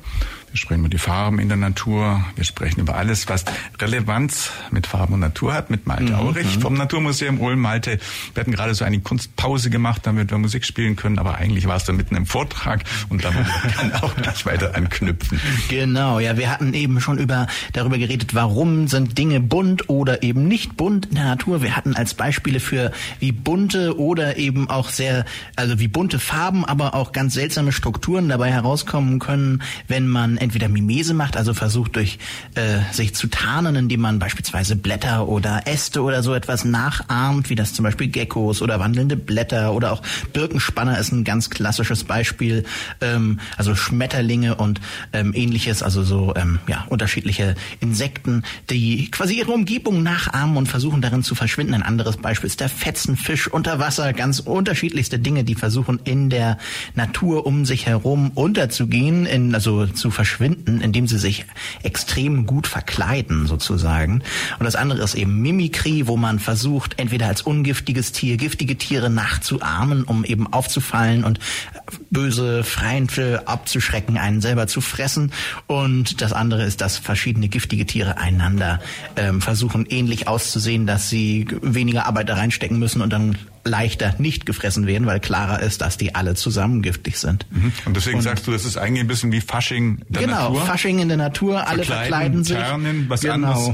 Wir 0.52 0.58
sprechen 0.58 0.82
über 0.82 0.90
die 0.90 0.98
Farben 0.98 1.40
in 1.40 1.48
der 1.48 1.58
Natur. 1.58 2.26
Wir 2.36 2.44
sprechen 2.44 2.82
über 2.82 2.96
alles, 2.96 3.30
was 3.30 3.46
Relevanz 3.80 4.52
mit 4.70 4.86
Farben 4.86 5.14
und 5.14 5.22
Natur 5.22 5.54
hat, 5.54 5.70
mit 5.70 5.88
Malte 5.88 6.12
mhm. 6.12 6.16
Aurich 6.16 6.58
vom 6.60 6.74
Naturmuseum 6.74 7.40
Ulm. 7.40 7.62
Malte, 7.62 8.00
wir 8.34 8.42
hatten 8.42 8.52
gerade 8.52 8.74
so 8.74 8.84
eine 8.84 9.00
Kunstpause 9.00 9.70
gemacht, 9.70 10.02
damit 10.04 10.30
wir 10.30 10.38
Musik 10.38 10.66
spielen 10.66 10.98
können, 10.98 11.20
aber 11.20 11.36
eigentlich 11.36 11.68
warst 11.68 11.88
du 11.88 11.94
mitten 11.94 12.18
im 12.18 12.26
Vortrag 12.26 12.84
und 13.08 13.24
da 13.24 13.32
kann 13.32 13.94
auch 13.94 14.14
gleich 14.16 14.46
weiter 14.46 14.76
anknüpfen. 14.76 15.40
Genau, 15.70 16.20
ja, 16.20 16.36
wir 16.36 16.50
hatten 16.50 16.74
eben 16.74 17.00
schon 17.00 17.18
über 17.18 17.48
darüber 17.72 17.98
geredet, 17.98 18.36
warum 18.36 18.90
sind 18.90 19.18
Dinge 19.18 19.40
bunt 19.40 19.88
oder 19.90 20.22
eben 20.22 20.50
nicht 20.50 20.76
bunt 20.76 21.06
in 21.06 21.16
der 21.16 21.26
Natur. 21.26 21.62
Wir 21.62 21.78
hatten 21.78 21.96
als 21.96 22.14
Beispiele 22.14 22.60
für 22.60 22.92
wie 23.20 23.32
bunte 23.32 23.98
oder 23.98 24.36
eben 24.36 24.70
auch 24.70 24.90
sehr, 24.90 25.24
also 25.56 25.80
wie 25.80 25.88
bunte 25.88 26.20
Farben, 26.20 26.66
aber 26.66 26.94
auch 26.94 27.14
ganz 27.14 27.36
seltsame 27.36 27.72
Strukturen 27.72 28.28
dabei 28.28 28.52
herauskommen 28.52 29.20
können, 29.20 29.62
wenn 29.88 30.08
man 30.08 30.41
entweder 30.42 30.68
Mimese 30.68 31.14
macht, 31.14 31.38
also 31.38 31.54
versucht 31.54 31.96
durch 31.96 32.18
äh, 32.56 32.80
sich 32.92 33.14
zu 33.14 33.28
tarnen, 33.28 33.76
indem 33.76 34.02
man 34.02 34.20
beispielsweise 34.20 34.76
Blätter 34.76 35.28
oder 35.28 35.68
Äste 35.68 36.02
oder 36.02 36.24
so 36.24 36.34
etwas 36.34 36.66
nachahmt, 36.66 37.50
wie 37.50 37.56
das 37.56 37.74
zum 37.74 37.84
Beispiel 37.84 38.08
Geckos 38.08 38.62
oder 38.62 38.80
wandelnde 38.80 39.16
Blätter 39.16 39.74
oder 39.74 39.92
auch 39.92 40.02
Birkenspanner 40.34 40.98
ist 40.98 41.12
ein 41.12 41.24
ganz 41.24 41.50
klassisches 41.50 42.04
Beispiel, 42.04 42.66
ähm, 43.02 43.40
also 43.56 43.76
Schmetterlinge 43.76 44.56
und 44.56 44.82
ähm, 45.14 45.34
ähnliches, 45.36 45.84
also 45.84 46.04
so 46.04 46.34
ähm, 46.36 46.60
ja 46.68 46.86
unterschiedliche 46.90 47.56
Insekten, 47.80 48.44
die 48.70 49.12
quasi 49.12 49.36
ihre 49.36 49.52
Umgebung 49.52 50.02
nachahmen 50.02 50.58
und 50.58 50.68
versuchen 50.68 51.02
darin 51.02 51.24
zu 51.24 51.36
verschwinden. 51.36 51.76
Ein 51.76 51.84
anderes 51.84 52.18
Beispiel 52.18 52.48
ist 52.48 52.60
der 52.60 52.70
Fetzenfisch 52.70 53.48
unter 53.48 53.78
Wasser, 53.80 54.12
ganz 54.14 54.40
unterschiedlichste 54.40 55.20
Dinge, 55.20 55.44
die 55.44 55.56
versuchen 55.56 56.00
in 56.04 56.30
der 56.30 56.58
Natur 56.96 57.46
um 57.46 57.66
sich 57.66 57.86
herum 57.86 58.32
unterzugehen, 58.34 59.28
in, 59.28 59.54
also 59.54 59.86
zu 59.86 60.10
verschwinden 60.10 60.31
verschwinden, 60.32 60.82
indem 60.82 61.08
sie 61.08 61.18
sich 61.18 61.46
extrem 61.84 62.46
gut 62.46 62.68
verkleiden 62.68 63.48
sozusagen. 63.48 64.24
Und 64.60 64.66
das 64.66 64.76
andere 64.76 65.02
ist 65.04 65.16
eben 65.16 65.42
Mimikrie, 65.42 66.08
wo 66.08 66.16
man 66.16 66.40
versucht, 66.40 67.00
entweder 67.00 67.28
als 67.28 67.42
ungiftiges 67.42 68.14
Tier 68.14 68.38
giftige 68.38 68.78
Tiere 68.78 69.10
nachzuahmen, 69.10 70.04
um 70.04 70.24
eben 70.24 70.52
aufzufallen 70.52 71.24
und 71.26 71.40
böse 72.10 72.64
Feinde 72.64 73.44
abzuschrecken, 73.46 74.18
einen 74.18 74.42
selber 74.42 74.68
zu 74.68 74.80
fressen. 74.80 75.34
Und 75.68 76.22
das 76.22 76.32
andere 76.32 76.64
ist, 76.64 76.80
dass 76.82 76.98
verschiedene 76.98 77.50
giftige 77.50 77.86
Tiere 77.86 78.18
einander 78.18 78.80
ähm, 79.18 79.42
versuchen, 79.42 79.86
ähnlich 79.90 80.28
auszusehen, 80.28 80.88
dass 80.88 81.10
sie 81.10 81.48
weniger 81.62 82.06
Arbeit 82.06 82.30
da 82.30 82.36
reinstecken 82.36 82.80
müssen 82.80 83.02
und 83.02 83.12
dann 83.12 83.36
leichter 83.64 84.16
nicht 84.18 84.46
gefressen 84.46 84.88
werden, 84.88 85.06
weil 85.08 85.20
klarer 85.20 85.62
ist, 85.62 85.82
dass 85.82 85.98
die 85.98 86.16
alle 86.16 86.36
zusammen 86.36 86.82
giftig 86.82 87.18
sind. 87.18 87.46
Mhm. 87.52 87.72
Und 87.86 87.96
deswegen 87.96 88.18
und, 88.18 88.24
sagst 88.24 88.48
du, 88.48 88.52
das 88.52 88.66
ist 88.66 88.78
eigentlich 88.78 89.02
ein 89.02 89.08
bisschen 89.08 89.32
wie 89.32 89.42
Fasching 89.42 90.02
der 90.10 90.24
genau, 90.24 90.36
Natur? 90.36 90.54
Genau, 90.54 90.66
Fasching 90.66 91.00
in 91.00 91.08
der 91.08 91.18
Natur, 91.18 91.68
alle 91.68 91.84
verkleiden 91.84 92.44
sich. 92.44 92.58
Tarnen, 92.58 93.06
was 93.08 93.22
genau. 93.22 93.34
anderes 93.34 93.72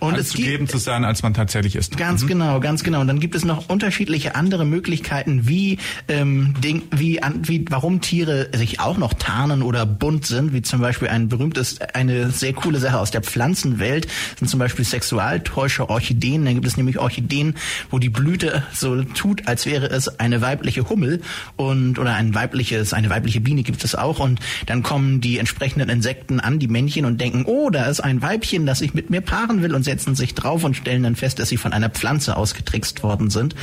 und 0.00 0.16
es 0.16 0.32
gibt, 0.32 0.70
zu 0.70 0.78
sein, 0.78 1.04
als 1.04 1.22
man 1.22 1.34
tatsächlich 1.34 1.76
ist. 1.76 1.96
Ganz 1.96 2.22
mhm. 2.22 2.28
genau, 2.28 2.60
ganz 2.60 2.82
genau. 2.82 3.00
Und 3.00 3.08
dann 3.08 3.20
gibt 3.20 3.34
es 3.34 3.44
noch 3.44 3.68
unterschiedliche 3.68 4.34
andere 4.34 4.64
Möglichkeiten, 4.64 5.48
wie, 5.48 5.78
ähm, 6.08 6.54
Ding, 6.62 6.82
wie, 6.90 7.22
an, 7.22 7.48
wie, 7.48 7.64
warum 7.70 8.00
Tiere 8.00 8.48
sich 8.54 8.80
auch 8.80 8.98
noch 8.98 9.14
tarnen 9.14 9.62
oder 9.62 9.86
bunt 9.86 10.26
sind, 10.26 10.52
wie 10.52 10.62
zum 10.62 10.80
Beispiel 10.80 11.08
ein 11.08 11.28
berühmtes, 11.28 11.80
eine 11.94 12.30
sehr 12.30 12.52
coole 12.52 12.78
Sache 12.78 12.98
aus 12.98 13.10
der 13.10 13.22
Pflanzenwelt, 13.22 14.08
sind 14.38 14.48
zum 14.48 14.58
Beispiel 14.58 14.84
Sexualtäusche 14.84 15.88
Orchideen. 15.88 16.44
Da 16.44 16.52
gibt 16.52 16.66
es 16.66 16.76
nämlich 16.76 16.98
Orchideen, 16.98 17.54
wo 17.90 17.98
die 17.98 18.08
Blüte 18.08 18.62
so 18.72 19.02
tut, 19.02 19.46
als 19.46 19.66
wäre 19.66 19.86
es 19.86 20.20
eine 20.20 20.40
weibliche 20.40 20.88
Hummel 20.88 21.20
und 21.56 21.98
oder 21.98 22.14
ein 22.14 22.34
weibliches, 22.34 22.92
eine 22.92 23.10
weibliche 23.10 23.40
Biene 23.40 23.62
gibt 23.62 23.84
es 23.84 23.94
auch. 23.94 24.18
Und 24.18 24.40
dann 24.66 24.82
kommen 24.82 25.20
die 25.20 25.38
entsprechenden 25.38 25.88
Insekten 25.88 26.40
an 26.40 26.58
die 26.58 26.68
Männchen 26.68 27.04
und 27.04 27.20
denken, 27.20 27.44
oh, 27.46 27.70
da 27.70 27.86
ist 27.86 28.00
ein 28.00 28.22
Weibchen, 28.22 28.66
das 28.66 28.78
sich 28.78 28.94
mit 28.94 29.10
mir 29.10 29.20
paaren 29.20 29.62
will 29.62 29.67
will 29.68 29.74
und 29.74 29.84
setzen 29.84 30.14
sich 30.14 30.34
drauf 30.34 30.64
und 30.64 30.76
stellen 30.76 31.02
dann 31.02 31.16
fest, 31.16 31.38
dass 31.38 31.48
sie 31.48 31.56
von 31.56 31.72
einer 31.72 31.90
Pflanze 31.90 32.36
ausgetrickst 32.36 33.02
worden 33.02 33.30
sind. 33.30 33.54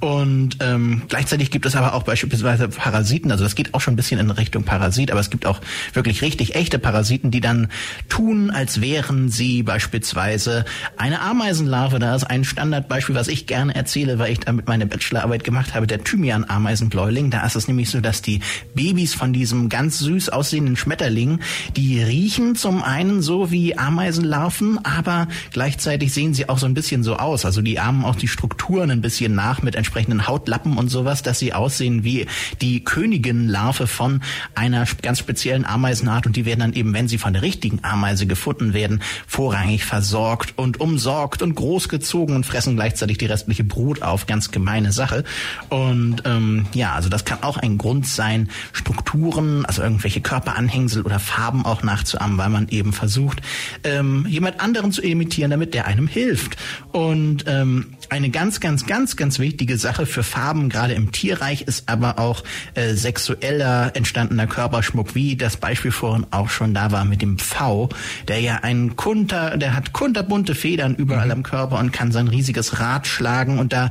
Und 0.00 0.56
ähm, 0.60 1.02
gleichzeitig 1.08 1.50
gibt 1.50 1.66
es 1.66 1.76
aber 1.76 1.94
auch 1.94 2.02
beispielsweise 2.02 2.68
Parasiten, 2.68 3.30
also 3.30 3.44
das 3.44 3.54
geht 3.54 3.74
auch 3.74 3.80
schon 3.80 3.94
ein 3.94 3.96
bisschen 3.96 4.20
in 4.20 4.30
Richtung 4.30 4.64
Parasit, 4.64 5.10
aber 5.10 5.20
es 5.20 5.30
gibt 5.30 5.46
auch 5.46 5.60
wirklich 5.92 6.22
richtig 6.22 6.54
echte 6.54 6.78
Parasiten, 6.78 7.30
die 7.30 7.40
dann 7.40 7.68
tun, 8.08 8.50
als 8.50 8.80
wären 8.80 9.28
sie 9.28 9.62
beispielsweise 9.62 10.64
eine 10.96 11.20
Ameisenlarve. 11.20 11.98
Da 11.98 12.14
ist 12.14 12.24
ein 12.24 12.44
Standardbeispiel, 12.44 13.14
was 13.14 13.28
ich 13.28 13.46
gerne 13.46 13.74
erzähle, 13.74 14.18
weil 14.18 14.32
ich 14.32 14.40
damit 14.40 14.68
meine 14.68 14.86
Bachelorarbeit 14.86 15.44
gemacht 15.44 15.74
habe, 15.74 15.86
der 15.86 16.02
Thymian-Ameisenbläuling. 16.02 17.30
Da 17.30 17.44
ist 17.44 17.56
es 17.56 17.68
nämlich 17.68 17.90
so, 17.90 18.00
dass 18.00 18.22
die 18.22 18.40
Babys 18.74 19.14
von 19.14 19.32
diesem 19.32 19.68
ganz 19.68 19.98
süß 19.98 20.30
aussehenden 20.30 20.76
Schmetterling, 20.76 21.40
die 21.76 22.02
riechen 22.02 22.54
zum 22.54 22.82
einen 22.82 23.22
so 23.22 23.50
wie 23.50 23.76
Ameisenlarven, 23.76 24.84
aber 24.84 25.28
gleichzeitig 25.52 26.12
sehen 26.12 26.34
sie 26.34 26.48
auch 26.48 26.58
so 26.58 26.66
ein 26.66 26.74
bisschen 26.74 27.02
so 27.02 27.16
aus. 27.16 27.44
Also 27.44 27.62
die 27.62 27.78
ahmen 27.78 28.04
auch 28.04 28.16
die 28.16 28.28
Strukturen 28.28 28.90
ein 28.90 29.00
bisschen 29.00 29.34
nach 29.34 29.62
mit 29.62 29.74
entsprechenden 29.74 30.26
Hautlappen 30.26 30.76
und 30.76 30.88
sowas, 30.88 31.22
dass 31.22 31.38
sie 31.38 31.52
aussehen 31.52 32.04
wie 32.04 32.26
die 32.60 32.84
Königinlarve 32.84 33.86
von 33.86 34.20
einer 34.54 34.84
ganz 35.02 35.18
speziellen 35.18 35.64
Ameisenart 35.64 36.26
und 36.26 36.36
die 36.36 36.44
werden 36.44 36.60
dann 36.60 36.72
eben, 36.72 36.92
wenn 36.92 37.08
sie 37.08 37.18
von 37.18 37.32
der 37.32 37.42
richtigen 37.42 37.80
Ameise 37.82 38.26
gefunden 38.26 38.74
werden, 38.74 39.02
vorrangig 39.26 39.84
versorgt 39.84 40.54
und 40.56 40.80
umsorgt 40.80 41.42
und 41.42 41.54
großgezogen 41.54 42.34
und 42.34 42.46
fressen 42.46 42.76
gleichzeitig 42.76 43.18
die 43.18 43.26
restliche 43.26 43.64
Brut 43.64 44.02
auf. 44.02 44.26
Ganz 44.26 44.50
gemeine 44.50 44.92
Sache. 44.92 45.24
Und 45.68 46.22
ähm, 46.24 46.66
ja, 46.74 46.94
also 46.94 47.08
das 47.08 47.24
kann 47.24 47.42
auch 47.42 47.56
ein 47.56 47.78
Grund 47.78 48.06
sein, 48.06 48.48
Strukturen, 48.72 49.64
also 49.66 49.82
irgendwelche 49.82 50.20
Körperanhängsel 50.20 51.02
oder 51.02 51.18
Farben 51.18 51.64
auch 51.64 51.82
nachzuahmen, 51.82 52.38
weil 52.38 52.50
man 52.50 52.68
eben 52.68 52.92
versucht, 52.92 53.40
ähm, 53.84 54.26
jemand 54.28 54.60
anderen 54.60 54.92
zu 54.92 55.02
imitieren, 55.02 55.29
damit 55.50 55.74
der 55.74 55.86
einem 55.86 56.06
hilft. 56.08 56.56
Und 56.92 57.44
ähm, 57.46 57.94
eine 58.10 58.30
ganz, 58.30 58.60
ganz, 58.60 58.86
ganz, 58.86 59.16
ganz 59.16 59.38
wichtige 59.38 59.78
Sache 59.78 60.04
für 60.04 60.22
Farben, 60.22 60.68
gerade 60.68 60.94
im 60.94 61.12
Tierreich, 61.12 61.62
ist 61.62 61.88
aber 61.88 62.18
auch 62.18 62.42
äh, 62.74 62.94
sexueller 62.94 63.92
entstandener 63.94 64.46
Körperschmuck, 64.46 65.14
wie 65.14 65.36
das 65.36 65.56
Beispiel 65.56 65.92
vorhin 65.92 66.26
auch 66.30 66.48
schon 66.48 66.74
da 66.74 66.90
war 66.90 67.04
mit 67.04 67.22
dem 67.22 67.38
V, 67.38 67.88
der 68.28 68.40
ja 68.40 68.56
ein 68.62 68.96
kunter, 68.96 69.56
der 69.56 69.74
hat 69.74 69.92
kunterbunte 69.92 70.54
Federn 70.54 70.94
überall 70.96 71.26
mhm. 71.26 71.32
am 71.32 71.42
Körper 71.42 71.78
und 71.78 71.92
kann 71.92 72.12
sein 72.12 72.28
riesiges 72.28 72.80
Rad 72.80 73.06
schlagen 73.06 73.58
und 73.58 73.72
da 73.72 73.90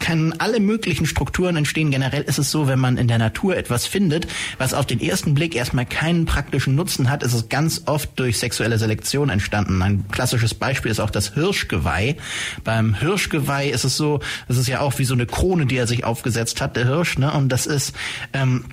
können 0.00 0.34
alle 0.38 0.58
möglichen 0.60 1.06
Strukturen 1.06 1.56
entstehen. 1.56 1.90
Generell 1.90 2.22
ist 2.22 2.38
es 2.38 2.50
so, 2.50 2.66
wenn 2.66 2.78
man 2.78 2.96
in 2.96 3.06
der 3.06 3.18
Natur 3.18 3.56
etwas 3.56 3.86
findet, 3.86 4.26
was 4.58 4.72
auf 4.72 4.86
den 4.86 5.00
ersten 5.00 5.34
Blick 5.34 5.54
erstmal 5.54 5.84
keinen 5.86 6.24
praktischen 6.24 6.74
Nutzen 6.74 7.10
hat, 7.10 7.22
ist 7.22 7.34
es 7.34 7.48
ganz 7.48 7.82
oft 7.86 8.18
durch 8.18 8.38
sexuelle 8.38 8.78
Selektion 8.78 9.28
entstanden. 9.28 9.82
Ein 9.82 10.08
klassisches 10.10 10.54
Beispiel 10.54 10.90
ist 10.90 11.00
auch 11.00 11.10
das 11.10 11.34
Hirschgeweih. 11.34 12.16
Beim 12.64 12.94
Hirschgeweih 12.94 13.49
ist 13.58 13.84
es 13.84 13.96
so, 13.96 14.20
das 14.48 14.56
ist 14.56 14.68
ja 14.68 14.80
auch 14.80 14.98
wie 14.98 15.04
so 15.04 15.14
eine 15.14 15.26
Krone, 15.26 15.66
die 15.66 15.76
er 15.76 15.86
sich 15.86 16.04
aufgesetzt 16.04 16.60
hat, 16.60 16.76
der 16.76 16.86
Hirsch, 16.86 17.18
ne? 17.18 17.32
Und 17.32 17.48
das 17.48 17.66
ist 17.66 17.94
ähm, 18.32 18.64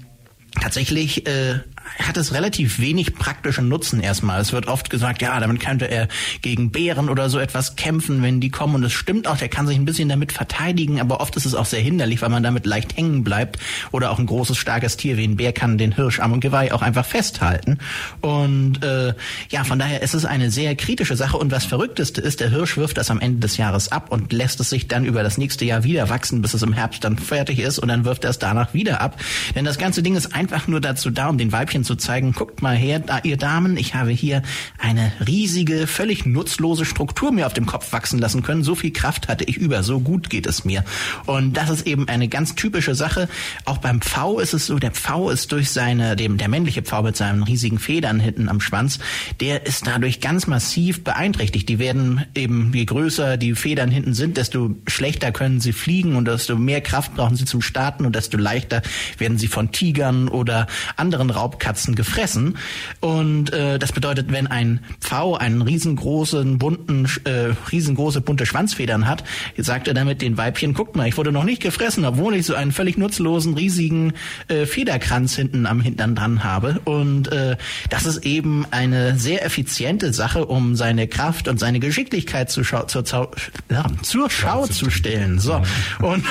tatsächlich 0.62 1.28
äh, 1.28 1.60
hat 2.00 2.17
es 2.17 2.34
relativ 2.34 2.80
wenig 2.80 3.15
praktischen 3.15 3.67
Nutzen 3.67 4.00
erstmal. 4.00 4.41
Es 4.41 4.54
wird 4.54 4.67
oft 4.67 4.89
gesagt, 4.89 5.22
ja, 5.22 5.39
damit 5.39 5.60
könnte 5.60 5.86
er 5.86 6.08
gegen 6.41 6.72
Bären 6.72 7.10
oder 7.10 7.30
so 7.30 7.39
etwas 7.39 7.76
kämpfen, 7.76 8.22
wenn 8.22 8.39
die 8.39 8.50
kommen. 8.50 8.76
Und 8.76 8.84
es 8.84 8.93
stimmt 8.93 9.28
auch, 9.28 9.38
der 9.38 9.50
kann 9.50 9.67
sich 9.67 9.78
ein 9.78 9.86
bisschen 9.86 10.10
damit 10.10 10.32
verteidigen, 10.32 11.00
aber 11.00 11.22
oft 11.22 11.36
ist 11.36 11.46
es 11.46 11.56
auch 11.56 11.65
sehr 11.65 11.80
hinderlich, 11.80 12.22
weil 12.22 12.30
man 12.30 12.43
damit 12.43 12.65
leicht 12.65 12.98
hängen 12.98 13.24
bleibt. 13.24 13.60
Oder 13.91 14.12
auch 14.12 14.20
ein 14.20 14.26
großes, 14.26 14.58
starkes 14.58 14.98
Tier 14.98 15.17
wie 15.17 15.26
ein 15.26 15.38
Bär 15.38 15.54
kann 15.54 15.78
den 15.78 15.93
Hirsch 15.93 16.20
am 16.20 16.39
Geweih 16.39 16.74
auch 16.74 16.82
einfach 16.82 17.06
festhalten. 17.06 17.80
Und 18.22 18.84
äh, 18.84 19.13
ja, 19.50 19.63
von 19.63 19.80
daher 19.80 20.02
ist 20.02 20.13
es 20.13 20.26
eine 20.26 20.52
sehr 20.52 20.76
kritische 20.76 21.15
Sache. 21.15 21.38
Und 21.38 21.52
was 21.52 21.65
Verrückteste 21.65 22.22
ist, 22.22 22.39
der 22.39 22.50
Hirsch 22.50 22.78
wirft 22.78 22.98
das 22.98 23.10
am 23.10 23.20
Ende 23.20 23.39
des 23.39 23.58
Jahres 23.58 23.91
ab 23.91 24.12
und 24.12 24.34
lässt 24.34 24.60
es 24.60 24.70
sich 24.70 24.88
dann 24.88 25.06
über 25.06 25.24
das 25.24 25.38
nächste 25.38 25.65
Jahr 25.65 25.84
wieder 25.84 26.10
wachsen, 26.10 26.41
bis 26.41 26.54
es 26.54 26.63
im 26.63 26.74
Herbst 26.74 27.04
dann 27.04 27.17
fertig 27.17 27.60
ist 27.60 27.80
und 27.80 27.88
dann 27.88 28.06
wirft 28.06 28.24
er 28.24 28.30
es 28.30 28.39
danach 28.39 28.74
wieder 28.74 29.02
ab. 29.02 29.20
Denn 29.56 29.65
das 29.65 29.78
ganze 29.78 30.04
Ding 30.04 30.15
ist 30.15 30.34
einfach 30.34 30.47
nur 30.68 30.82
dazu 30.82 31.10
da, 31.10 31.30
um 31.30 31.38
den 31.38 31.52
Weibchen 31.52 31.84
zu 31.84 31.96
zeigen, 31.96 32.34
guckt 32.34 32.62
mal 32.62 32.76
her, 32.76 33.00
da, 33.00 33.20
ihr 33.24 33.38
Damen, 33.38 33.78
ich 33.78 33.96
habe 33.96 34.12
hier 34.12 34.44
eine 34.78 35.12
riesige, 35.26 35.88
völlig 35.88 36.26
nutzlose 36.26 36.86
Struktur 36.86 37.32
mir 37.32 37.48
auf 37.48 37.54
dem 37.54 37.66
Kopf 37.66 37.92
wachsen 37.92 38.20
lassen 38.20 38.44
können. 38.44 38.64
So 38.64 38.76
viel 38.76 38.92
Kraft 38.92 39.28
hatte 39.28 39.44
ich 39.44 39.58
über, 39.58 39.84
so 39.84 40.00
gut 40.00 40.30
geht 40.30 40.48
es 40.48 40.66
mir. 40.66 40.84
Und 41.26 41.54
das 41.58 41.70
ist 41.70 41.88
eben 41.88 42.08
eine 42.08 42.28
ganz 42.28 42.56
typische 42.56 42.96
Sache. 42.96 43.30
Auch 43.66 43.78
beim 43.78 44.02
Pfau 44.02 44.40
ist 44.40 44.54
es 44.54 44.68
so, 44.68 44.80
der 44.80 44.92
Pfau 44.92 45.30
ist 45.30 45.52
durch 45.52 45.72
seine, 45.72 46.16
dem, 46.16 46.38
der 46.38 46.50
männliche 46.50 46.82
Pfau 46.82 47.04
mit 47.04 47.16
seinen 47.16 47.44
riesigen 47.44 47.80
Federn 47.80 48.20
hinten 48.20 48.50
am 48.50 48.62
Schwanz, 48.62 49.00
der 49.40 49.66
ist 49.66 49.88
dadurch 49.88 50.22
ganz 50.22 50.48
massiv 50.48 51.04
beeinträchtigt. 51.04 51.70
Die 51.70 51.80
werden 51.80 52.26
eben, 52.36 52.72
je 52.74 52.86
größer 52.86 53.38
die 53.38 53.56
Federn 53.56 53.92
hinten 53.92 54.14
sind, 54.14 54.38
desto 54.38 54.76
schlechter 54.88 55.32
können 55.32 55.60
sie 55.60 55.74
fliegen 55.74 56.16
und 56.16 56.26
desto 56.28 56.56
mehr 56.56 56.82
Kraft 56.82 57.16
brauchen 57.16 57.36
sie 57.36 57.46
zum 57.46 57.62
Starten 57.62 58.06
und 58.06 58.16
desto 58.16 58.38
leichter 58.38 58.82
werden 59.18 59.38
sie 59.38 59.48
von 59.48 59.72
Tigern 59.72 60.28
oder 60.38 60.67
anderen 60.95 61.30
Raubkatzen 61.30 61.95
gefressen. 61.95 62.58
Und 63.00 63.52
äh, 63.52 63.80
das 63.80 63.91
bedeutet, 63.91 64.32
wenn 64.32 64.47
ein 64.47 64.80
Pfau 65.02 65.36
einen 65.36 65.62
riesengroßen, 65.62 66.58
bunten, 66.58 67.08
äh, 67.26 67.54
riesengroße 67.71 68.21
bunte 68.21 68.45
Schwanzfedern 68.45 69.08
hat, 69.08 69.23
sagt 69.58 69.88
er 69.88 69.93
damit 69.93 70.21
den 70.21 70.38
Weibchen, 70.38 70.73
guckt 70.73 70.95
mal, 70.95 71.08
ich 71.08 71.17
wurde 71.17 71.32
noch 71.32 71.43
nicht 71.43 71.62
gefressen, 71.62 72.06
obwohl 72.06 72.36
ich 72.36 72.45
so 72.45 72.56
einen 72.56 72.71
völlig 72.71 72.97
nutzlosen, 72.97 73.56
riesigen 73.56 74.13
äh, 74.47 74.65
Federkranz 74.65 75.36
hinten 75.36 75.65
am 75.65 75.82
Hintern 75.82 76.15
dran 76.15 76.43
habe. 76.43 76.80
Und 76.86 77.32
äh, 77.32 77.58
das 77.89 78.06
ist 78.06 78.26
eben 78.26 78.65
eine 78.71 79.17
sehr 79.17 79.45
effiziente 79.45 80.13
Sache, 80.13 80.45
um 80.45 80.76
seine 80.76 81.08
Kraft 81.08 81.47
und 81.47 81.60
seine 81.60 81.80
Geschicklichkeit 81.80 82.50
zu 82.50 82.63
schau 82.63 82.84
zur, 82.84 83.32
ja, 83.69 83.86
zur 84.02 84.30
Schau 84.30 84.67
zu 84.67 84.89
stellen. 84.89 85.39
So. 85.39 85.62
Und 86.00 86.23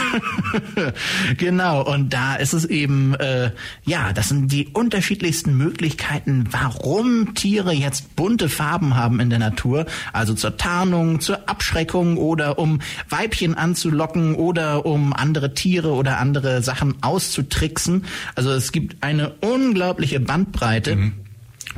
genau, 1.37 1.83
und 1.83 2.13
da 2.13 2.37
ist 2.37 2.53
es 2.53 2.65
eben, 2.65 3.15
äh, 3.15 3.51
ja, 3.85 3.96
das 4.15 4.29
sind 4.29 4.53
die 4.53 4.69
unterschiedlichsten 4.69 5.57
Möglichkeiten, 5.57 6.45
warum 6.51 7.35
Tiere 7.35 7.73
jetzt 7.73 8.15
bunte 8.17 8.49
Farben 8.49 8.97
haben 8.97 9.21
in 9.21 9.31
der 9.31 9.39
Natur, 9.39 9.87
also 10.13 10.35
zur 10.35 10.57
Tarnung, 10.57 11.21
zur 11.21 11.49
Abschreckung 11.49 12.17
oder 12.17 12.59
um 12.59 12.81
Weibchen 13.09 13.55
anzulocken 13.55 14.35
oder 14.35 14.87
um 14.87 15.13
andere 15.13 15.55
Tiere 15.55 15.93
oder 15.93 16.19
andere 16.19 16.63
Sachen 16.63 17.03
auszutricksen. 17.03 18.05
Also 18.35 18.51
es 18.51 18.73
gibt 18.73 19.03
eine 19.03 19.31
unglaubliche 19.41 20.21
Bandbreite. 20.21 20.97
Mhm. 20.97 21.26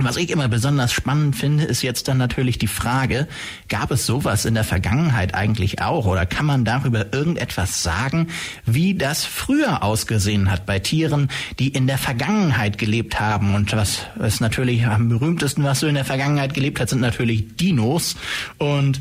Was 0.01 0.17
ich 0.17 0.31
immer 0.31 0.47
besonders 0.47 0.93
spannend 0.93 1.35
finde, 1.35 1.65
ist 1.65 1.83
jetzt 1.83 2.07
dann 2.07 2.19
natürlich 2.19 2.57
die 2.59 2.69
Frage, 2.69 3.27
gab 3.69 3.91
es 3.91 4.07
sowas 4.07 4.45
in 4.45 4.55
der 4.55 4.63
Vergangenheit 4.63 5.35
eigentlich 5.35 5.83
auch 5.83 6.07
oder 6.07 6.25
kann 6.25 6.47
man 6.47 6.65
darüber 6.65 7.13
irgendetwas 7.13 7.83
sagen, 7.83 8.29
wie 8.65 8.95
das 8.95 9.25
früher 9.25 9.83
ausgesehen 9.83 10.51
hat 10.53 10.67
bei 10.67 10.79
Tieren, 10.79 11.29
die 11.59 11.69
in 11.69 11.89
der 11.89 11.99
Vergangenheit 11.99 12.79
gelebt 12.79 13.19
haben? 13.19 13.57
Und 13.57 13.73
was 13.73 14.01
ist 14.25 14.41
natürlich 14.41 14.87
am 14.87 15.09
berühmtesten, 15.09 15.65
was 15.65 15.81
so 15.81 15.89
in 15.89 15.97
der 15.97 16.05
Vergangenheit 16.05 16.55
gelebt 16.55 16.79
hat, 16.81 16.89
sind 16.89 17.01
natürlich 17.01 17.57
Dinos 17.57 18.15
und 18.59 19.01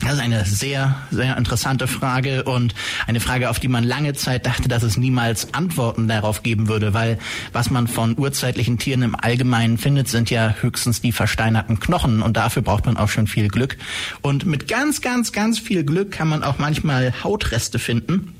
das 0.00 0.14
ist 0.14 0.20
eine 0.20 0.44
sehr, 0.44 0.96
sehr 1.10 1.36
interessante 1.36 1.86
Frage 1.86 2.44
und 2.44 2.74
eine 3.06 3.20
Frage, 3.20 3.50
auf 3.50 3.60
die 3.60 3.68
man 3.68 3.84
lange 3.84 4.14
Zeit 4.14 4.46
dachte, 4.46 4.68
dass 4.68 4.82
es 4.82 4.96
niemals 4.96 5.52
Antworten 5.52 6.08
darauf 6.08 6.42
geben 6.42 6.68
würde, 6.68 6.94
weil 6.94 7.18
was 7.52 7.70
man 7.70 7.86
von 7.86 8.18
urzeitlichen 8.18 8.78
Tieren 8.78 9.02
im 9.02 9.14
Allgemeinen 9.14 9.76
findet, 9.76 10.08
sind 10.08 10.30
ja 10.30 10.54
höchstens 10.60 11.02
die 11.02 11.12
versteinerten 11.12 11.80
Knochen 11.80 12.22
und 12.22 12.36
dafür 12.36 12.62
braucht 12.62 12.86
man 12.86 12.96
auch 12.96 13.08
schon 13.08 13.26
viel 13.26 13.48
Glück. 13.48 13.76
Und 14.22 14.46
mit 14.46 14.68
ganz, 14.68 15.02
ganz, 15.02 15.32
ganz 15.32 15.58
viel 15.58 15.84
Glück 15.84 16.10
kann 16.10 16.28
man 16.28 16.42
auch 16.42 16.58
manchmal 16.58 17.12
Hautreste 17.22 17.78
finden 17.78 18.34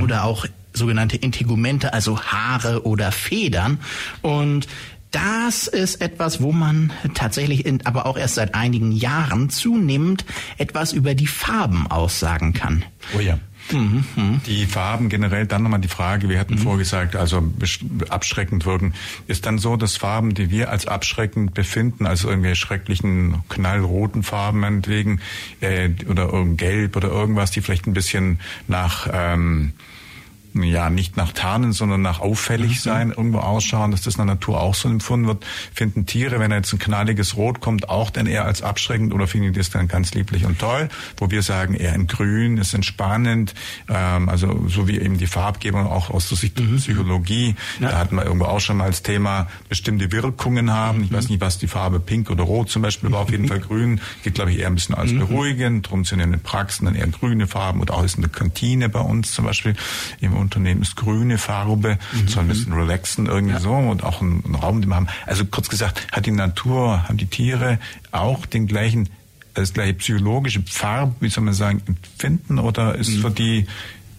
oder 0.00 0.24
auch 0.24 0.46
sogenannte 0.74 1.16
Integumente, 1.16 1.92
also 1.92 2.20
Haare 2.20 2.84
oder 2.84 3.12
Federn. 3.12 3.78
Und 4.22 4.66
das 5.14 5.68
ist 5.68 6.00
etwas, 6.00 6.42
wo 6.42 6.50
man 6.50 6.92
tatsächlich, 7.14 7.64
in, 7.64 7.86
aber 7.86 8.06
auch 8.06 8.16
erst 8.16 8.34
seit 8.34 8.54
einigen 8.54 8.90
Jahren 8.92 9.48
zunehmend 9.48 10.24
etwas 10.58 10.92
über 10.92 11.14
die 11.14 11.28
Farben 11.28 11.86
aussagen 11.86 12.52
kann. 12.52 12.84
Oh 13.16 13.20
ja. 13.20 13.38
Mhm, 13.70 14.04
mhm. 14.16 14.40
Die 14.46 14.66
Farben 14.66 15.08
generell, 15.08 15.46
dann 15.46 15.62
nochmal 15.62 15.80
die 15.80 15.88
Frage, 15.88 16.28
wir 16.28 16.38
hatten 16.38 16.54
mhm. 16.54 16.58
vorgesagt, 16.58 17.16
also 17.16 17.42
abschreckend 18.10 18.66
wirken. 18.66 18.92
Ist 19.26 19.46
dann 19.46 19.58
so, 19.58 19.76
dass 19.76 19.96
Farben, 19.96 20.34
die 20.34 20.50
wir 20.50 20.70
als 20.70 20.86
abschreckend 20.86 21.54
befinden, 21.54 22.06
also 22.06 22.28
irgendwelche 22.28 22.56
schrecklichen 22.56 23.42
knallroten 23.48 24.22
Farben 24.22 24.60
meinetwegen, 24.60 25.20
äh, 25.60 25.90
oder 26.08 26.30
gelb 26.56 26.96
oder 26.96 27.08
irgendwas, 27.08 27.52
die 27.52 27.62
vielleicht 27.62 27.86
ein 27.86 27.94
bisschen 27.94 28.40
nach 28.68 29.08
ähm, 29.10 29.72
ja 30.62 30.90
nicht 30.90 31.16
nach 31.16 31.32
Tarnen, 31.32 31.72
sondern 31.72 32.02
nach 32.02 32.20
auffällig 32.20 32.70
mhm. 32.72 32.80
sein, 32.80 33.10
irgendwo 33.10 33.38
ausschauen, 33.38 33.90
dass 33.90 34.02
das 34.02 34.14
in 34.14 34.26
der 34.26 34.34
Natur 34.34 34.60
auch 34.60 34.74
so 34.74 34.88
empfunden 34.88 35.26
wird. 35.26 35.44
Finden 35.74 36.06
Tiere, 36.06 36.38
wenn 36.38 36.50
jetzt 36.50 36.72
ein 36.72 36.78
knalliges 36.78 37.36
Rot 37.36 37.60
kommt, 37.60 37.88
auch 37.88 38.10
dann 38.10 38.26
eher 38.26 38.44
als 38.44 38.62
abschreckend 38.62 39.12
oder 39.12 39.26
finden 39.26 39.52
die 39.52 39.58
das 39.58 39.70
dann 39.70 39.88
ganz 39.88 40.14
lieblich 40.14 40.44
und 40.44 40.58
toll? 40.58 40.88
Wo 41.16 41.30
wir 41.30 41.42
sagen, 41.42 41.74
eher 41.74 41.94
in 41.94 42.06
Grün 42.06 42.58
ist 42.58 42.74
entspannend, 42.74 43.54
ähm, 43.88 44.28
also 44.28 44.66
so 44.68 44.86
wie 44.86 44.98
eben 44.98 45.18
die 45.18 45.26
Farbgebung 45.26 45.86
auch 45.86 46.10
aus 46.10 46.28
der 46.28 46.38
Sicht 46.38 46.58
mhm. 46.60 46.76
Psychologie. 46.76 47.56
Ja. 47.80 47.90
Da 47.90 47.98
hatten 47.98 48.16
wir 48.16 48.24
irgendwo 48.24 48.46
auch 48.46 48.60
schon 48.60 48.76
mal 48.76 48.84
als 48.84 49.02
Thema 49.02 49.48
bestimmte 49.68 50.12
Wirkungen 50.12 50.70
haben. 50.70 51.04
Ich 51.04 51.12
weiß 51.12 51.24
mhm. 51.24 51.30
nicht, 51.32 51.40
was 51.40 51.58
die 51.58 51.66
Farbe 51.66 52.00
Pink 52.00 52.30
oder 52.30 52.44
Rot 52.44 52.70
zum 52.70 52.82
Beispiel 52.82 53.10
war, 53.10 53.20
auf 53.20 53.30
jeden 53.30 53.48
Fall 53.48 53.60
Grün. 53.60 54.00
Geht, 54.22 54.34
glaube 54.34 54.52
ich, 54.52 54.58
eher 54.58 54.68
ein 54.68 54.74
bisschen 54.74 54.94
als 54.94 55.12
mhm. 55.12 55.20
beruhigend. 55.20 55.90
Drum 55.90 56.04
sind 56.04 56.20
in 56.20 56.30
den 56.30 56.40
Praxen 56.40 56.84
dann 56.84 56.94
eher 56.94 57.06
grüne 57.06 57.46
Farben 57.46 57.80
oder 57.80 57.94
auch 57.94 58.04
in 58.04 58.20
der 58.20 58.30
Kantine 58.30 58.88
bei 58.88 59.00
uns 59.00 59.32
zum 59.32 59.44
Beispiel 59.44 59.74
im 60.20 60.34
Unternehmen 60.44 60.82
ist 60.82 60.96
grüne 60.96 61.38
Farbe, 61.38 61.98
mhm. 62.12 62.28
soll 62.28 62.44
ein 62.44 62.48
bisschen 62.48 62.72
relaxen 62.72 63.26
irgendwie 63.26 63.54
ja. 63.54 63.60
so 63.60 63.74
und 63.74 64.04
auch 64.04 64.20
einen 64.20 64.54
Raum, 64.54 64.80
den 64.80 64.90
wir 64.90 64.96
haben. 64.96 65.08
Also 65.26 65.44
kurz 65.44 65.68
gesagt, 65.68 66.06
hat 66.12 66.26
die 66.26 66.30
Natur, 66.30 67.08
haben 67.08 67.16
die 67.16 67.26
Tiere 67.26 67.78
auch 68.12 68.46
den 68.46 68.66
gleichen, 68.66 69.08
das 69.54 69.72
gleiche 69.72 69.94
psychologische 69.94 70.62
Farb, 70.66 71.16
wie 71.20 71.28
soll 71.28 71.44
man 71.44 71.54
sagen, 71.54 71.82
Empfinden 71.86 72.58
oder 72.58 72.94
ist 72.94 73.10
mhm. 73.10 73.20
für 73.20 73.30
die 73.30 73.66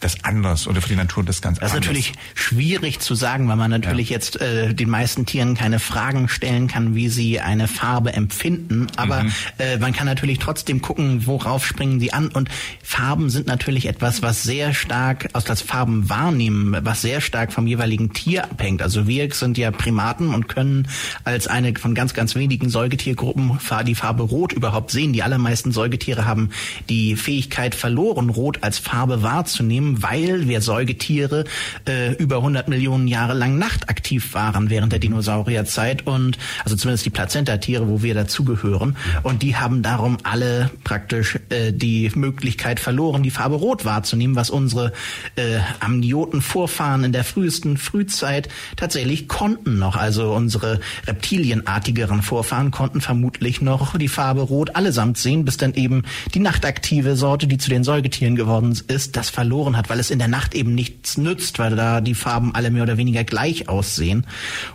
das 0.06 0.24
anders 0.24 0.68
oder 0.68 0.82
für 0.82 0.90
die 0.90 0.96
Natur 0.96 1.24
das 1.24 1.42
ganz 1.42 1.60
das 1.60 1.72
anders? 1.72 1.86
Das 1.88 1.96
ist 1.98 2.06
natürlich 2.06 2.14
schwierig 2.36 3.00
zu 3.00 3.16
sagen, 3.16 3.48
weil 3.48 3.56
man 3.56 3.72
natürlich 3.72 4.10
ja. 4.10 4.16
jetzt 4.16 4.40
äh, 4.40 4.74
den 4.74 4.90
meisten 4.90 5.26
Tieren 5.26 5.56
keine 5.56 5.80
Fragen 5.80 6.30
stellen 6.30 6.68
kann, 6.68 6.96
wie 6.96 7.10
sie 7.10 7.40
eine 7.40 7.68
Farbe 7.68 8.14
empfinden. 8.14 8.88
Aber 8.96 9.24
mhm. 9.24 9.34
äh, 9.58 9.78
man 9.78 9.94
kann 9.94 10.06
natürlich 10.06 10.40
trotzdem 10.40 10.82
gucken, 10.82 11.26
worauf 11.26 11.66
springen 11.66 12.00
sie 12.00 12.14
an. 12.14 12.28
Und 12.28 12.50
Farben 12.84 13.30
sind 13.30 13.48
natürlich 13.48 13.88
etwas, 13.88 14.22
was 14.22 14.44
sehr 14.44 14.74
stark 14.74 15.30
aus 15.34 15.44
das 15.44 15.62
Farben 15.62 16.08
wahrnehmen, 16.08 16.78
was 16.82 17.02
sehr 17.02 17.20
stark 17.20 17.52
vom 17.52 17.66
jeweiligen 17.66 18.14
Tier 18.14 18.44
abhängt. 18.44 18.82
Also 18.82 19.08
wir 19.08 19.34
sind 19.34 19.58
ja 19.58 19.72
Primaten 19.72 20.34
und 20.34 20.48
können 20.48 20.88
als 21.24 21.48
eine 21.48 21.74
von 21.76 21.96
ganz, 21.96 22.14
ganz 22.14 22.36
wenigen 22.36 22.70
Säugetiergruppen 22.70 23.60
die 23.88 23.96
Farbe 23.96 24.24
Rot 24.24 24.54
überhaupt 24.54 24.92
sehen. 24.92 25.14
Die 25.14 25.24
allermeisten 25.24 25.72
Säugetiere 25.72 26.26
haben 26.26 26.52
die 26.90 27.16
Fähigkeit 27.16 27.74
verloren, 27.74 28.30
Rot 28.30 28.60
als 28.62 28.78
Farbe 28.78 29.24
wahrzunehmen, 29.24 29.95
weil 30.02 30.48
wir 30.48 30.62
Säugetiere 30.62 31.46
äh, 31.88 32.14
über 32.14 32.38
100 32.38 32.68
Millionen 32.68 33.08
Jahre 33.08 33.34
lang 33.34 33.58
nachtaktiv 33.58 34.34
waren 34.34 34.70
während 34.70 34.92
der 34.92 35.00
Dinosaurierzeit 35.00 36.06
und 36.08 36.38
also 36.64 36.76
zumindest 36.76 37.06
die 37.06 37.10
Plazentatiere, 37.10 37.88
wo 37.88 38.02
wir 38.02 38.14
dazugehören. 38.14 38.96
Und 39.24 39.42
die 39.42 39.56
haben 39.56 39.82
darum 39.82 40.18
alle 40.24 40.70
praktisch 40.84 41.40
äh, 41.50 41.72
die 41.72 42.12
Möglichkeit 42.16 42.80
verloren, 42.80 43.24
die 43.24 43.32
Farbe 43.32 43.56
Rot 43.56 43.86
wahrzunehmen, 43.86 44.36
was 44.36 44.50
unsere 44.50 44.94
äh, 45.36 45.60
Amnioten-Vorfahren 45.80 47.04
in 47.04 47.12
der 47.12 47.24
frühesten 47.24 47.78
Frühzeit 47.78 48.50
tatsächlich 48.76 49.28
konnten 49.28 49.80
noch. 49.80 49.96
Also 49.96 50.34
unsere 50.34 50.80
reptilienartigeren 51.08 52.22
Vorfahren 52.22 52.72
konnten 52.72 53.02
vermutlich 53.02 53.62
noch 53.62 53.98
die 53.98 54.08
Farbe 54.08 54.42
Rot 54.42 54.76
allesamt 54.76 55.18
sehen, 55.18 55.46
bis 55.46 55.58
dann 55.58 55.74
eben 55.74 56.04
die 56.34 56.40
nachtaktive 56.40 57.16
Sorte, 57.16 57.48
die 57.48 57.58
zu 57.58 57.70
den 57.70 57.84
Säugetieren 57.84 58.36
geworden 58.36 58.78
ist, 58.88 59.16
das 59.16 59.30
verloren 59.30 59.75
hat, 59.78 59.90
weil 59.90 60.00
es 60.00 60.12
in 60.12 60.20
der 60.20 60.28
Nacht 60.28 60.56
eben 60.56 60.76
nichts 60.76 61.18
nützt, 61.18 61.60
weil 61.60 61.76
da 61.76 62.02
die 62.02 62.16
Farben 62.16 62.54
alle 62.54 62.72
mehr 62.72 62.84
oder 62.84 62.98
weniger 62.98 63.24
gleich 63.24 63.70
aussehen. 63.70 64.26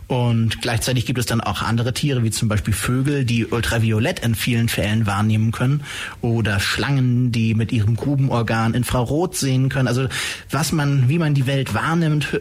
Und 0.06 0.60
gleichzeitig 0.62 1.06
gibt 1.06 1.18
es 1.18 1.26
dann 1.26 1.40
auch 1.40 1.62
andere 1.62 1.92
Tiere, 1.94 2.22
wie 2.22 2.30
zum 2.30 2.48
Beispiel 2.48 2.74
Vögel, 2.74 3.24
die 3.24 3.46
ultraviolett 3.46 4.20
in 4.20 4.34
vielen 4.34 4.68
Fällen 4.68 5.06
wahrnehmen 5.06 5.52
können 5.52 5.82
oder 6.20 6.60
Schlangen, 6.60 7.32
die 7.32 7.54
mit 7.54 7.72
ihrem 7.72 7.96
Grubenorgan 7.96 8.74
Infrarot 8.74 9.36
sehen 9.36 9.68
können. 9.68 9.88
Also 9.88 10.08
was 10.50 10.72
man, 10.72 11.08
wie 11.08 11.18
man 11.18 11.34
die 11.34 11.46
Welt 11.46 11.74
wahrnimmt, 11.74 12.40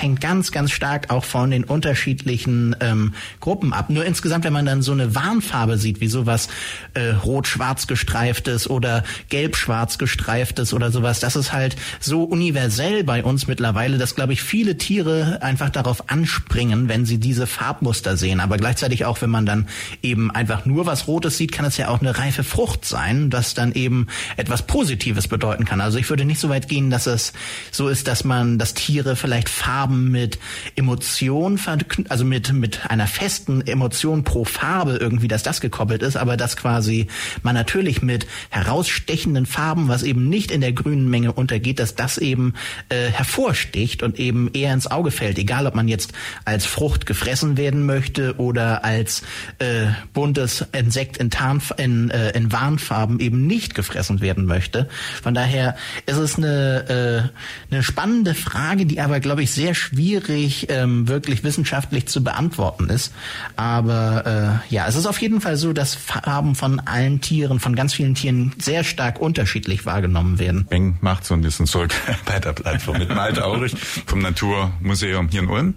hängt 0.00 0.20
ganz, 0.20 0.52
ganz 0.52 0.70
stark 0.70 1.10
auch 1.10 1.24
von 1.24 1.50
den 1.50 1.64
unterschiedlichen 1.64 2.76
ähm, 2.80 3.14
Gruppen 3.40 3.72
ab. 3.72 3.90
Nur 3.90 4.04
insgesamt, 4.04 4.44
wenn 4.44 4.52
man 4.52 4.66
dann 4.66 4.82
so 4.82 4.92
eine 4.92 5.14
Warnfarbe 5.14 5.78
sieht, 5.78 6.00
wie 6.00 6.08
sowas 6.08 6.48
äh, 6.94 7.10
rot-schwarz 7.10 7.86
gestreiftes 7.86 8.68
oder 8.68 9.04
gelb-schwarz 9.28 9.98
gestreiftes 9.98 10.72
oder 10.72 10.90
sowas, 10.90 11.20
das 11.20 11.36
ist 11.36 11.52
halt 11.52 11.76
so 12.00 12.24
universell 12.24 13.04
bei 13.04 13.22
uns 13.22 13.46
mittlerweile, 13.46 13.98
dass, 13.98 14.14
glaube 14.14 14.32
ich, 14.32 14.42
viele 14.42 14.78
Tiere 14.78 15.42
einfach 15.42 15.70
darauf 15.70 16.10
anspringen, 16.10 16.88
wenn 16.88 17.04
sie 17.04 17.18
diese 17.18 17.46
Farbmuster 17.46 18.16
sehen. 18.16 18.40
Aber 18.40 18.56
gleichzeitig 18.56 19.04
auch, 19.04 19.20
wenn 19.22 19.30
man 19.30 19.46
dann 19.46 19.68
eben 20.02 20.30
einfach 20.30 20.64
nur 20.64 20.86
was 20.86 21.06
Rotes 21.06 21.36
sieht, 21.36 21.52
kann 21.52 21.64
es 21.64 21.76
ja 21.76 21.88
auch 21.88 22.00
eine 22.00 22.18
reife 22.18 22.44
Frucht 22.44 22.84
sein, 22.84 23.30
das 23.30 23.54
dann 23.54 23.72
eben 23.72 24.06
etwas 24.36 24.66
Positives 24.66 25.28
bedeuten 25.28 25.64
kann. 25.64 25.80
Also 25.80 25.98
ich 25.98 26.08
würde 26.10 26.24
nicht 26.24 26.40
so 26.40 26.48
weit 26.48 26.68
gehen, 26.68 26.90
dass 26.90 27.06
es 27.06 27.32
so 27.70 27.88
ist, 27.88 28.08
dass 28.08 28.24
man, 28.24 28.58
dass 28.58 28.74
Tiere 28.74 29.16
vielleicht 29.16 29.48
Farben 29.48 29.83
Farben 29.84 30.10
mit 30.10 30.38
Emotion, 30.76 31.60
also 32.08 32.24
mit, 32.24 32.54
mit 32.54 32.90
einer 32.90 33.06
festen 33.06 33.60
Emotion 33.66 34.24
pro 34.24 34.44
Farbe 34.46 34.96
irgendwie, 34.96 35.28
dass 35.28 35.42
das 35.42 35.60
gekoppelt 35.60 36.02
ist, 36.02 36.16
aber 36.16 36.38
dass 36.38 36.56
quasi 36.56 37.08
man 37.42 37.54
natürlich 37.54 38.00
mit 38.00 38.26
herausstechenden 38.48 39.44
Farben, 39.44 39.88
was 39.88 40.02
eben 40.02 40.30
nicht 40.30 40.50
in 40.50 40.62
der 40.62 40.72
grünen 40.72 41.10
Menge 41.10 41.32
untergeht, 41.32 41.80
dass 41.80 41.94
das 41.94 42.16
eben 42.16 42.54
äh, 42.88 43.10
hervorsticht 43.10 44.02
und 44.02 44.18
eben 44.18 44.48
eher 44.54 44.72
ins 44.72 44.86
Auge 44.86 45.10
fällt, 45.10 45.38
egal 45.38 45.66
ob 45.66 45.74
man 45.74 45.86
jetzt 45.86 46.14
als 46.46 46.64
Frucht 46.64 47.04
gefressen 47.04 47.58
werden 47.58 47.84
möchte 47.84 48.36
oder 48.38 48.84
als 48.84 49.22
äh, 49.58 49.88
buntes 50.14 50.64
Insekt 50.72 51.18
in, 51.18 51.28
Tarn, 51.28 51.60
in, 51.76 52.08
äh, 52.10 52.30
in 52.30 52.52
Warnfarben 52.52 53.20
eben 53.20 53.46
nicht 53.46 53.74
gefressen 53.74 54.22
werden 54.22 54.46
möchte. 54.46 54.88
Von 55.22 55.34
daher 55.34 55.76
ist 56.06 56.16
es 56.16 56.38
eine, 56.38 57.30
äh, 57.70 57.72
eine 57.74 57.82
spannende 57.82 58.34
Frage, 58.34 58.86
die 58.86 59.00
aber, 59.00 59.20
glaube 59.20 59.42
ich, 59.42 59.50
sehr 59.50 59.63
sehr 59.64 59.74
schwierig 59.74 60.66
ähm, 60.68 61.08
wirklich 61.08 61.42
wissenschaftlich 61.42 62.04
zu 62.06 62.22
beantworten 62.22 62.90
ist. 62.90 63.14
Aber 63.56 64.60
äh, 64.68 64.74
ja, 64.74 64.86
es 64.86 64.94
ist 64.94 65.06
auf 65.06 65.18
jeden 65.22 65.40
Fall 65.40 65.56
so, 65.56 65.72
dass 65.72 65.94
Farben 65.94 66.54
von 66.54 66.80
allen 66.80 67.22
Tieren, 67.22 67.60
von 67.60 67.74
ganz 67.74 67.94
vielen 67.94 68.14
Tieren 68.14 68.52
sehr 68.58 68.84
stark 68.84 69.18
unterschiedlich 69.18 69.86
wahrgenommen 69.86 70.38
werden. 70.38 70.66
Beng 70.66 70.98
macht 71.00 71.24
so 71.24 71.32
ein 71.32 71.40
bisschen 71.40 71.64
zurück 71.64 71.94
bei 72.26 72.38
der 72.40 72.52
Plattform 72.52 72.98
mit 72.98 73.08
Malte 73.08 73.42
Aurich 73.42 73.74
vom 74.04 74.18
Naturmuseum 74.18 75.28
hier 75.28 75.40
in 75.40 75.48
Ulm. 75.48 75.74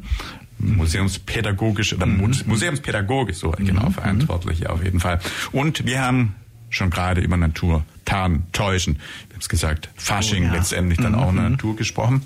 Museumspädagogisch 0.60 1.94
oder 1.94 2.08
mhm. 2.08 2.34
Museumspädagogisch 2.46 3.38
so 3.38 3.52
genau 3.52 3.86
mhm. 3.86 3.94
verantwortlich 3.94 4.60
ja, 4.60 4.72
auf 4.72 4.84
jeden 4.84 5.00
Fall. 5.00 5.20
Und 5.54 5.86
wir 5.86 6.02
haben 6.02 6.36
schon 6.70 6.90
gerade 6.90 7.22
über 7.22 7.38
Natur, 7.38 7.84
Tarn, 8.06 8.44
Täuschen, 8.54 8.96
wir 8.96 9.36
haben 9.36 9.42
es 9.42 9.50
gesagt, 9.50 9.90
Fasching 9.96 10.44
oh, 10.44 10.48
ja. 10.48 10.54
letztendlich 10.54 10.98
dann 10.98 11.12
mhm. 11.12 11.20
auch 11.20 11.30
eine 11.30 11.50
Natur 11.50 11.76
gesprochen. 11.76 12.22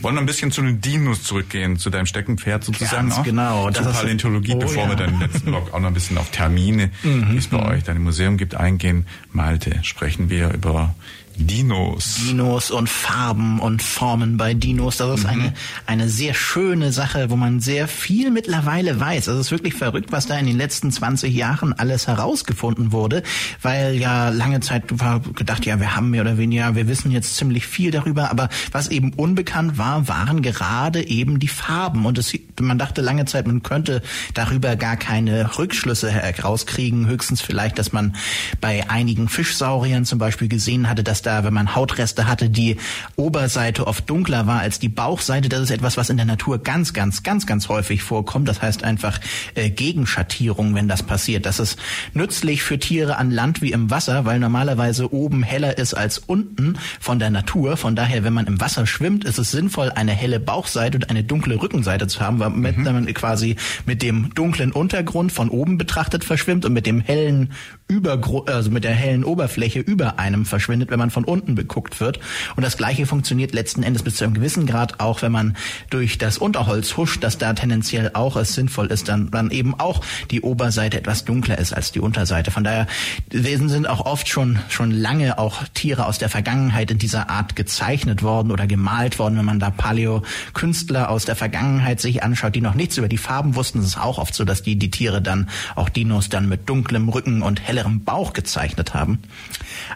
Wollen 0.00 0.14
wir 0.14 0.20
ein 0.20 0.26
bisschen 0.26 0.52
zu 0.52 0.62
den 0.62 0.80
Dinos 0.80 1.24
zurückgehen, 1.24 1.78
zu 1.78 1.90
deinem 1.90 2.06
Steckenpferd 2.06 2.64
sozusagen 2.64 3.08
Ganz 3.08 3.18
auch? 3.18 3.24
genau. 3.24 3.70
Zur 3.70 3.86
Paläontologie, 3.86 4.54
oh, 4.54 4.58
bevor 4.58 4.84
ja. 4.84 4.88
wir 4.90 4.96
dann 4.96 5.14
im 5.14 5.20
letzten 5.20 5.50
Blog 5.50 5.74
auch 5.74 5.80
noch 5.80 5.88
ein 5.88 5.94
bisschen 5.94 6.16
auf 6.18 6.30
Termine, 6.30 6.90
mhm. 7.02 7.30
die 7.32 7.36
es 7.38 7.48
bei 7.48 7.64
euch 7.64 7.82
dann 7.82 7.96
im 7.96 8.04
Museum 8.04 8.36
gibt, 8.36 8.54
eingehen. 8.54 9.06
Malte, 9.32 9.80
sprechen 9.82 10.30
wir 10.30 10.52
über 10.54 10.94
Dinos. 11.38 12.20
Dinos 12.26 12.70
und 12.70 12.88
Farben 12.88 13.60
und 13.60 13.82
Formen 13.82 14.36
bei 14.36 14.54
Dinos. 14.54 14.96
Das 14.96 15.20
ist 15.20 15.24
mhm. 15.24 15.30
eine, 15.30 15.54
eine 15.86 16.08
sehr 16.08 16.32
schöne 16.32 16.92
Sache, 16.92 17.28
wo 17.30 17.36
man 17.36 17.60
sehr 17.60 17.88
viel 17.88 18.30
mittlerweile 18.30 18.98
weiß. 18.98 19.28
Also 19.28 19.40
es 19.40 19.46
ist 19.48 19.50
wirklich 19.50 19.74
verrückt, 19.74 20.12
was 20.12 20.26
da 20.26 20.38
in 20.38 20.46
den 20.46 20.56
letzten 20.56 20.90
20 20.90 21.34
Jahren 21.34 21.72
alles 21.74 22.06
herausgefunden 22.06 22.92
wurde, 22.92 23.22
weil 23.60 23.96
ja 23.96 24.30
lange 24.30 24.60
Zeit 24.60 24.84
war 24.98 25.20
gedacht, 25.20 25.66
ja, 25.66 25.78
wir 25.78 25.94
haben 25.94 26.10
mehr 26.10 26.22
oder 26.22 26.38
weniger, 26.38 26.74
wir 26.74 26.88
wissen 26.88 27.10
jetzt 27.10 27.36
ziemlich 27.36 27.66
viel 27.66 27.90
darüber, 27.90 28.30
aber 28.30 28.48
was 28.72 28.88
eben 28.88 29.12
unbekannt 29.12 29.76
war, 29.76 30.08
waren 30.08 30.40
gerade 30.40 31.06
eben 31.06 31.38
die 31.38 31.48
Farben. 31.48 32.06
Und 32.06 32.16
es, 32.16 32.32
man 32.60 32.78
dachte 32.78 33.02
lange 33.02 33.26
Zeit, 33.26 33.46
man 33.46 33.62
könnte 33.62 34.02
darüber 34.32 34.76
gar 34.76 34.96
keine 34.96 35.58
Rückschlüsse 35.58 36.10
herauskriegen. 36.10 37.06
Höchstens 37.06 37.42
vielleicht, 37.42 37.78
dass 37.78 37.92
man 37.92 38.16
bei 38.60 38.88
einigen 38.88 39.28
Fischsauriern 39.28 40.04
zum 40.06 40.18
Beispiel 40.18 40.48
gesehen 40.48 40.88
hatte, 40.88 41.04
dass 41.04 41.25
da, 41.26 41.44
wenn 41.44 41.54
man 41.54 41.74
Hautreste 41.74 42.26
hatte, 42.26 42.48
die 42.48 42.76
Oberseite 43.16 43.86
oft 43.86 44.08
dunkler 44.08 44.46
war 44.46 44.60
als 44.60 44.78
die 44.78 44.88
Bauchseite. 44.88 45.48
Das 45.48 45.60
ist 45.60 45.70
etwas, 45.70 45.96
was 45.96 46.10
in 46.10 46.16
der 46.16 46.26
Natur 46.26 46.58
ganz, 46.58 46.92
ganz, 46.92 47.22
ganz, 47.22 47.46
ganz 47.46 47.68
häufig 47.68 48.02
vorkommt. 48.02 48.48
Das 48.48 48.62
heißt 48.62 48.84
einfach 48.84 49.20
äh, 49.54 49.70
Gegenschattierung, 49.70 50.74
wenn 50.74 50.88
das 50.88 51.02
passiert. 51.02 51.46
Das 51.46 51.58
ist 51.58 51.78
nützlich 52.14 52.62
für 52.62 52.78
Tiere 52.78 53.16
an 53.16 53.30
Land 53.30 53.62
wie 53.62 53.72
im 53.72 53.90
Wasser, 53.90 54.24
weil 54.24 54.38
normalerweise 54.38 55.12
oben 55.12 55.42
heller 55.42 55.78
ist 55.78 55.94
als 55.94 56.18
unten 56.18 56.78
von 57.00 57.18
der 57.18 57.30
Natur. 57.30 57.76
Von 57.76 57.96
daher, 57.96 58.24
wenn 58.24 58.32
man 58.32 58.46
im 58.46 58.60
Wasser 58.60 58.86
schwimmt, 58.86 59.24
ist 59.24 59.38
es 59.38 59.50
sinnvoll, 59.50 59.90
eine 59.94 60.12
helle 60.12 60.40
Bauchseite 60.40 60.98
und 60.98 61.10
eine 61.10 61.24
dunkle 61.24 61.60
Rückenseite 61.60 62.06
zu 62.06 62.20
haben, 62.20 62.38
weil 62.38 62.50
mhm. 62.50 62.84
man 62.84 63.06
quasi 63.14 63.56
mit 63.84 64.02
dem 64.02 64.32
dunklen 64.34 64.72
Untergrund 64.72 65.32
von 65.32 65.48
oben 65.48 65.78
betrachtet 65.78 66.24
verschwimmt 66.24 66.64
und 66.64 66.72
mit 66.72 66.86
dem 66.86 67.00
hellen 67.00 67.52
Übergrund, 67.88 68.50
also 68.50 68.70
mit 68.70 68.84
der 68.84 68.92
hellen 68.92 69.24
Oberfläche 69.24 69.80
über 69.80 70.18
einem 70.18 70.44
verschwindet, 70.44 70.90
wenn 70.90 70.98
man 70.98 71.10
von 71.16 71.24
unten 71.24 71.54
beguckt 71.54 71.98
wird. 71.98 72.20
Und 72.56 72.62
das 72.62 72.76
Gleiche 72.76 73.06
funktioniert 73.06 73.54
letzten 73.54 73.82
Endes 73.82 74.02
bis 74.02 74.16
zu 74.16 74.24
einem 74.24 74.34
gewissen 74.34 74.66
Grad 74.66 75.00
auch, 75.00 75.22
wenn 75.22 75.32
man 75.32 75.56
durch 75.88 76.18
das 76.18 76.36
Unterholz 76.36 76.98
huscht, 76.98 77.24
dass 77.24 77.38
da 77.38 77.54
tendenziell 77.54 78.10
auch 78.12 78.36
es 78.36 78.52
sinnvoll 78.52 78.88
ist, 78.88 79.08
dann, 79.08 79.30
dann 79.30 79.50
eben 79.50 79.80
auch 79.80 80.02
die 80.30 80.42
Oberseite 80.42 80.98
etwas 80.98 81.24
dunkler 81.24 81.56
ist 81.56 81.72
als 81.72 81.90
die 81.90 82.00
Unterseite. 82.00 82.50
Von 82.50 82.64
daher 82.64 82.86
Wesen 83.30 83.70
sind 83.70 83.88
auch 83.88 84.04
oft 84.04 84.28
schon, 84.28 84.58
schon 84.68 84.90
lange 84.90 85.38
auch 85.38 85.62
Tiere 85.72 86.04
aus 86.04 86.18
der 86.18 86.28
Vergangenheit 86.28 86.90
in 86.90 86.98
dieser 86.98 87.30
Art 87.30 87.56
gezeichnet 87.56 88.22
worden 88.22 88.50
oder 88.50 88.66
gemalt 88.66 89.18
worden. 89.18 89.38
Wenn 89.38 89.46
man 89.46 89.58
da 89.58 89.70
Paleo-Künstler 89.70 91.08
aus 91.08 91.24
der 91.24 91.34
Vergangenheit 91.34 91.98
sich 91.98 92.22
anschaut, 92.22 92.54
die 92.54 92.60
noch 92.60 92.74
nichts 92.74 92.98
über 92.98 93.08
die 93.08 93.16
Farben 93.16 93.56
wussten, 93.56 93.78
ist 93.78 93.86
es 93.86 93.96
auch 93.96 94.18
oft 94.18 94.34
so, 94.34 94.44
dass 94.44 94.62
die 94.62 94.76
die 94.76 94.90
Tiere 94.90 95.22
dann, 95.22 95.48
auch 95.76 95.88
Dinos 95.88 96.28
dann 96.28 96.46
mit 96.46 96.68
dunklem 96.68 97.08
Rücken 97.08 97.40
und 97.40 97.66
hellerem 97.66 98.04
Bauch 98.04 98.34
gezeichnet 98.34 98.92
haben. 98.92 99.20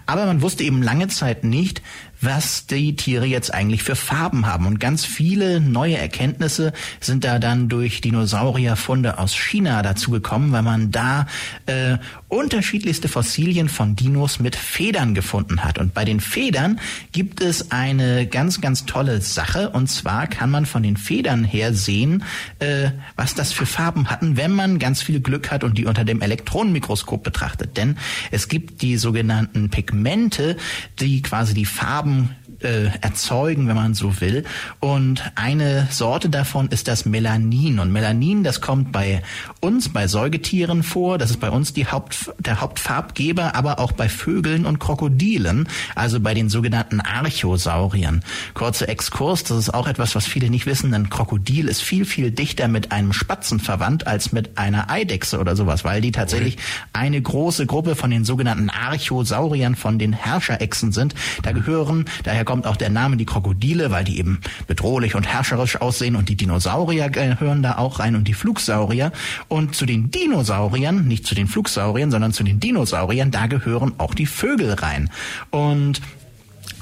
Aber 0.06 0.24
man 0.24 0.40
wusste 0.40 0.64
eben 0.64 0.82
lange 0.82 1.09
Zeit 1.10 1.44
nicht, 1.44 1.82
was 2.20 2.66
die 2.66 2.96
Tiere 2.96 3.26
jetzt 3.26 3.52
eigentlich 3.52 3.82
für 3.82 3.96
Farben 3.96 4.46
haben. 4.46 4.66
Und 4.66 4.78
ganz 4.78 5.04
viele 5.04 5.60
neue 5.60 5.96
Erkenntnisse 5.96 6.72
sind 7.00 7.24
da 7.24 7.38
dann 7.38 7.68
durch 7.68 8.00
Dinosaurierfunde 8.00 9.18
aus 9.18 9.34
China 9.34 9.82
dazu 9.82 10.10
gekommen, 10.10 10.52
weil 10.52 10.62
man 10.62 10.90
da 10.90 11.26
äh, 11.66 11.96
unterschiedlichste 12.28 13.08
Fossilien 13.08 13.68
von 13.68 13.96
Dinos 13.96 14.38
mit 14.38 14.54
Federn 14.54 15.14
gefunden 15.14 15.64
hat. 15.64 15.78
Und 15.78 15.94
bei 15.94 16.04
den 16.04 16.20
Federn 16.20 16.80
gibt 17.12 17.40
es 17.40 17.70
eine 17.70 18.26
ganz, 18.26 18.60
ganz 18.60 18.84
tolle 18.84 19.20
Sache. 19.20 19.70
Und 19.70 19.88
zwar 19.88 20.26
kann 20.26 20.50
man 20.50 20.66
von 20.66 20.82
den 20.82 20.96
Federn 20.96 21.44
her 21.44 21.72
sehen, 21.72 22.24
äh, 22.58 22.90
was 23.16 23.34
das 23.34 23.52
für 23.52 23.66
Farben 23.66 24.10
hatten, 24.10 24.36
wenn 24.36 24.52
man 24.52 24.78
ganz 24.78 25.02
viel 25.02 25.20
Glück 25.20 25.50
hat 25.50 25.64
und 25.64 25.78
die 25.78 25.86
unter 25.86 26.04
dem 26.04 26.20
Elektronenmikroskop 26.20 27.22
betrachtet. 27.22 27.76
Denn 27.76 27.96
es 28.30 28.48
gibt 28.48 28.82
die 28.82 28.98
sogenannten 28.98 29.70
Pigmente, 29.70 30.56
die 30.98 31.22
quasi 31.22 31.54
die 31.54 31.64
Farben 31.64 32.09
haben 32.10 32.36
äh, 32.62 32.86
erzeugen, 33.00 33.68
wenn 33.68 33.76
man 33.76 33.94
so 33.94 34.20
will. 34.20 34.44
Und 34.80 35.32
eine 35.34 35.88
Sorte 35.90 36.28
davon 36.28 36.68
ist 36.68 36.88
das 36.88 37.04
Melanin. 37.04 37.78
Und 37.78 37.92
Melanin, 37.92 38.44
das 38.44 38.60
kommt 38.60 38.92
bei 38.92 39.22
uns, 39.60 39.88
bei 39.88 40.06
Säugetieren 40.06 40.82
vor. 40.82 41.18
Das 41.18 41.30
ist 41.30 41.40
bei 41.40 41.50
uns 41.50 41.72
die 41.72 41.86
Haupt, 41.86 42.32
der 42.38 42.60
Hauptfarbgeber, 42.60 43.54
aber 43.54 43.78
auch 43.78 43.92
bei 43.92 44.08
Vögeln 44.08 44.66
und 44.66 44.78
Krokodilen, 44.78 45.68
also 45.94 46.20
bei 46.20 46.34
den 46.34 46.48
sogenannten 46.48 47.00
Archosauriern. 47.00 48.22
Kurzer 48.54 48.88
Exkurs, 48.88 49.44
das 49.44 49.58
ist 49.58 49.74
auch 49.74 49.88
etwas, 49.88 50.14
was 50.14 50.26
viele 50.26 50.50
nicht 50.50 50.66
wissen. 50.66 50.92
Ein 50.94 51.10
Krokodil 51.10 51.68
ist 51.68 51.82
viel, 51.82 52.04
viel 52.04 52.30
dichter 52.30 52.68
mit 52.68 52.92
einem 52.92 53.12
Spatzen 53.12 53.60
verwandt 53.60 54.06
als 54.06 54.32
mit 54.32 54.58
einer 54.58 54.90
Eidechse 54.90 55.38
oder 55.38 55.56
sowas, 55.56 55.84
weil 55.84 56.00
die 56.00 56.12
tatsächlich 56.12 56.58
eine 56.92 57.20
große 57.20 57.66
Gruppe 57.66 57.94
von 57.94 58.10
den 58.10 58.24
sogenannten 58.24 58.70
Archosauriern, 58.70 59.76
von 59.76 59.98
den 59.98 60.12
Herrscherechsen 60.12 60.92
sind. 60.92 61.14
Da 61.42 61.52
gehören, 61.52 62.04
daher 62.24 62.44
kommt 62.50 62.66
auch 62.66 62.74
der 62.74 62.90
Name 62.90 63.16
die 63.16 63.26
Krokodile, 63.26 63.92
weil 63.92 64.02
die 64.02 64.18
eben 64.18 64.40
bedrohlich 64.66 65.14
und 65.14 65.24
herrscherisch 65.24 65.80
aussehen 65.80 66.16
und 66.16 66.28
die 66.28 66.34
Dinosaurier 66.34 67.08
gehören 67.08 67.62
da 67.62 67.78
auch 67.78 68.00
rein 68.00 68.16
und 68.16 68.26
die 68.26 68.34
Flugsaurier. 68.34 69.12
Und 69.46 69.76
zu 69.76 69.86
den 69.86 70.10
Dinosauriern, 70.10 71.06
nicht 71.06 71.28
zu 71.28 71.36
den 71.36 71.46
Flugsauriern, 71.46 72.10
sondern 72.10 72.32
zu 72.32 72.42
den 72.42 72.58
Dinosauriern, 72.58 73.30
da 73.30 73.46
gehören 73.46 73.92
auch 73.98 74.14
die 74.14 74.26
Vögel 74.26 74.72
rein. 74.72 75.10
Und 75.50 76.00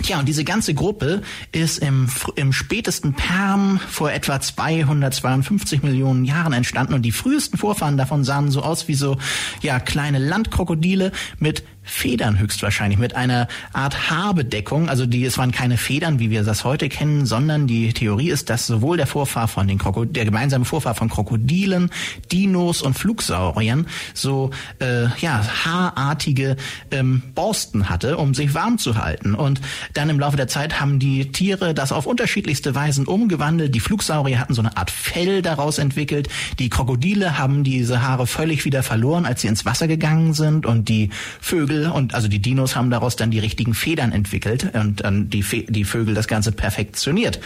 Tja, 0.02 0.20
und 0.20 0.28
diese 0.28 0.44
ganze 0.44 0.74
Gruppe 0.74 1.22
ist 1.50 1.78
im, 1.78 2.09
im 2.37 2.52
spätesten 2.52 3.14
Perm 3.14 3.81
vor 3.90 4.12
etwa 4.12 4.40
252 4.40 5.83
Millionen 5.83 6.24
Jahren 6.24 6.52
entstanden 6.52 6.94
und 6.94 7.02
die 7.02 7.11
frühesten 7.11 7.59
Vorfahren 7.59 7.96
davon 7.96 8.22
sahen 8.22 8.50
so 8.50 8.62
aus 8.62 8.87
wie 8.87 8.94
so, 8.94 9.18
ja, 9.61 9.81
kleine 9.81 10.20
Landkrokodile 10.20 11.11
mit 11.40 11.64
Federn 11.88 12.38
höchstwahrscheinlich 12.38 12.98
mit 12.98 13.16
einer 13.16 13.48
Art 13.72 14.11
Haarbedeckung. 14.11 14.88
Also 14.88 15.07
die, 15.07 15.24
es 15.24 15.38
waren 15.38 15.53
keine 15.53 15.77
Federn, 15.77 16.18
wie 16.18 16.31
wir 16.31 16.44
das 16.44 16.64
heute 16.64 16.88
kennen, 16.88 17.27
sondern 17.27 17.66
die 17.66 17.92
Theorie 17.92 18.31
ist, 18.31 18.51
dass 18.51 18.66
sowohl 18.66 18.96
der 18.96 19.07
Vorfahr 19.07 19.48
von 19.48 19.66
den 19.66 19.79
Krokodil, 19.79 20.12
der 20.12 20.24
gemeinsame 20.24 20.64
Vorfahr 20.64 20.94
von 20.94 21.09
Krokodilen, 21.09 21.90
Dinos 22.31 22.83
und 22.83 22.94
Flugsauriern 22.94 23.87
so 24.14 24.51
äh, 24.81 25.07
ja 25.20 25.42
haarartige 25.64 26.57
ähm, 26.90 27.22
Borsten 27.35 27.88
hatte, 27.88 28.18
um 28.18 28.35
sich 28.35 28.55
warm 28.55 28.79
zu 28.79 28.96
halten. 28.96 29.35
Und 29.35 29.61
dann 29.94 30.11
im 30.11 30.20
Laufe 30.20 30.37
der 30.37 30.48
Zeit 30.48 30.81
haben 30.81 30.98
die 30.98 31.33
Tiere 31.33 31.74
das 31.74 31.92
auf 31.92 32.07
unterschiedlichste 32.07 32.74
Weisen 32.74 33.07
umgewandelt. 33.07 33.74
Die 33.74 33.81
Flugsaurier 33.81 34.38
hatten 34.38 34.55
so 34.55 34.61
eine 34.62 34.77
Art 34.77 34.90
Fell 34.90 35.42
daraus 35.42 35.79
entwickelt. 35.79 36.29
Die 36.59 36.68
Krokodile 36.68 37.38
haben 37.38 37.64
diese 37.64 38.03
Haare 38.03 38.27
völlig 38.27 38.64
wieder 38.64 38.83
verloren, 38.83 39.24
als 39.24 39.40
sie 39.40 39.48
ins 39.48 39.64
Wasser 39.64 39.88
gegangen 39.88 40.35
sind. 40.35 40.66
Und 40.66 40.88
die 40.88 41.11
Vögel 41.40 41.77
Vögel 41.78 41.90
und 41.90 42.14
also 42.14 42.28
die 42.28 42.40
Dinos 42.40 42.76
haben 42.76 42.90
daraus 42.90 43.16
dann 43.16 43.30
die 43.30 43.38
richtigen 43.38 43.74
Federn 43.74 44.12
entwickelt 44.12 44.70
und 44.74 45.04
dann 45.04 45.30
die, 45.30 45.44
die 45.68 45.84
Vögel 45.84 46.14
das 46.14 46.28
Ganze 46.28 46.52
perfektioniert. 46.52 47.40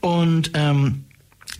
Und 0.00 0.52
ähm, 0.54 1.04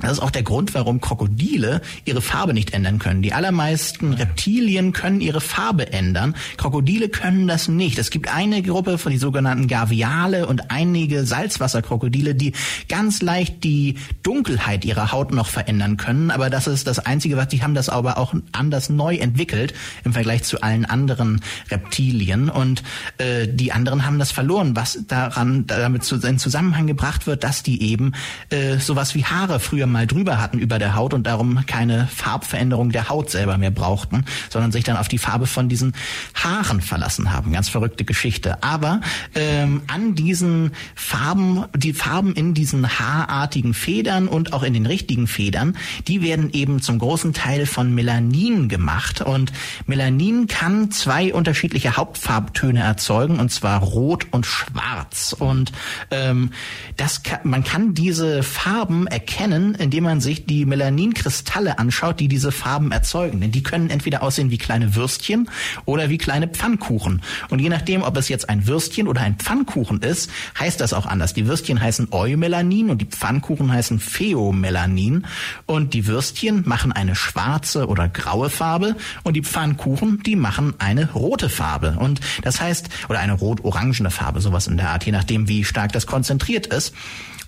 das 0.01 0.13
ist 0.13 0.21
auch 0.21 0.31
der 0.31 0.43
Grund, 0.43 0.75
warum 0.75 1.01
Krokodile 1.01 1.81
ihre 2.05 2.21
Farbe 2.21 2.53
nicht 2.53 2.75
ändern 2.75 2.99
können. 2.99 3.23
Die 3.23 3.33
allermeisten 3.33 4.13
Reptilien 4.13 4.93
können 4.93 5.21
ihre 5.21 5.41
Farbe 5.41 5.93
ändern. 5.93 6.35
Krokodile 6.59 7.09
können 7.09 7.49
das 7.49 7.69
nicht. 7.69 7.99
Es 7.99 8.11
gibt 8.11 8.33
eine 8.33 8.63
Gruppe 8.63 8.99
von 8.99 9.11
die 9.11 9.19
sogenannten 9.19 9.69
Gaviale 9.69 10.47
und 10.47 10.71
einige 10.71 11.25
Salzwasserkrokodile, 11.25 12.35
die 12.35 12.53
ganz 12.89 13.23
leicht 13.23 13.65
die 13.65 13.97
Dunkelheit 14.23 14.85
ihrer 14.85 15.13
Haut 15.13 15.33
noch 15.33 15.49
verändern 15.49 15.97
können. 15.97 16.31
Aber 16.31 16.51
das 16.51 16.67
ist 16.67 16.87
das 16.87 16.99
Einzige, 16.99 17.37
was 17.39 17.49
die 17.49 17.63
haben 17.63 17.75
das 17.75 17.89
aber 17.89 18.19
auch 18.19 18.35
anders 18.53 18.91
neu 18.91 19.17
entwickelt 19.17 19.73
im 20.05 20.13
Vergleich 20.13 20.43
zu 20.43 20.61
allen 20.61 20.85
anderen 20.85 21.41
Reptilien. 21.71 22.51
Und 22.51 22.83
äh, 23.17 23.49
die 23.49 23.73
anderen 23.73 24.05
haben 24.05 24.19
das 24.19 24.31
verloren, 24.31 24.77
was 24.77 24.99
daran 25.09 25.67
damit 25.67 26.05
zu, 26.05 26.17
in 26.17 26.39
Zusammenhang 26.39 26.87
gebracht 26.87 27.27
wird, 27.27 27.45
dass 27.45 27.63
die 27.63 27.83
eben 27.83 28.13
äh, 28.51 28.77
sowas 28.77 29.15
wie 29.15 29.25
Haare 29.25 29.59
früher 29.59 29.86
früher 29.87 29.93
mal 29.93 30.07
drüber 30.07 30.41
hatten 30.41 30.59
über 30.59 30.79
der 30.79 30.95
Haut 30.95 31.15
und 31.15 31.27
darum 31.27 31.65
keine 31.67 32.07
Farbveränderung 32.09 32.91
der 32.91 33.09
Haut 33.09 33.31
selber 33.31 33.57
mehr 33.57 33.71
brauchten, 33.71 34.25
sondern 34.51 34.73
sich 34.73 34.85
dann 34.85 34.97
auf 34.97 35.09
die 35.09 35.19
Farbe 35.19 35.47
von 35.47 35.69
diesen 35.69 35.95
Haaren 36.35 36.81
verlassen 36.81 37.33
haben. 37.33 37.53
Ganz 37.53 37.69
verrückte 37.69 38.05
Geschichte. 38.05 38.63
Aber 38.63 39.01
ähm, 39.35 39.83
an 39.87 40.15
diesen 40.15 40.73
Farben, 40.95 41.65
die 41.75 41.93
Farben 41.93 42.35
in 42.35 42.55
diesen 42.55 42.99
haarartigen 42.99 43.75
Federn 43.75 44.29
und 44.29 44.53
auch 44.53 44.63
in 44.63 44.75
den 44.75 44.87
richtigen 44.87 45.27
Federn, 45.27 45.77
die 46.09 46.23
werden 46.23 46.51
eben 46.53 46.83
zum 46.83 46.99
großen 46.99 47.33
Teil 47.33 47.67
von 47.67 47.95
Melanin 47.95 48.69
gemacht. 48.69 49.21
Und 49.21 49.53
Melanin 49.87 50.47
kann 50.49 50.91
zwei 50.91 51.33
unterschiedliche 51.33 51.97
Hauptfarbtöne 51.97 52.81
erzeugen, 52.81 53.39
und 53.39 53.51
zwar 53.53 53.81
rot 53.81 54.27
und 54.33 54.47
schwarz. 54.47 55.35
Und 55.39 55.73
ähm, 56.11 56.51
das 56.97 57.23
kann, 57.23 57.41
man 57.45 57.63
kann 57.63 57.95
diese 57.95 58.43
Farben 58.43 59.07
erkennen, 59.07 59.76
indem 59.81 60.05
man 60.05 60.21
sich 60.21 60.47
die 60.47 60.65
Melaninkristalle 60.65 61.79
anschaut, 61.79 62.21
die 62.21 62.29
diese 62.29 62.53
Farben 62.53 62.93
erzeugen. 62.93 63.41
Denn 63.41 63.53
die 63.53 63.63
können 63.63 63.91
entweder 63.91 64.23
aussehen 64.23 64.51
wie 64.51 64.59
kleine 64.59 64.95
Würstchen 64.95 65.49
oder 65.85 66.09
wie 66.11 66.19
kleine 66.19 66.49
Pfannkuchen. 66.49 67.23
Und 67.49 67.61
je 67.61 67.69
nachdem, 67.69 68.03
ob 68.03 68.17
es 68.17 68.29
jetzt 68.29 68.49
ein 68.49 68.67
Würstchen 68.67 69.09
oder 69.09 69.21
ein 69.21 69.37
Pfannkuchen 69.37 70.03
ist, 70.03 70.31
heißt 70.59 70.81
das 70.81 70.93
auch 70.93 71.07
anders. 71.07 71.35
Die 71.35 71.47
Würstchen 71.47 71.81
heißen 71.81 72.09
Eumelanin 72.13 72.91
und 72.91 73.03
die 73.03 73.07
Pfannkuchen 73.07 73.73
heißen 73.73 73.99
Pheomelanin. 73.99 75.27
Und 75.67 75.95
die 75.95 76.07
Würstchen 76.07 76.63
machen 76.67 76.93
eine 76.93 77.15
schwarze 77.15 77.87
oder 77.87 78.09
graue 78.09 78.51
Farbe 78.51 78.97
und 79.23 79.35
die 79.35 79.43
Pfannkuchen, 79.43 80.23
die 80.25 80.37
machen 80.37 80.75
eine 80.79 81.13
rote 81.13 81.49
Farbe. 81.49 81.97
Und 81.99 82.21
das 82.43 82.61
heißt, 82.61 82.89
oder 83.09 83.21
eine 83.21 83.35
rot-orangene 83.35 84.11
Farbe, 84.11 84.41
sowas 84.41 84.67
in 84.67 84.77
der 84.77 84.91
Art, 84.91 85.05
je 85.05 85.13
nachdem, 85.13 85.49
wie 85.49 85.65
stark 85.65 85.93
das 85.93 86.07
konzentriert 86.07 86.67
ist. 86.67 86.95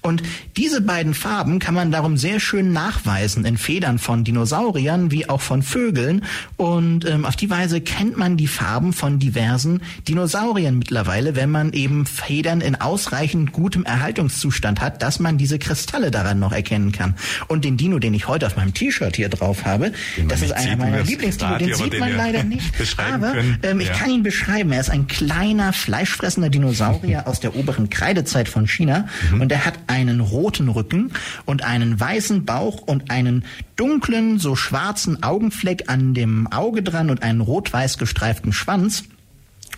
Und 0.02 0.22
diese 0.56 0.80
beiden 0.80 1.14
Farben 1.14 1.58
kann 1.58 1.74
man 1.74 1.90
darum 1.90 2.16
sehr 2.16 2.40
schön 2.40 2.72
nachweisen 2.72 3.44
in 3.44 3.56
Federn 3.58 3.98
von 3.98 4.24
Dinosauriern 4.24 5.10
wie 5.10 5.28
auch 5.28 5.40
von 5.40 5.62
Vögeln. 5.62 6.24
Und 6.56 7.04
ähm, 7.04 7.24
auf 7.24 7.36
die 7.36 7.50
Weise 7.50 7.80
kennt 7.80 8.16
man 8.16 8.36
die 8.36 8.46
Farben 8.46 8.92
von 8.92 9.18
diversen 9.18 9.80
Dinosauriern 10.06 10.78
mittlerweile, 10.78 11.36
wenn 11.36 11.50
man 11.50 11.72
eben 11.72 12.06
Federn 12.06 12.60
in 12.60 12.74
ausreichend 12.76 13.52
gutem 13.52 13.84
Erhaltungszustand 13.84 14.80
hat, 14.80 15.02
dass 15.02 15.20
man 15.20 15.38
diese 15.38 15.58
Kristalle 15.58 16.10
daran 16.10 16.38
noch 16.38 16.52
erkennen 16.52 16.92
kann. 16.92 17.14
Und 17.48 17.64
den 17.64 17.76
Dino, 17.76 17.98
den 17.98 18.14
ich 18.14 18.28
heute 18.28 18.46
auf 18.46 18.56
meinem 18.56 18.74
T-Shirt 18.74 19.16
hier 19.16 19.28
drauf 19.28 19.64
habe, 19.64 19.92
das 20.28 20.42
ist 20.42 20.52
einer 20.52 20.76
meiner 20.76 21.02
Lieblingsdino. 21.02 21.58
Den 21.58 21.74
sieht 21.74 21.98
man 21.98 22.16
leider 22.16 22.42
nicht. 22.44 22.72
Aber 22.96 23.34
ähm, 23.62 23.80
ich 23.80 23.92
kann 23.92 24.10
ihn 24.10 24.22
beschreiben. 24.22 24.72
Er 24.72 24.80
ist 24.80 24.90
ein 24.90 25.06
kleiner, 25.06 25.72
fleischfressender 25.72 26.50
Dinosaurier 26.50 27.26
aus 27.26 27.40
der 27.40 27.56
oberen 27.56 27.90
Kreidezeit 27.90 28.48
von 28.48 28.66
China. 28.66 29.08
Mhm. 29.30 29.40
Und 29.40 29.52
er 29.52 29.64
hat 29.64 29.74
einen 29.98 30.20
roten 30.20 30.68
Rücken 30.68 31.12
und 31.44 31.64
einen 31.64 31.98
weißen 31.98 32.44
Bauch 32.44 32.82
und 32.82 33.10
einen 33.10 33.44
dunklen, 33.76 34.38
so 34.38 34.54
schwarzen 34.54 35.22
Augenfleck 35.22 35.88
an 35.88 36.14
dem 36.14 36.46
Auge 36.46 36.82
dran 36.82 37.10
und 37.10 37.22
einen 37.22 37.40
rot-weiß 37.40 37.98
gestreiften 37.98 38.52
Schwanz. 38.52 39.04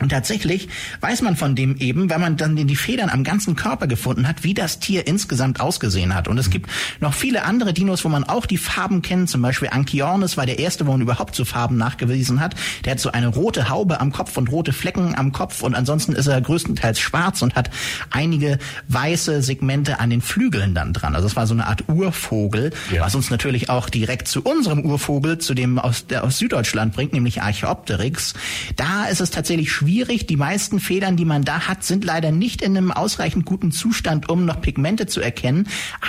Und 0.00 0.08
tatsächlich 0.08 0.68
weiß 1.02 1.20
man 1.22 1.36
von 1.36 1.54
dem 1.54 1.76
eben, 1.76 2.08
weil 2.08 2.18
man 2.18 2.38
dann 2.38 2.56
die 2.56 2.76
Federn 2.76 3.10
am 3.10 3.22
ganzen 3.22 3.54
Körper 3.54 3.86
gefunden 3.86 4.26
hat, 4.26 4.44
wie 4.44 4.54
das 4.54 4.80
Tier 4.80 5.06
insgesamt 5.06 5.60
ausgesehen 5.60 6.14
hat. 6.14 6.26
Und 6.26 6.38
es 6.38 6.48
gibt 6.48 6.70
noch 7.00 7.12
viele 7.12 7.44
andere 7.44 7.74
Dinos, 7.74 8.04
wo 8.04 8.08
man 8.08 8.24
auch 8.24 8.46
die 8.46 8.56
Farben 8.56 9.02
kennt. 9.02 9.28
Zum 9.28 9.42
Beispiel 9.42 9.68
Anchiornis 9.70 10.38
war 10.38 10.46
der 10.46 10.58
erste, 10.58 10.86
wo 10.86 10.92
man 10.92 11.02
überhaupt 11.02 11.34
zu 11.34 11.44
Farben 11.44 11.76
nachgewiesen 11.76 12.40
hat. 12.40 12.54
Der 12.84 12.92
hat 12.92 13.00
so 13.00 13.12
eine 13.12 13.28
rote 13.28 13.68
Haube 13.68 14.00
am 14.00 14.10
Kopf 14.10 14.38
und 14.38 14.50
rote 14.50 14.72
Flecken 14.72 15.14
am 15.14 15.32
Kopf. 15.32 15.62
Und 15.62 15.74
ansonsten 15.74 16.14
ist 16.14 16.26
er 16.26 16.40
größtenteils 16.40 16.98
schwarz 16.98 17.42
und 17.42 17.54
hat 17.54 17.70
einige 18.10 18.58
weiße 18.88 19.42
Segmente 19.42 20.00
an 20.00 20.08
den 20.08 20.22
Flügeln 20.22 20.74
dann 20.74 20.94
dran. 20.94 21.14
Also 21.14 21.26
es 21.26 21.36
war 21.36 21.46
so 21.46 21.52
eine 21.52 21.66
Art 21.66 21.88
Urvogel, 21.88 22.70
ja. 22.90 23.02
was 23.02 23.14
uns 23.14 23.28
natürlich 23.28 23.68
auch 23.68 23.90
direkt 23.90 24.28
zu 24.28 24.42
unserem 24.42 24.80
Urvogel, 24.80 25.36
zu 25.36 25.52
dem 25.52 25.78
aus, 25.78 26.06
der 26.06 26.24
aus 26.24 26.38
Süddeutschland 26.38 26.94
bringt, 26.94 27.12
nämlich 27.12 27.42
Archaeopteryx. 27.42 28.32
Da 28.76 29.04
ist 29.04 29.20
es 29.20 29.30
tatsächlich 29.30 29.70
schwierig, 29.70 29.89
schwierig. 29.90 30.26
Die 30.26 30.37
meisten 30.37 30.79
Federn, 30.79 31.16
die 31.16 31.24
man 31.24 31.42
da 31.42 31.66
hat, 31.66 31.83
sind 31.83 32.05
leider 32.05 32.31
nicht 32.31 32.62
in 32.62 32.76
einem 32.76 32.92
ausreichend 32.92 33.44
guten 33.44 33.72
Zustand, 33.72 34.29
um 34.29 34.44
noch 34.44 34.61
Pigmente 34.61 35.07
zu 35.07 35.20
erkennen. 35.20 35.66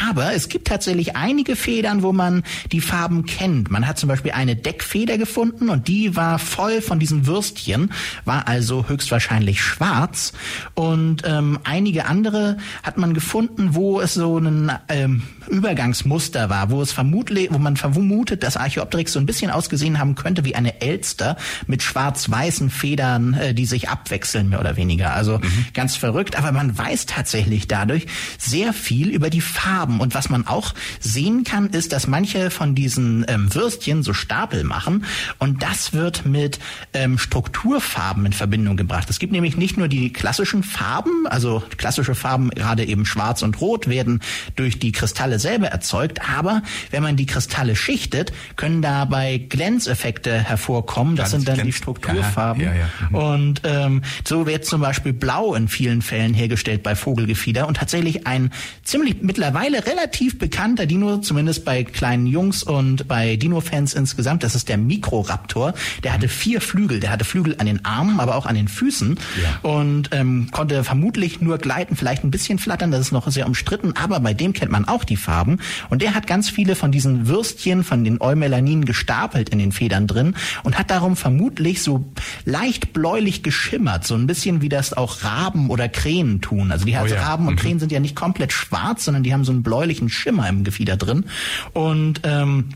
Aber 0.07 0.33
es 0.33 0.49
gibt 0.49 0.67
tatsächlich 0.67 1.15
einige 1.15 1.55
Federn, 1.55 2.03
wo 2.03 2.13
man 2.13 2.43
die 2.71 2.79
Farben 2.79 3.25
kennt. 3.25 3.71
Man 3.71 3.87
hat 3.87 3.97
zum 3.97 4.07
Beispiel 4.07 4.33
eine 4.33 4.55
Deckfeder 4.55 5.17
gefunden 5.17 5.69
und 5.69 5.87
die 5.87 6.15
war 6.15 6.37
voll 6.37 6.81
von 6.81 6.99
diesen 6.99 7.25
Würstchen, 7.25 7.91
war 8.23 8.47
also 8.47 8.87
höchstwahrscheinlich 8.87 9.63
schwarz. 9.63 10.33
Und 10.75 11.23
ähm, 11.25 11.57
einige 11.63 12.05
andere 12.05 12.57
hat 12.83 12.99
man 12.99 13.15
gefunden, 13.15 13.73
wo 13.73 13.99
es 13.99 14.13
so 14.13 14.37
einen 14.37 14.71
ähm, 14.89 15.23
Übergangsmuster 15.49 16.49
war, 16.49 16.69
wo 16.69 16.81
es 16.81 16.91
vermutlich, 16.91 17.49
wo 17.51 17.57
man 17.57 17.77
vermutet, 17.77 18.43
dass 18.43 18.57
Archaeopteryx 18.57 19.13
so 19.13 19.19
ein 19.19 19.25
bisschen 19.25 19.51
ausgesehen 19.51 19.99
haben 19.99 20.15
könnte 20.15 20.45
wie 20.45 20.55
eine 20.55 20.81
Elster 20.81 21.37
mit 21.67 21.83
schwarz-weißen 21.83 22.69
Federn, 22.69 23.33
äh, 23.33 23.53
die 23.53 23.65
sich 23.65 23.89
abwechseln, 23.89 24.49
mehr 24.49 24.59
oder 24.59 24.75
weniger. 24.75 25.13
Also 25.13 25.39
mhm. 25.39 25.65
ganz 25.73 25.95
verrückt, 25.95 26.37
aber 26.37 26.51
man 26.51 26.77
weiß 26.77 27.05
tatsächlich 27.05 27.67
dadurch 27.67 28.07
sehr 28.37 28.73
viel 28.73 29.09
über 29.09 29.29
die 29.29 29.41
Farben. 29.41 29.99
Und 29.99 30.15
was 30.15 30.29
man 30.29 30.47
auch 30.47 30.73
sehen 30.99 31.43
kann, 31.43 31.69
ist, 31.69 31.93
dass 31.93 32.07
manche 32.07 32.49
von 32.49 32.75
diesen 32.75 33.25
ähm, 33.27 33.53
Würstchen 33.53 34.03
so 34.03 34.13
Stapel 34.13 34.63
machen 34.63 35.05
und 35.39 35.63
das 35.63 35.93
wird 35.93 36.25
mit 36.25 36.59
ähm, 36.93 37.17
Strukturfarben 37.17 38.25
in 38.25 38.33
Verbindung 38.33 38.77
gebracht. 38.77 39.09
Es 39.09 39.19
gibt 39.19 39.33
nämlich 39.33 39.57
nicht 39.57 39.77
nur 39.77 39.87
die 39.87 40.13
klassischen 40.13 40.63
Farben, 40.63 41.27
also 41.27 41.63
klassische 41.77 42.15
Farben, 42.15 42.49
gerade 42.51 42.85
eben 42.85 43.05
schwarz 43.05 43.41
und 43.41 43.59
rot, 43.61 43.87
werden 43.87 44.21
durch 44.55 44.79
die 44.79 44.91
Kristalle 44.91 45.30
selber 45.39 45.67
erzeugt, 45.67 46.19
aber 46.29 46.61
wenn 46.91 47.03
man 47.03 47.15
die 47.15 47.25
Kristalle 47.25 47.75
schichtet, 47.75 48.31
können 48.55 48.81
dabei 48.81 49.37
Glänzeffekte 49.37 50.33
hervorkommen. 50.33 51.15
Das 51.15 51.31
sind 51.31 51.47
dann 51.47 51.55
Glänz 51.55 51.67
die 51.67 51.73
Strukturfarben. 51.73 52.63
Ja, 52.63 52.73
ja, 52.73 52.79
ja. 52.79 52.89
Mhm. 53.09 53.15
Und 53.15 53.61
ähm, 53.63 54.01
so 54.23 54.45
wird 54.45 54.65
zum 54.65 54.81
Beispiel 54.81 55.13
Blau 55.13 55.55
in 55.55 55.67
vielen 55.67 56.01
Fällen 56.01 56.33
hergestellt 56.33 56.83
bei 56.83 56.95
Vogelgefieder 56.95 57.67
und 57.67 57.77
tatsächlich 57.77 58.27
ein 58.27 58.51
ziemlich 58.83 59.17
mittlerweile 59.21 59.85
relativ 59.85 60.39
bekannter 60.39 60.85
Dino, 60.85 61.17
zumindest 61.17 61.65
bei 61.65 61.83
kleinen 61.83 62.27
Jungs 62.27 62.63
und 62.63 63.07
bei 63.07 63.35
Dino-Fans 63.35 63.93
insgesamt, 63.93 64.43
das 64.43 64.55
ist 64.55 64.69
der 64.69 64.77
Mikroraptor. 64.77 65.73
Der 66.03 66.13
hatte 66.13 66.27
vier 66.27 66.61
Flügel. 66.61 66.99
Der 66.99 67.11
hatte 67.11 67.25
Flügel 67.25 67.55
an 67.57 67.65
den 67.65 67.85
Armen, 67.85 68.19
aber 68.19 68.35
auch 68.35 68.45
an 68.45 68.55
den 68.55 68.67
Füßen 68.67 69.17
und 69.61 70.09
ähm, 70.11 70.49
konnte 70.51 70.83
vermutlich 70.83 71.41
nur 71.41 71.57
gleiten, 71.57 71.95
vielleicht 71.95 72.23
ein 72.23 72.31
bisschen 72.31 72.59
flattern. 72.59 72.91
Das 72.91 73.01
ist 73.01 73.11
noch 73.11 73.29
sehr 73.29 73.47
umstritten, 73.47 73.93
aber 73.95 74.19
bei 74.19 74.33
dem 74.33 74.53
kennt 74.53 74.71
man 74.71 74.87
auch 74.87 75.03
die 75.03 75.17
Farben. 75.21 75.59
Und 75.89 76.01
der 76.01 76.15
hat 76.15 76.27
ganz 76.27 76.49
viele 76.49 76.75
von 76.75 76.91
diesen 76.91 77.27
Würstchen, 77.27 77.83
von 77.83 78.03
den 78.03 78.21
Eumelaninen 78.21 78.85
gestapelt 78.85 79.49
in 79.49 79.59
den 79.59 79.71
Federn 79.71 80.07
drin 80.07 80.35
und 80.63 80.77
hat 80.77 80.91
darum 80.91 81.15
vermutlich 81.15 81.81
so 81.81 82.05
leicht 82.45 82.91
bläulich 82.93 83.43
geschimmert, 83.43 84.05
so 84.05 84.15
ein 84.15 84.27
bisschen 84.27 84.61
wie 84.61 84.69
das 84.69 84.93
auch 84.93 85.23
Raben 85.23 85.69
oder 85.69 85.87
Krähen 85.87 86.41
tun. 86.41 86.71
Also 86.71 86.85
die 86.85 86.97
oh 87.01 87.05
ja. 87.05 87.21
Raben 87.21 87.47
und 87.47 87.55
mhm. 87.55 87.59
Krähen 87.59 87.79
sind 87.79 87.91
ja 87.91 87.99
nicht 87.99 88.15
komplett 88.15 88.51
schwarz, 88.51 89.05
sondern 89.05 89.23
die 89.23 89.33
haben 89.33 89.45
so 89.45 89.51
einen 89.51 89.63
bläulichen 89.63 90.09
Schimmer 90.09 90.49
im 90.49 90.63
Gefieder 90.63 90.97
drin. 90.97 91.25
Und 91.73 92.21
ähm, 92.23 92.69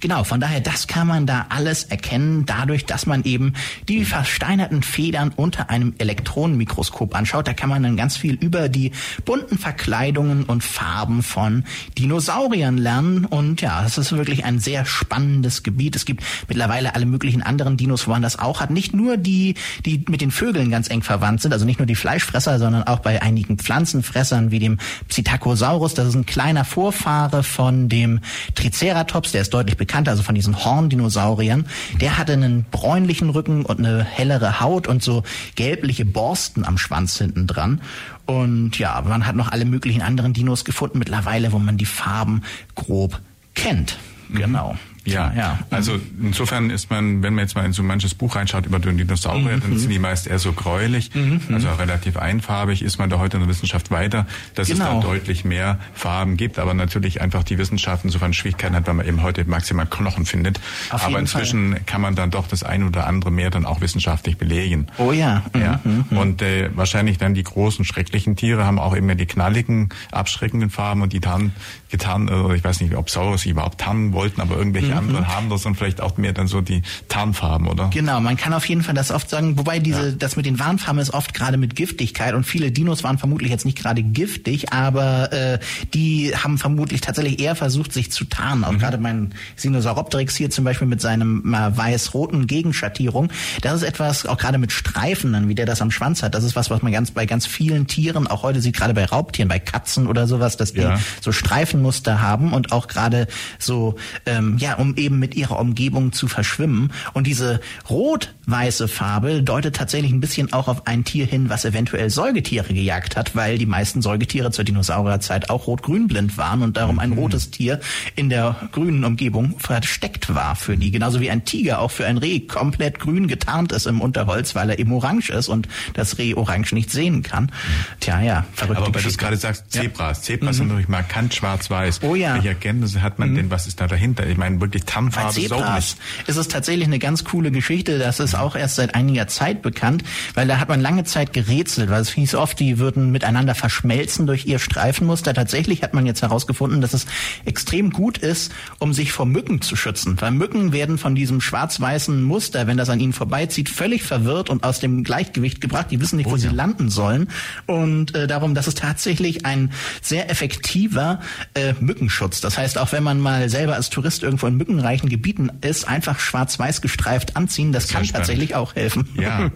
Genau, 0.00 0.24
von 0.24 0.40
daher, 0.40 0.60
das 0.60 0.86
kann 0.86 1.06
man 1.06 1.26
da 1.26 1.46
alles 1.48 1.84
erkennen, 1.84 2.44
dadurch, 2.46 2.86
dass 2.86 3.06
man 3.06 3.24
eben 3.24 3.54
die 3.88 4.04
versteinerten 4.04 4.82
Federn 4.82 5.32
unter 5.34 5.70
einem 5.70 5.94
Elektronenmikroskop 5.98 7.14
anschaut. 7.14 7.48
Da 7.48 7.52
kann 7.52 7.68
man 7.68 7.82
dann 7.82 7.96
ganz 7.96 8.16
viel 8.16 8.34
über 8.34 8.68
die 8.68 8.92
bunten 9.24 9.58
Verkleidungen 9.58 10.44
und 10.44 10.64
Farben 10.64 11.22
von 11.22 11.64
Dinosauriern 11.98 12.78
lernen. 12.78 13.24
Und 13.24 13.60
ja, 13.60 13.84
es 13.84 13.98
ist 13.98 14.12
wirklich 14.12 14.44
ein 14.44 14.58
sehr 14.58 14.84
spannendes 14.84 15.62
Gebiet. 15.62 15.96
Es 15.96 16.04
gibt 16.04 16.22
mittlerweile 16.48 16.94
alle 16.94 17.06
möglichen 17.06 17.42
anderen 17.42 17.76
Dinos, 17.76 18.06
wo 18.06 18.12
man 18.12 18.22
das 18.22 18.38
auch 18.38 18.60
hat. 18.60 18.70
Nicht 18.70 18.94
nur 18.94 19.16
die, 19.16 19.54
die 19.84 20.04
mit 20.08 20.20
den 20.20 20.30
Vögeln 20.30 20.70
ganz 20.70 20.90
eng 20.90 21.02
verwandt 21.02 21.42
sind, 21.42 21.52
also 21.52 21.64
nicht 21.64 21.78
nur 21.78 21.86
die 21.86 21.94
Fleischfresser, 21.94 22.58
sondern 22.58 22.84
auch 22.84 23.00
bei 23.00 23.22
einigen 23.22 23.58
Pflanzenfressern 23.58 24.50
wie 24.50 24.58
dem 24.58 24.78
Psittacosaurus. 25.08 25.94
Das 25.94 26.08
ist 26.08 26.14
ein 26.14 26.26
kleiner 26.26 26.64
Vorfahre 26.64 27.42
von 27.42 27.88
dem 27.88 28.20
Triceratops, 28.54 29.32
der 29.32 29.42
ist 29.42 29.54
deutlich 29.58 29.76
bekannter, 29.76 30.12
also 30.12 30.22
von 30.22 30.34
diesen 30.36 30.64
Horndinosauriern. 30.64 31.66
Der 32.00 32.16
hatte 32.16 32.32
einen 32.32 32.64
bräunlichen 32.70 33.30
Rücken 33.30 33.64
und 33.64 33.78
eine 33.80 34.04
hellere 34.04 34.60
Haut 34.60 34.86
und 34.86 35.02
so 35.02 35.24
gelbliche 35.56 36.04
Borsten 36.04 36.64
am 36.64 36.78
Schwanz 36.78 37.18
hinten 37.18 37.46
dran. 37.46 37.80
Und 38.24 38.78
ja, 38.78 39.02
man 39.02 39.26
hat 39.26 39.34
noch 39.34 39.50
alle 39.50 39.64
möglichen 39.64 40.02
anderen 40.02 40.32
Dinos 40.32 40.64
gefunden 40.64 40.98
mittlerweile, 40.98 41.52
wo 41.52 41.58
man 41.58 41.76
die 41.76 41.86
Farben 41.86 42.42
grob 42.76 43.20
kennt. 43.54 43.98
Mhm. 44.28 44.78
Ja, 45.04 45.32
ja. 45.36 45.58
Also 45.70 45.98
insofern 46.20 46.70
ist 46.70 46.90
man, 46.90 47.22
wenn 47.22 47.34
man 47.34 47.44
jetzt 47.44 47.54
mal 47.54 47.64
in 47.64 47.72
so 47.72 47.82
manches 47.82 48.14
Buch 48.14 48.36
reinschaut 48.36 48.66
über 48.66 48.78
den 48.78 48.98
Dinosaurier, 48.98 49.56
mhm. 49.56 49.60
dann 49.60 49.78
sind 49.78 49.90
die 49.90 49.98
meist 49.98 50.26
eher 50.26 50.38
so 50.38 50.52
gräulich, 50.52 51.14
mhm. 51.14 51.40
also 51.52 51.68
relativ 51.70 52.16
einfarbig. 52.16 52.82
Ist 52.82 52.98
man 52.98 53.10
da 53.10 53.18
heute 53.18 53.36
in 53.36 53.42
der 53.42 53.48
Wissenschaft 53.48 53.90
weiter, 53.90 54.26
dass 54.54 54.68
genau. 54.68 54.78
es 54.78 54.86
da 54.86 54.94
genau. 54.94 55.02
deutlich 55.02 55.44
mehr 55.44 55.78
Farben 55.94 56.36
gibt, 56.36 56.58
aber 56.58 56.74
natürlich 56.74 57.20
einfach 57.20 57.42
die 57.42 57.58
Wissenschaft 57.58 58.04
insofern 58.04 58.32
Schwierigkeiten 58.32 58.74
hat, 58.74 58.86
weil 58.86 58.94
man 58.94 59.06
eben 59.06 59.22
heute 59.22 59.44
maximal 59.44 59.86
Knochen 59.86 60.26
findet. 60.26 60.60
Auf 60.90 61.04
aber 61.04 61.18
inzwischen 61.18 61.72
Fall. 61.72 61.80
kann 61.86 62.00
man 62.00 62.14
dann 62.14 62.30
doch 62.30 62.46
das 62.48 62.62
eine 62.62 62.86
oder 62.86 63.06
andere 63.06 63.30
mehr 63.30 63.50
dann 63.50 63.64
auch 63.64 63.80
wissenschaftlich 63.80 64.36
belegen. 64.36 64.88
Oh 64.98 65.12
ja. 65.12 65.42
Mhm. 65.54 65.60
ja. 65.60 65.80
Mhm. 65.84 66.18
Und 66.18 66.42
äh, 66.42 66.70
wahrscheinlich 66.74 67.18
dann 67.18 67.34
die 67.34 67.44
großen 67.44 67.84
schrecklichen 67.84 68.36
Tiere 68.36 68.64
haben 68.64 68.78
auch 68.78 68.94
immer 68.94 69.14
die 69.14 69.26
knalligen, 69.26 69.88
abschreckenden 70.12 70.70
Farben 70.70 71.02
und 71.02 71.12
die 71.12 71.20
Tarn, 71.20 71.52
getarn, 71.88 72.28
oder 72.28 72.54
ich 72.54 72.64
weiß 72.64 72.80
nicht, 72.80 72.94
ob 72.94 73.10
Saurus 73.10 73.42
sie 73.42 73.50
überhaupt 73.50 73.80
tarnen 73.80 74.12
wollten, 74.12 74.40
aber 74.40 74.56
irgendwelche 74.56 74.92
mhm. 74.92 74.98
anderen 74.98 75.28
haben 75.28 75.48
das 75.50 75.64
und 75.66 75.74
vielleicht 75.74 76.00
auch 76.00 76.16
mehr 76.16 76.32
dann 76.32 76.46
so 76.46 76.60
die 76.60 76.82
Tarnfarben, 77.08 77.68
oder? 77.68 77.88
Genau, 77.92 78.20
man 78.20 78.36
kann 78.36 78.52
auf 78.52 78.66
jeden 78.66 78.82
Fall 78.82 78.94
das 78.94 79.10
oft 79.10 79.30
sagen, 79.30 79.58
wobei 79.58 79.78
diese, 79.78 80.10
ja. 80.10 80.12
das 80.12 80.36
mit 80.36 80.46
den 80.46 80.58
Warnfarben 80.58 81.00
ist 81.00 81.14
oft 81.14 81.34
gerade 81.34 81.56
mit 81.56 81.76
Giftigkeit 81.76 82.34
und 82.34 82.44
viele 82.44 82.70
Dinos 82.70 83.04
waren 83.04 83.18
vermutlich 83.18 83.50
jetzt 83.50 83.64
nicht 83.64 83.78
gerade 83.78 84.02
giftig, 84.02 84.72
aber 84.72 85.32
äh, 85.32 85.58
die 85.94 86.32
haben 86.36 86.58
vermutlich 86.58 87.00
tatsächlich 87.00 87.40
eher 87.40 87.56
versucht, 87.56 87.92
sich 87.92 88.12
zu 88.12 88.24
tarnen. 88.24 88.64
Auch 88.64 88.72
mhm. 88.72 88.78
gerade 88.78 88.98
mein 88.98 89.34
Sinosauropteryx 89.56 90.36
hier 90.36 90.50
zum 90.50 90.64
Beispiel 90.64 90.86
mit 90.86 91.00
seinem 91.00 91.54
äh, 91.54 91.76
weiß-roten 91.76 92.46
Gegenschattierung, 92.46 93.30
das 93.62 93.74
ist 93.74 93.82
etwas, 93.82 94.26
auch 94.26 94.36
gerade 94.36 94.58
mit 94.58 94.72
Streifen, 94.72 95.32
dann, 95.32 95.48
wie 95.48 95.54
der 95.54 95.66
das 95.66 95.80
am 95.80 95.90
Schwanz 95.90 96.22
hat, 96.22 96.34
das 96.34 96.44
ist 96.44 96.56
was, 96.56 96.70
was 96.70 96.82
man 96.82 96.92
ganz 96.92 97.10
bei 97.10 97.26
ganz 97.26 97.46
vielen 97.46 97.86
Tieren, 97.86 98.26
auch 98.26 98.42
heute 98.42 98.60
sieht, 98.60 98.76
gerade 98.76 98.94
bei 98.94 99.04
Raubtieren, 99.04 99.48
bei 99.48 99.58
Katzen 99.58 100.06
oder 100.06 100.26
sowas, 100.26 100.56
dass 100.56 100.72
die 100.72 100.80
ja. 100.80 100.98
so 101.20 101.32
Streifenmuster 101.78 102.20
haben 102.20 102.52
und 102.52 102.72
auch 102.72 102.88
gerade 102.88 103.26
so, 103.58 103.96
ähm, 104.26 104.58
ja, 104.58 104.74
um 104.74 104.96
eben 104.96 105.18
mit 105.18 105.34
ihrer 105.34 105.58
Umgebung 105.58 106.12
zu 106.12 106.28
verschwimmen. 106.28 106.92
Und 107.14 107.26
diese 107.26 107.60
rot-weiße 107.88 108.88
Farbe 108.88 109.42
deutet 109.42 109.76
tatsächlich 109.76 110.12
ein 110.12 110.20
bisschen 110.20 110.52
auch 110.52 110.68
auf 110.68 110.86
ein 110.86 111.04
Tier 111.04 111.26
hin, 111.26 111.48
was 111.48 111.64
eventuell 111.64 112.10
Säugetiere 112.10 112.74
gejagt 112.74 113.16
hat, 113.16 113.36
weil 113.36 113.58
die 113.58 113.66
meisten 113.66 114.02
Säugetiere 114.02 114.50
zur 114.50 114.64
Dinosaurierzeit 114.64 115.50
auch 115.50 115.66
rot-grün 115.66 116.08
blind 116.08 116.36
waren 116.36 116.62
und 116.62 116.76
darum 116.76 116.98
ein 116.98 117.10
mhm. 117.10 117.18
rotes 117.18 117.50
Tier 117.50 117.80
in 118.16 118.28
der 118.28 118.56
grünen 118.72 119.04
Umgebung 119.04 119.58
versteckt 119.58 120.34
war 120.34 120.56
für 120.56 120.76
die. 120.76 120.90
Genauso 120.90 121.20
wie 121.20 121.30
ein 121.30 121.44
Tiger 121.44 121.80
auch 121.80 121.90
für 121.90 122.06
ein 122.06 122.18
Reh 122.18 122.40
komplett 122.40 122.98
grün 122.98 123.28
getarnt 123.28 123.72
ist 123.72 123.86
im 123.86 124.00
Unterholz, 124.00 124.54
weil 124.54 124.70
er 124.70 124.78
eben 124.78 124.92
orange 124.92 125.30
ist 125.30 125.48
und 125.48 125.68
das 125.94 126.18
Reh 126.18 126.34
orange 126.34 126.74
nicht 126.74 126.90
sehen 126.90 127.22
kann. 127.22 127.52
Tja, 128.00 128.20
ja, 128.20 128.44
verrückt. 128.52 128.78
Aber 128.78 128.94
weil 128.94 129.02
du 129.02 129.16
gerade 129.16 129.36
sagst, 129.36 129.70
Zebras. 129.70 130.18
Ja. 130.18 130.24
Zebras 130.24 130.56
mhm. 130.56 130.58
sind 130.58 130.68
natürlich 130.68 130.88
markant 130.88 131.34
schwarz-weiß. 131.68 132.00
Oh 132.02 132.14
ja. 132.14 132.34
Welche 132.34 132.48
Erkenntnisse 132.48 133.02
hat 133.02 133.18
man 133.18 133.30
mhm. 133.30 133.34
denn? 133.36 133.50
Was 133.50 133.66
ist 133.66 133.80
da 133.80 133.86
dahinter? 133.86 134.26
Ich 134.26 134.36
meine, 134.36 134.60
wirklich 134.60 134.84
Zebras 134.86 135.96
ist 136.26 136.36
es 136.36 136.48
tatsächlich 136.48 136.86
eine 136.86 136.98
ganz 136.98 137.24
coole 137.24 137.50
Geschichte. 137.50 137.98
Das 137.98 138.20
ist 138.20 138.34
auch 138.34 138.56
erst 138.56 138.76
seit 138.76 138.94
einiger 138.94 139.28
Zeit 139.28 139.62
bekannt, 139.62 140.02
weil 140.34 140.46
da 140.46 140.58
hat 140.58 140.68
man 140.68 140.80
lange 140.80 141.04
Zeit 141.04 141.32
gerätselt, 141.32 141.90
weil 141.90 142.00
es 142.00 142.10
hieß 142.10 142.34
oft, 142.34 142.58
die 142.58 142.78
würden 142.78 143.10
miteinander 143.10 143.54
verschmelzen 143.54 144.26
durch 144.26 144.46
ihr 144.46 144.58
Streifenmuster. 144.58 145.34
Tatsächlich 145.34 145.82
hat 145.82 145.94
man 145.94 146.06
jetzt 146.06 146.22
herausgefunden, 146.22 146.80
dass 146.80 146.94
es 146.94 147.06
extrem 147.44 147.90
gut 147.90 148.18
ist, 148.18 148.52
um 148.78 148.92
sich 148.92 149.12
vor 149.12 149.26
Mücken 149.26 149.60
zu 149.60 149.76
schützen. 149.76 150.20
Weil 150.20 150.32
Mücken 150.32 150.72
werden 150.72 150.98
von 150.98 151.14
diesem 151.14 151.40
schwarz-weißen 151.40 152.22
Muster, 152.22 152.66
wenn 152.66 152.76
das 152.76 152.90
an 152.90 153.00
ihnen 153.00 153.12
vorbeizieht, 153.12 153.68
völlig 153.68 154.02
verwirrt 154.02 154.50
und 154.50 154.64
aus 154.64 154.80
dem 154.80 155.04
Gleichgewicht 155.04 155.60
gebracht. 155.60 155.86
Die 155.90 156.00
wissen 156.00 156.16
nicht, 156.16 156.26
wo 156.26 156.34
oh, 156.34 156.36
ja. 156.36 156.50
sie 156.50 156.54
landen 156.54 156.88
sollen. 156.88 157.28
Und 157.66 158.14
äh, 158.14 158.26
darum, 158.26 158.54
das 158.54 158.68
ist 158.68 158.78
tatsächlich 158.78 159.44
ein 159.44 159.72
sehr 160.00 160.30
effektiver 160.30 161.20
äh, 161.58 161.74
Mückenschutz. 161.80 162.40
Das 162.40 162.56
heißt, 162.58 162.78
auch 162.78 162.92
wenn 162.92 163.02
man 163.02 163.20
mal 163.20 163.48
selber 163.48 163.74
als 163.74 163.90
Tourist 163.90 164.22
irgendwo 164.22 164.46
in 164.46 164.56
mückenreichen 164.56 165.08
Gebieten 165.08 165.50
ist, 165.60 165.86
einfach 165.86 166.20
schwarz-weiß 166.20 166.80
gestreift 166.80 167.36
anziehen. 167.36 167.72
Das, 167.72 167.86
das 167.86 167.92
kann 167.92 168.06
tatsächlich 168.06 168.54
auch 168.54 168.74
helfen. 168.74 169.08
Ja, 169.14 169.50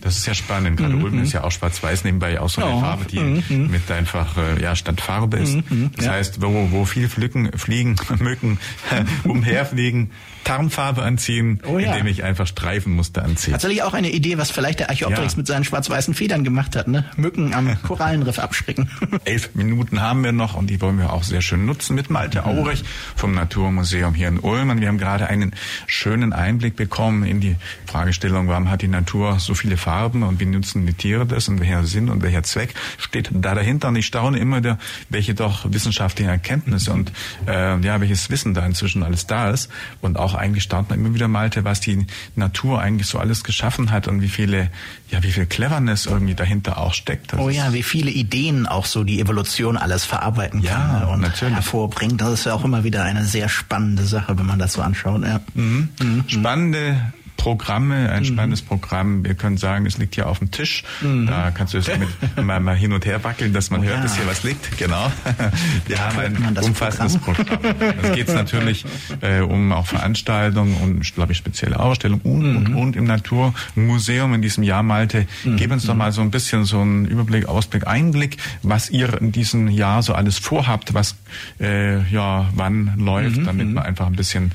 das 0.00 0.18
ist 0.18 0.26
ja 0.26 0.34
spannend. 0.34 0.76
Gerade 0.76 0.94
mhm. 0.94 1.04
Ulm 1.04 1.22
ist 1.22 1.32
ja 1.32 1.44
auch 1.44 1.52
schwarz-weiß 1.52 2.04
nebenbei 2.04 2.40
auch 2.40 2.50
so 2.50 2.62
eine 2.62 2.74
oh. 2.74 2.80
Farbe, 2.80 3.04
die 3.04 3.18
mhm. 3.18 3.70
mit 3.70 3.90
einfach 3.90 4.36
äh, 4.36 4.60
ja 4.60 4.74
Standfarbe 4.76 5.38
ist. 5.38 5.70
Mhm. 5.70 5.90
Das 5.96 6.06
ja. 6.06 6.12
heißt, 6.12 6.42
wo, 6.42 6.68
wo 6.70 6.84
viel 6.84 7.08
Flicken, 7.08 7.56
Fliegen, 7.56 7.96
Mücken 8.18 8.58
umherfliegen, 9.24 10.10
Tarnfarbe 10.44 11.02
anziehen, 11.02 11.60
oh 11.66 11.78
ja. 11.78 11.92
indem 11.92 12.06
ich 12.06 12.24
einfach 12.24 12.46
Streifenmuster 12.46 13.22
anziehe. 13.22 13.52
Tatsächlich 13.52 13.82
auch 13.82 13.94
eine 13.94 14.10
Idee, 14.10 14.38
was 14.38 14.50
vielleicht 14.50 14.80
der 14.80 14.90
Archaeopteryx 14.90 15.32
ja. 15.34 15.38
mit 15.38 15.46
seinen 15.46 15.64
schwarz-weißen 15.64 16.14
Federn 16.14 16.44
gemacht 16.44 16.76
hat, 16.76 16.88
ne? 16.88 17.04
Mücken 17.16 17.54
am 17.54 17.80
Korallenriff 17.82 18.38
abschrecken. 18.38 18.90
Elf 19.24 19.54
Minuten 19.54 20.00
haben 20.00 20.24
wir 20.24 20.32
noch 20.32 20.54
und 20.54 20.68
die 20.68 20.80
wollen 20.80 20.98
wir 20.98 21.12
auch 21.12 21.22
sehr 21.22 21.42
schön 21.42 21.66
nutzen 21.66 21.94
mit 21.94 22.10
Malte 22.10 22.44
Aurich 22.44 22.84
vom 23.16 23.34
Naturmuseum 23.34 24.14
hier 24.14 24.28
in 24.28 24.38
Ulm. 24.38 24.70
Und 24.70 24.80
wir 24.80 24.88
haben 24.88 24.98
gerade 24.98 25.26
einen 25.26 25.52
schönen 25.86 26.32
Einblick 26.32 26.76
bekommen 26.76 27.24
in 27.24 27.40
die 27.40 27.56
Fragestellung, 27.86 28.48
warum 28.48 28.70
hat 28.70 28.82
die 28.82 28.88
Natur 28.88 29.38
so 29.38 29.54
viele 29.54 29.76
Farben 29.76 30.22
und 30.22 30.40
wie 30.40 30.46
nutzen 30.46 30.86
die 30.86 30.94
Tiere 30.94 31.26
das 31.26 31.48
und 31.48 31.60
welcher 31.60 31.84
Sinn 31.84 32.08
und 32.08 32.22
welcher 32.22 32.42
Zweck 32.42 32.74
steht 32.98 33.30
da 33.32 33.54
dahinter. 33.54 33.88
Und 33.88 33.96
ich 33.96 34.06
staune 34.06 34.38
immer 34.38 34.58
wieder, 34.58 34.78
welche 35.08 35.34
doch 35.34 35.70
wissenschaftlichen 35.70 36.30
Erkenntnisse 36.30 36.92
und 36.92 37.12
äh, 37.46 37.78
ja, 37.80 38.00
welches 38.00 38.30
Wissen 38.30 38.54
da 38.54 38.64
inzwischen 38.64 39.02
alles 39.02 39.26
da 39.26 39.50
ist. 39.50 39.70
Und 40.00 40.18
auch 40.18 40.29
eigentlich 40.34 40.64
staunt 40.64 40.90
man 40.90 40.98
immer 40.98 41.14
wieder, 41.14 41.28
Malte, 41.28 41.64
was 41.64 41.80
die 41.80 42.06
Natur 42.36 42.80
eigentlich 42.80 43.06
so 43.06 43.18
alles 43.18 43.44
geschaffen 43.44 43.90
hat 43.90 44.08
und 44.08 44.20
wie 44.22 44.28
viele, 44.28 44.70
ja, 45.10 45.22
wie 45.22 45.32
viel 45.32 45.46
Cleverness 45.46 46.06
irgendwie 46.06 46.34
dahinter 46.34 46.78
auch 46.78 46.94
steckt. 46.94 47.32
Das 47.32 47.40
oh 47.40 47.50
ja, 47.50 47.72
wie 47.72 47.82
viele 47.82 48.10
Ideen 48.10 48.66
auch 48.66 48.86
so 48.86 49.04
die 49.04 49.20
Evolution 49.20 49.76
alles 49.76 50.04
verarbeiten 50.04 50.62
kann 50.62 51.02
ja, 51.02 51.06
und 51.06 51.20
natürlich. 51.20 51.54
hervorbringt. 51.54 52.20
Das 52.20 52.30
ist 52.30 52.46
ja 52.46 52.54
auch 52.54 52.64
immer 52.64 52.84
wieder 52.84 53.04
eine 53.04 53.24
sehr 53.24 53.48
spannende 53.48 54.04
Sache, 54.04 54.38
wenn 54.38 54.46
man 54.46 54.58
das 54.58 54.74
so 54.74 54.82
anschaut. 54.82 55.22
Ja. 55.22 55.40
Mhm. 55.54 55.88
Mhm. 56.00 56.24
Spannende 56.28 57.12
Programme, 57.40 58.10
ein 58.10 58.20
mhm. 58.20 58.26
spannendes 58.26 58.60
Programm. 58.60 59.24
Wir 59.24 59.34
können 59.34 59.56
sagen, 59.56 59.86
es 59.86 59.96
liegt 59.96 60.14
hier 60.14 60.28
auf 60.28 60.40
dem 60.40 60.50
Tisch. 60.50 60.84
Mhm. 61.00 61.26
Da 61.26 61.50
kannst 61.50 61.72
du 61.72 61.78
es 61.78 61.88
mit 61.88 62.08
mal, 62.44 62.60
mal 62.60 62.76
hin 62.76 62.92
und 62.92 63.06
her 63.06 63.24
wackeln, 63.24 63.54
dass 63.54 63.70
man 63.70 63.80
oh, 63.80 63.84
hört, 63.84 63.96
ja. 63.96 64.02
dass 64.02 64.16
hier 64.16 64.26
was 64.26 64.42
liegt. 64.42 64.76
Genau. 64.76 65.10
Wir 65.86 65.96
da 65.96 66.14
haben 66.14 66.18
ein 66.44 66.58
umfassendes 66.58 67.16
Programm. 67.16 67.46
Programm. 67.46 67.94
Es 68.02 68.12
geht 68.12 68.28
natürlich 68.28 68.84
äh, 69.22 69.40
um 69.40 69.72
auch 69.72 69.86
Veranstaltungen 69.86 70.76
und, 70.82 71.14
glaube 71.14 71.32
ich, 71.32 71.38
spezielle 71.38 71.80
Ausstellungen 71.80 72.20
und, 72.24 72.42
mhm. 72.42 72.56
und, 72.56 72.74
und 72.74 72.96
im 72.96 73.04
Naturmuseum 73.04 74.34
in 74.34 74.42
diesem 74.42 74.62
Jahr, 74.62 74.82
Malte. 74.82 75.26
Mhm. 75.44 75.56
Gib 75.56 75.72
uns 75.72 75.86
doch 75.86 75.94
mal 75.94 76.12
so 76.12 76.20
ein 76.20 76.30
bisschen 76.30 76.64
so 76.66 76.80
einen 76.80 77.06
Überblick, 77.06 77.48
Ausblick, 77.48 77.86
Einblick, 77.86 78.36
was 78.62 78.90
ihr 78.90 79.18
in 79.18 79.32
diesem 79.32 79.68
Jahr 79.68 80.02
so 80.02 80.12
alles 80.12 80.38
vorhabt, 80.38 80.92
was 80.92 81.16
äh, 81.58 82.02
ja 82.12 82.50
wann 82.54 82.92
läuft, 82.98 83.38
mhm. 83.38 83.44
damit 83.46 83.68
man 83.72 83.84
einfach 83.84 84.06
ein 84.08 84.16
bisschen 84.16 84.52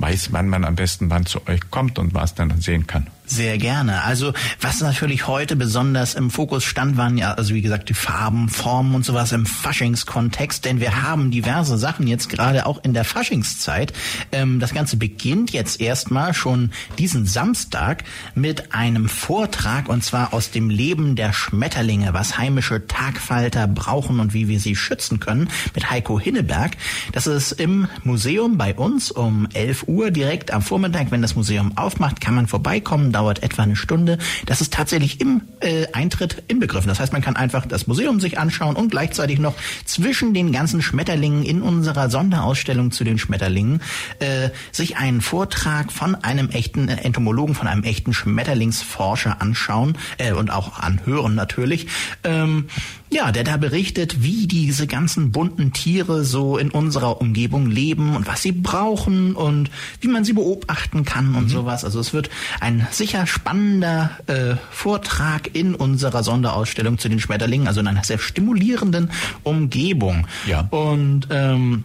weiß, 0.00 0.32
wann 0.32 0.48
man 0.48 0.64
am 0.64 0.76
besten 0.76 1.10
wann 1.10 1.26
zu 1.26 1.46
euch 1.46 1.70
kommt 1.70 1.98
und 1.98 2.14
was 2.14 2.34
dann 2.34 2.60
sehen 2.60 2.86
kann. 2.86 3.06
Sehr 3.30 3.58
gerne. 3.58 4.02
Also 4.02 4.32
was 4.60 4.80
natürlich 4.80 5.28
heute 5.28 5.54
besonders 5.54 6.16
im 6.16 6.32
Fokus 6.32 6.64
stand, 6.64 6.96
waren 6.96 7.16
ja, 7.16 7.34
also 7.34 7.54
wie 7.54 7.62
gesagt, 7.62 7.88
die 7.88 7.94
Farben, 7.94 8.48
Formen 8.48 8.92
und 8.92 9.04
sowas 9.04 9.30
im 9.30 9.46
Faschingskontext, 9.46 10.64
denn 10.64 10.80
wir 10.80 11.04
haben 11.04 11.30
diverse 11.30 11.78
Sachen 11.78 12.08
jetzt 12.08 12.28
gerade 12.28 12.66
auch 12.66 12.82
in 12.82 12.92
der 12.92 13.04
Faschingszeit. 13.04 13.92
Ähm, 14.32 14.58
das 14.58 14.74
Ganze 14.74 14.96
beginnt 14.96 15.52
jetzt 15.52 15.80
erstmal 15.80 16.34
schon 16.34 16.72
diesen 16.98 17.24
Samstag 17.24 18.02
mit 18.34 18.74
einem 18.74 19.08
Vortrag 19.08 19.88
und 19.88 20.02
zwar 20.02 20.34
aus 20.34 20.50
dem 20.50 20.68
Leben 20.68 21.14
der 21.14 21.32
Schmetterlinge, 21.32 22.12
was 22.12 22.36
heimische 22.36 22.88
Tagfalter 22.88 23.68
brauchen 23.68 24.18
und 24.18 24.34
wie 24.34 24.48
wir 24.48 24.58
sie 24.58 24.74
schützen 24.74 25.20
können, 25.20 25.50
mit 25.76 25.88
Heiko 25.88 26.18
Hinneberg. 26.18 26.72
Das 27.12 27.28
ist 27.28 27.52
im 27.52 27.86
Museum 28.02 28.58
bei 28.58 28.74
uns 28.74 29.12
um 29.12 29.46
11 29.54 29.84
Uhr 29.86 30.10
direkt 30.10 30.50
am 30.50 30.62
Vormittag, 30.62 31.12
wenn 31.12 31.22
das 31.22 31.36
Museum 31.36 31.78
aufmacht, 31.78 32.20
kann 32.20 32.34
man 32.34 32.48
vorbeikommen 32.48 33.12
dauert 33.20 33.42
etwa 33.42 33.64
eine 33.64 33.76
Stunde. 33.76 34.16
Das 34.46 34.62
ist 34.62 34.72
tatsächlich 34.72 35.20
im 35.20 35.42
äh, 35.60 35.86
Eintritt 35.92 36.42
inbegriffen. 36.48 36.88
Das 36.88 37.00
heißt, 37.00 37.12
man 37.12 37.20
kann 37.20 37.36
einfach 37.36 37.66
das 37.66 37.86
Museum 37.86 38.18
sich 38.18 38.38
anschauen 38.38 38.76
und 38.76 38.90
gleichzeitig 38.90 39.38
noch 39.38 39.54
zwischen 39.84 40.32
den 40.32 40.52
ganzen 40.52 40.80
Schmetterlingen 40.80 41.44
in 41.44 41.60
unserer 41.60 42.08
Sonderausstellung 42.08 42.92
zu 42.92 43.04
den 43.04 43.18
Schmetterlingen 43.18 43.82
äh, 44.20 44.48
sich 44.72 44.96
einen 44.96 45.20
Vortrag 45.20 45.92
von 45.92 46.14
einem 46.14 46.48
echten 46.48 46.88
Entomologen, 46.88 47.54
von 47.54 47.68
einem 47.68 47.82
echten 47.82 48.14
Schmetterlingsforscher 48.14 49.42
anschauen 49.42 49.98
äh, 50.16 50.32
und 50.32 50.50
auch 50.50 50.78
anhören 50.78 51.34
natürlich. 51.34 51.88
Ähm, 52.24 52.68
ja, 53.12 53.32
der 53.32 53.44
da 53.44 53.56
berichtet, 53.56 54.22
wie 54.22 54.46
diese 54.46 54.86
ganzen 54.86 55.32
bunten 55.32 55.72
Tiere 55.72 56.24
so 56.24 56.56
in 56.58 56.70
unserer 56.70 57.20
Umgebung 57.20 57.66
leben 57.68 58.14
und 58.14 58.26
was 58.26 58.42
sie 58.42 58.52
brauchen 58.52 59.34
und 59.34 59.70
wie 60.00 60.08
man 60.08 60.24
sie 60.24 60.32
beobachten 60.32 61.04
kann 61.04 61.34
und 61.34 61.44
mhm. 61.44 61.48
sowas. 61.48 61.84
Also 61.84 61.98
es 61.98 62.12
wird 62.12 62.30
ein 62.60 62.86
sicher 62.92 63.26
spannender 63.26 64.10
äh, 64.28 64.54
Vortrag 64.70 65.54
in 65.54 65.74
unserer 65.74 66.22
Sonderausstellung 66.22 66.98
zu 66.98 67.08
den 67.08 67.18
Schmetterlingen, 67.18 67.66
also 67.66 67.80
in 67.80 67.88
einer 67.88 68.04
sehr 68.04 68.18
stimulierenden 68.18 69.10
Umgebung. 69.42 70.26
Ja. 70.46 70.68
Und 70.70 71.26
ähm, 71.30 71.84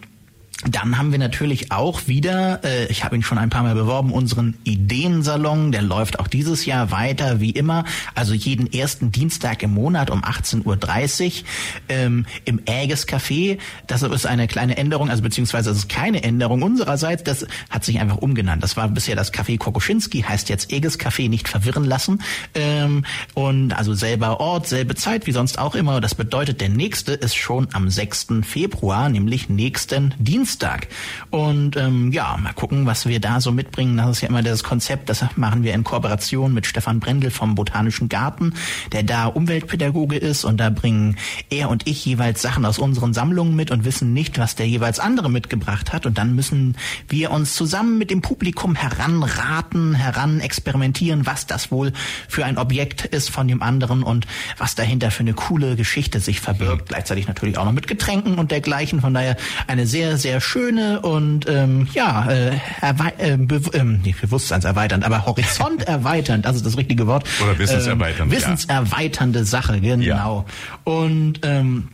dann 0.68 0.98
haben 0.98 1.12
wir 1.12 1.18
natürlich 1.18 1.70
auch 1.70 2.08
wieder, 2.08 2.64
äh, 2.64 2.86
ich 2.86 3.04
habe 3.04 3.14
ihn 3.14 3.22
schon 3.22 3.38
ein 3.38 3.50
paar 3.50 3.62
Mal 3.62 3.74
beworben, 3.74 4.12
unseren 4.12 4.54
Ideensalon. 4.64 5.70
Der 5.70 5.82
läuft 5.82 6.18
auch 6.18 6.26
dieses 6.26 6.66
Jahr 6.66 6.90
weiter 6.90 7.40
wie 7.40 7.50
immer. 7.50 7.84
Also 8.14 8.34
jeden 8.34 8.72
ersten 8.72 9.12
Dienstag 9.12 9.62
im 9.62 9.72
Monat 9.74 10.10
um 10.10 10.24
18.30 10.24 10.64
Uhr 10.64 11.44
ähm, 11.88 12.26
im 12.44 12.60
Äges 12.66 13.06
Café. 13.06 13.58
Das 13.86 14.02
ist 14.02 14.26
eine 14.26 14.48
kleine 14.48 14.76
Änderung, 14.76 15.08
also 15.08 15.22
beziehungsweise 15.22 15.70
das 15.70 15.78
ist 15.78 15.88
keine 15.88 16.22
Änderung 16.22 16.62
unsererseits. 16.62 17.22
Das 17.22 17.46
hat 17.70 17.84
sich 17.84 18.00
einfach 18.00 18.18
umgenannt. 18.18 18.62
Das 18.62 18.76
war 18.76 18.88
bisher 18.88 19.14
das 19.14 19.32
Café 19.32 19.58
Kokoschinski, 19.58 20.22
heißt 20.22 20.48
jetzt 20.48 20.72
Äges 20.72 20.98
Café, 20.98 21.28
nicht 21.28 21.48
verwirren 21.48 21.84
lassen. 21.84 22.22
Ähm, 22.54 23.04
und 23.34 23.72
also 23.72 23.94
selber 23.94 24.40
Ort, 24.40 24.66
selbe 24.66 24.96
Zeit, 24.96 25.26
wie 25.26 25.32
sonst 25.32 25.58
auch 25.58 25.74
immer. 25.74 26.00
Das 26.00 26.14
bedeutet, 26.14 26.60
der 26.60 26.70
nächste 26.70 27.12
ist 27.12 27.36
schon 27.36 27.68
am 27.72 27.88
6. 27.88 28.28
Februar, 28.42 29.08
nämlich 29.08 29.48
nächsten 29.48 30.14
Dienstag. 30.18 30.55
Dienstag. 30.56 30.88
Und 31.30 31.76
ähm, 31.76 32.12
ja, 32.12 32.36
mal 32.38 32.54
gucken, 32.54 32.86
was 32.86 33.06
wir 33.06 33.20
da 33.20 33.42
so 33.42 33.52
mitbringen. 33.52 33.98
Das 33.98 34.08
ist 34.10 34.20
ja 34.22 34.28
immer 34.28 34.42
das 34.42 34.64
Konzept, 34.64 35.10
das 35.10 35.22
machen 35.36 35.62
wir 35.62 35.74
in 35.74 35.84
Kooperation 35.84 36.54
mit 36.54 36.66
Stefan 36.66 36.98
Brendel 36.98 37.30
vom 37.30 37.54
Botanischen 37.54 38.08
Garten, 38.08 38.54
der 38.92 39.02
da 39.02 39.26
Umweltpädagoge 39.26 40.16
ist 40.16 40.44
und 40.44 40.58
da 40.58 40.70
bringen 40.70 41.16
er 41.50 41.68
und 41.68 41.86
ich 41.86 42.04
jeweils 42.06 42.40
Sachen 42.40 42.64
aus 42.64 42.78
unseren 42.78 43.12
Sammlungen 43.12 43.54
mit 43.54 43.70
und 43.70 43.84
wissen 43.84 44.14
nicht, 44.14 44.38
was 44.38 44.54
der 44.54 44.66
jeweils 44.66 44.98
andere 44.98 45.30
mitgebracht 45.30 45.92
hat. 45.92 46.06
Und 46.06 46.16
dann 46.16 46.34
müssen 46.34 46.76
wir 47.08 47.32
uns 47.32 47.54
zusammen 47.54 47.98
mit 47.98 48.10
dem 48.10 48.22
Publikum 48.22 48.74
heranraten, 48.74 49.94
heran 49.94 50.40
experimentieren, 50.40 51.26
was 51.26 51.46
das 51.46 51.70
wohl 51.70 51.92
für 52.28 52.46
ein 52.46 52.56
Objekt 52.56 53.04
ist 53.04 53.28
von 53.28 53.46
dem 53.46 53.62
anderen 53.62 54.02
und 54.02 54.26
was 54.56 54.74
dahinter 54.74 55.10
für 55.10 55.20
eine 55.20 55.34
coole 55.34 55.76
Geschichte 55.76 56.18
sich 56.20 56.40
verbirgt. 56.40 56.88
Gleichzeitig 56.88 57.28
natürlich 57.28 57.58
auch 57.58 57.66
noch 57.66 57.72
mit 57.72 57.88
Getränken 57.88 58.38
und 58.38 58.50
dergleichen. 58.50 59.02
Von 59.02 59.12
daher 59.12 59.36
eine 59.66 59.86
sehr 59.86 60.16
sehr 60.16 60.40
schöne 60.46 61.00
und 61.00 61.48
ähm, 61.48 61.88
ja, 61.92 62.28
äh, 62.30 62.52
äh, 62.80 63.36
be 63.36 63.60
ähm, 63.72 64.00
nicht 64.02 64.20
bewusstseinserweiternd, 64.20 65.04
aber 65.04 65.26
horizonterweiternd, 65.26 66.44
das 66.44 66.56
ist 66.56 66.64
das 66.66 66.76
richtige 66.76 67.06
Wort. 67.06 67.26
Oder 67.42 67.58
wissenserweiternd. 67.58 68.32
Äh, 68.32 68.36
wissenserweiternde 68.36 69.40
ja. 69.40 69.44
Sache, 69.44 69.80
genau. 69.80 70.46
Ja. 70.46 70.92
Und 70.92 71.40
ähm, 71.42 71.88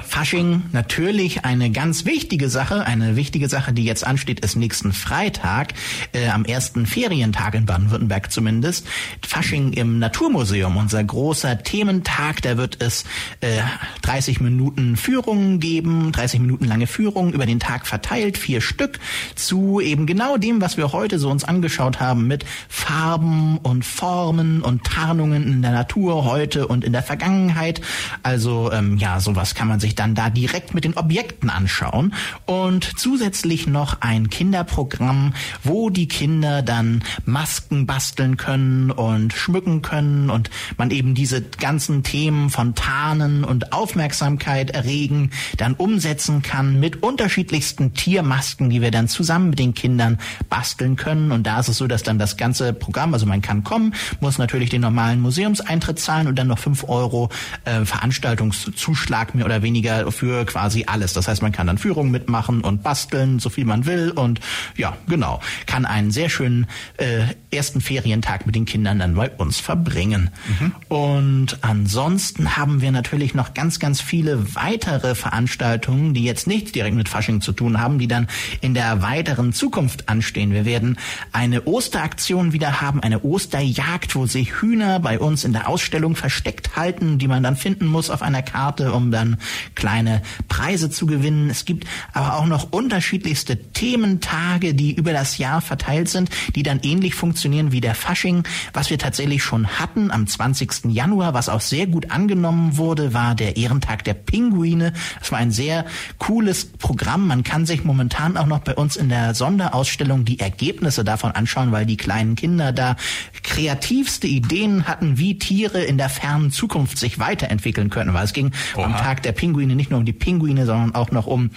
Fasching 0.00 0.62
natürlich 0.72 1.44
eine 1.44 1.70
ganz 1.70 2.04
wichtige 2.04 2.48
Sache. 2.48 2.84
Eine 2.84 3.16
wichtige 3.16 3.48
Sache, 3.48 3.72
die 3.72 3.84
jetzt 3.84 4.06
ansteht, 4.06 4.40
ist 4.40 4.56
nächsten 4.56 4.92
Freitag, 4.92 5.74
äh, 6.12 6.28
am 6.28 6.44
ersten 6.44 6.86
Ferientag 6.86 7.54
in 7.54 7.66
Baden-Württemberg 7.66 8.30
zumindest. 8.32 8.86
Fasching 9.26 9.72
im 9.72 9.98
Naturmuseum, 9.98 10.76
unser 10.76 11.02
großer 11.04 11.62
Thementag. 11.62 12.42
Da 12.42 12.56
wird 12.56 12.82
es 12.82 13.04
äh, 13.40 13.60
30 14.02 14.40
Minuten 14.40 14.96
Führungen 14.96 15.60
geben, 15.60 16.12
30 16.12 16.40
Minuten 16.40 16.64
lange 16.64 16.86
Führungen 16.86 17.32
über 17.32 17.46
den 17.46 17.60
Tag 17.60 17.86
verteilt, 17.86 18.38
vier 18.38 18.60
Stück 18.60 18.98
zu 19.34 19.80
eben 19.80 20.06
genau 20.06 20.36
dem, 20.36 20.60
was 20.60 20.76
wir 20.76 20.92
heute 20.92 21.18
so 21.18 21.30
uns 21.30 21.44
angeschaut 21.44 22.00
haben 22.00 22.26
mit 22.26 22.44
Farben 22.68 23.58
und 23.58 23.84
Formen 23.84 24.62
und 24.62 24.84
Tarnungen 24.84 25.46
in 25.46 25.62
der 25.62 25.72
Natur 25.72 26.24
heute 26.24 26.66
und 26.66 26.84
in 26.84 26.92
der 26.92 27.02
Vergangenheit. 27.02 27.80
Also 28.22 28.72
ähm, 28.72 28.96
ja, 28.96 29.20
sowas 29.20 29.54
kann 29.54 29.68
man 29.68 29.80
sich 29.82 29.94
dann 29.94 30.14
da 30.14 30.30
direkt 30.30 30.72
mit 30.72 30.84
den 30.84 30.96
Objekten 30.96 31.50
anschauen 31.50 32.14
und 32.46 32.90
zusätzlich 32.96 33.66
noch 33.66 34.00
ein 34.00 34.30
Kinderprogramm, 34.30 35.34
wo 35.62 35.90
die 35.90 36.08
Kinder 36.08 36.62
dann 36.62 37.04
Masken 37.26 37.86
basteln 37.86 38.38
können 38.38 38.90
und 38.90 39.34
schmücken 39.34 39.82
können 39.82 40.30
und 40.30 40.48
man 40.78 40.90
eben 40.90 41.14
diese 41.14 41.42
ganzen 41.42 42.02
Themen 42.02 42.48
von 42.48 42.74
Tarnen 42.74 43.44
und 43.44 43.74
Aufmerksamkeit 43.74 44.70
erregen 44.70 45.30
dann 45.56 45.74
umsetzen 45.74 46.42
kann 46.42 46.80
mit 46.80 47.02
unterschiedlichsten 47.02 47.94
Tiermasken, 47.94 48.70
die 48.70 48.80
wir 48.80 48.90
dann 48.90 49.08
zusammen 49.08 49.50
mit 49.50 49.58
den 49.58 49.74
Kindern 49.74 50.18
basteln 50.48 50.96
können. 50.96 51.32
Und 51.32 51.46
da 51.46 51.60
ist 51.60 51.68
es 51.68 51.78
so, 51.78 51.86
dass 51.86 52.02
dann 52.02 52.18
das 52.18 52.36
ganze 52.36 52.72
Programm, 52.72 53.12
also 53.14 53.26
man 53.26 53.42
kann 53.42 53.64
kommen, 53.64 53.94
muss 54.20 54.38
natürlich 54.38 54.70
den 54.70 54.82
normalen 54.82 55.20
Museumseintritt 55.20 55.98
zahlen 55.98 56.26
und 56.26 56.38
dann 56.38 56.46
noch 56.46 56.58
fünf 56.58 56.84
Euro 56.88 57.28
äh, 57.64 57.84
Veranstaltungszuschlag 57.84 59.34
mehr 59.34 59.44
oder 59.44 59.62
weniger 59.62 59.71
weniger 59.72 60.12
für 60.12 60.44
quasi 60.44 60.84
alles. 60.86 61.14
Das 61.14 61.28
heißt, 61.28 61.40
man 61.40 61.50
kann 61.50 61.66
dann 61.66 61.78
Führungen 61.78 62.12
mitmachen 62.12 62.60
und 62.60 62.82
basteln, 62.82 63.38
so 63.38 63.48
viel 63.48 63.64
man 63.64 63.86
will 63.86 64.10
und 64.10 64.38
ja, 64.76 64.98
genau, 65.08 65.40
kann 65.66 65.86
einen 65.86 66.10
sehr 66.10 66.28
schönen 66.28 66.66
äh, 66.98 67.22
ersten 67.50 67.80
Ferientag 67.80 68.44
mit 68.44 68.54
den 68.54 68.66
Kindern 68.66 68.98
dann 68.98 69.14
bei 69.14 69.30
uns 69.30 69.60
verbringen. 69.60 70.28
Mhm. 70.60 70.74
Und 70.88 71.58
ansonsten 71.62 72.56
haben 72.56 72.82
wir 72.82 72.92
natürlich 72.92 73.34
noch 73.34 73.54
ganz, 73.54 73.78
ganz 73.78 74.02
viele 74.02 74.54
weitere 74.54 75.14
Veranstaltungen, 75.14 76.12
die 76.12 76.24
jetzt 76.24 76.46
nicht 76.46 76.74
direkt 76.74 76.96
mit 76.96 77.08
Fasching 77.08 77.40
zu 77.40 77.52
tun 77.52 77.80
haben, 77.80 77.98
die 77.98 78.08
dann 78.08 78.28
in 78.60 78.74
der 78.74 79.00
weiteren 79.00 79.54
Zukunft 79.54 80.10
anstehen. 80.10 80.52
Wir 80.52 80.66
werden 80.66 80.98
eine 81.32 81.66
Osteraktion 81.66 82.52
wieder 82.52 82.82
haben, 82.82 83.02
eine 83.02 83.22
Osterjagd, 83.22 84.14
wo 84.16 84.26
sich 84.26 84.60
Hühner 84.60 85.00
bei 85.00 85.18
uns 85.18 85.44
in 85.44 85.54
der 85.54 85.68
Ausstellung 85.68 86.14
versteckt 86.14 86.76
halten, 86.76 87.16
die 87.18 87.28
man 87.28 87.42
dann 87.42 87.56
finden 87.56 87.86
muss 87.86 88.10
auf 88.10 88.20
einer 88.20 88.42
Karte, 88.42 88.92
um 88.92 89.10
dann 89.10 89.38
kleine 89.74 90.22
Preise 90.48 90.90
zu 90.90 91.06
gewinnen. 91.06 91.50
Es 91.50 91.64
gibt 91.64 91.86
aber 92.12 92.36
auch 92.36 92.46
noch 92.46 92.72
unterschiedlichste 92.72 93.56
Thementage, 93.56 94.74
die 94.74 94.92
über 94.92 95.12
das 95.12 95.38
Jahr 95.38 95.60
verteilt 95.60 96.08
sind, 96.08 96.30
die 96.54 96.62
dann 96.62 96.80
ähnlich 96.82 97.14
funktionieren 97.14 97.72
wie 97.72 97.80
der 97.80 97.94
Fasching. 97.94 98.44
Was 98.72 98.90
wir 98.90 98.98
tatsächlich 98.98 99.42
schon 99.42 99.66
hatten 99.66 100.10
am 100.10 100.26
20. 100.26 100.86
Januar, 100.86 101.34
was 101.34 101.48
auch 101.48 101.60
sehr 101.60 101.86
gut 101.86 102.10
angenommen 102.10 102.76
wurde, 102.76 103.14
war 103.14 103.34
der 103.34 103.56
Ehrentag 103.56 104.04
der 104.04 104.14
Pinguine. 104.14 104.92
Das 105.18 105.32
war 105.32 105.38
ein 105.38 105.50
sehr 105.50 105.84
cooles 106.18 106.64
Programm. 106.64 107.26
Man 107.26 107.44
kann 107.44 107.66
sich 107.66 107.84
momentan 107.84 108.36
auch 108.36 108.46
noch 108.46 108.60
bei 108.60 108.74
uns 108.74 108.96
in 108.96 109.08
der 109.08 109.34
Sonderausstellung 109.34 110.24
die 110.24 110.38
Ergebnisse 110.38 111.04
davon 111.04 111.32
anschauen, 111.32 111.72
weil 111.72 111.86
die 111.86 111.96
kleinen 111.96 112.36
Kinder 112.36 112.72
da 112.72 112.96
kreativste 113.42 114.26
Ideen 114.26 114.86
hatten, 114.86 115.18
wie 115.18 115.38
Tiere 115.38 115.82
in 115.82 115.98
der 115.98 116.08
fernen 116.08 116.50
Zukunft 116.50 116.98
sich 116.98 117.18
weiterentwickeln 117.18 117.90
können. 117.90 118.14
Weil 118.14 118.24
es 118.24 118.32
ging 118.32 118.52
Oha. 118.74 118.84
am 118.84 118.96
Tag 118.96 119.22
der 119.22 119.32
Pinguine 119.32 119.51
nicht 119.52 119.90
nur 119.90 119.98
um 120.00 120.04
die 120.04 120.12
Pinguine, 120.12 120.66
sondern 120.66 120.94
auch 120.94 121.10
noch 121.10 121.26
um 121.26 121.50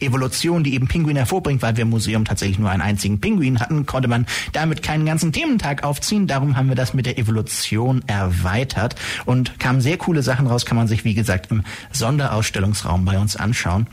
Evolution, 0.00 0.64
die 0.64 0.74
eben 0.74 0.88
Pinguine 0.88 1.20
hervorbringt, 1.20 1.62
weil 1.62 1.76
wir 1.76 1.82
im 1.82 1.90
Museum 1.90 2.24
tatsächlich 2.24 2.58
nur 2.58 2.70
einen 2.70 2.82
einzigen 2.82 3.20
Pinguin 3.20 3.60
hatten, 3.60 3.86
konnte 3.86 4.08
man 4.08 4.26
damit 4.52 4.82
keinen 4.82 5.06
ganzen 5.06 5.32
Thementag 5.32 5.84
aufziehen. 5.84 6.26
Darum 6.26 6.56
haben 6.56 6.68
wir 6.68 6.76
das 6.76 6.94
mit 6.94 7.06
der 7.06 7.18
Evolution 7.18 8.02
erweitert 8.06 8.94
und 9.26 9.58
kamen 9.58 9.80
sehr 9.80 9.96
coole 9.96 10.22
Sachen 10.22 10.46
raus, 10.46 10.66
kann 10.66 10.76
man 10.76 10.88
sich 10.88 11.04
wie 11.04 11.14
gesagt 11.14 11.50
im 11.50 11.64
Sonderausstellungsraum 11.92 13.04
bei 13.04 13.18
uns 13.18 13.36
anschauen. 13.36 13.86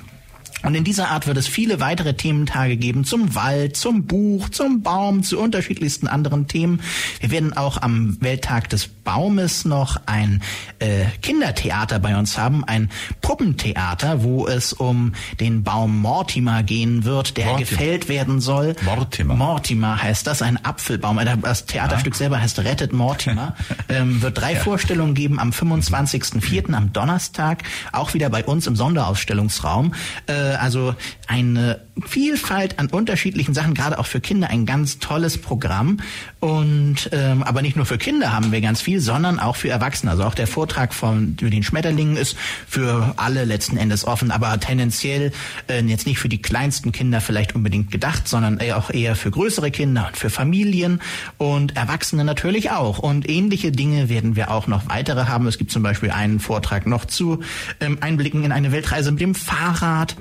Und 0.63 0.73
in 0.73 0.83
dieser 0.83 1.09
Art 1.09 1.27
wird 1.27 1.37
es 1.37 1.47
viele 1.47 1.79
weitere 1.79 2.15
Thementage 2.15 2.77
geben 2.77 3.03
zum 3.03 3.35
Wald, 3.35 3.77
zum 3.77 4.05
Buch, 4.05 4.49
zum 4.49 4.81
Baum, 4.81 5.21
zu 5.21 5.39
unterschiedlichsten 5.39 6.07
anderen 6.07 6.47
Themen. 6.47 6.81
Wir 7.19 7.29
werden 7.29 7.55
auch 7.55 7.81
am 7.81 8.17
Welttag 8.21 8.69
des 8.69 8.87
Baumes 8.87 9.65
noch 9.65 10.01
ein 10.07 10.41
äh, 10.79 11.05
Kindertheater 11.21 11.99
bei 11.99 12.17
uns 12.17 12.37
haben, 12.37 12.63
ein 12.65 12.89
Puppentheater, 13.21 14.23
wo 14.23 14.47
es 14.47 14.73
um 14.73 15.13
den 15.39 15.63
Baum 15.63 16.01
Mortimer 16.01 16.63
gehen 16.63 17.05
wird, 17.05 17.37
der 17.37 17.45
Mortimer. 17.45 17.69
gefällt 17.69 18.09
werden 18.09 18.41
soll. 18.41 18.75
Mortimer. 18.83 19.35
Mortimer 19.35 20.01
heißt 20.01 20.25
das, 20.25 20.41
ein 20.41 20.63
Apfelbaum. 20.65 21.19
Das 21.43 21.67
Theaterstück 21.67 22.13
ah. 22.13 22.17
selber 22.17 22.41
heißt 22.41 22.59
Rettet 22.59 22.93
Mortimer. 22.93 23.55
ähm, 23.89 24.21
wird 24.23 24.41
drei 24.41 24.53
ja. 24.53 24.59
Vorstellungen 24.59 25.13
geben 25.13 25.39
am 25.39 25.51
25.04. 25.51 26.73
am 26.73 26.91
Donnerstag, 26.93 27.63
auch 27.91 28.15
wieder 28.15 28.29
bei 28.29 28.43
uns 28.43 28.65
im 28.65 28.75
Sonderausstellungsraum. 28.75 29.93
Äh, 30.25 30.46
also 30.55 30.95
eine 31.27 31.81
Vielfalt 32.05 32.79
an 32.79 32.87
unterschiedlichen 32.87 33.53
Sachen, 33.53 33.73
gerade 33.73 33.99
auch 33.99 34.05
für 34.05 34.21
Kinder 34.21 34.49
ein 34.49 34.65
ganz 34.65 34.99
tolles 34.99 35.37
Programm. 35.37 35.97
Und 36.39 37.09
ähm, 37.11 37.43
aber 37.43 37.61
nicht 37.61 37.75
nur 37.75 37.85
für 37.85 37.97
Kinder 37.97 38.31
haben 38.33 38.51
wir 38.51 38.61
ganz 38.61 38.81
viel, 38.81 38.99
sondern 38.99 39.39
auch 39.39 39.55
für 39.55 39.69
Erwachsene. 39.69 40.11
Also 40.11 40.23
auch 40.23 40.35
der 40.35 40.47
Vortrag 40.47 40.93
von 40.93 41.35
über 41.39 41.49
den 41.49 41.63
Schmetterlingen 41.63 42.17
ist 42.17 42.37
für 42.67 43.13
alle 43.17 43.45
letzten 43.45 43.77
Endes 43.77 44.05
offen, 44.05 44.31
aber 44.31 44.59
tendenziell 44.59 45.31
äh, 45.69 45.81
jetzt 45.83 46.05
nicht 46.05 46.19
für 46.19 46.29
die 46.29 46.41
kleinsten 46.41 46.91
Kinder 46.91 47.21
vielleicht 47.21 47.55
unbedingt 47.55 47.91
gedacht, 47.91 48.27
sondern 48.27 48.59
eher 48.59 48.77
auch 48.77 48.91
eher 48.91 49.15
für 49.15 49.31
größere 49.31 49.71
Kinder 49.71 50.07
und 50.07 50.17
für 50.17 50.29
Familien 50.29 51.01
und 51.37 51.75
Erwachsene 51.75 52.23
natürlich 52.23 52.71
auch. 52.71 52.99
Und 52.99 53.27
ähnliche 53.27 53.71
Dinge 53.71 54.09
werden 54.09 54.35
wir 54.35 54.51
auch 54.51 54.67
noch 54.67 54.87
weitere 54.87 55.25
haben. 55.25 55.47
Es 55.47 55.57
gibt 55.57 55.71
zum 55.71 55.83
Beispiel 55.83 56.11
einen 56.11 56.39
Vortrag 56.39 56.85
noch 56.85 57.05
zu 57.05 57.41
ähm, 57.79 57.97
Einblicken 58.01 58.43
in 58.43 58.51
eine 58.51 58.71
Weltreise 58.71 59.11
mit 59.11 59.21
dem 59.21 59.35
Fahrrad 59.35 60.15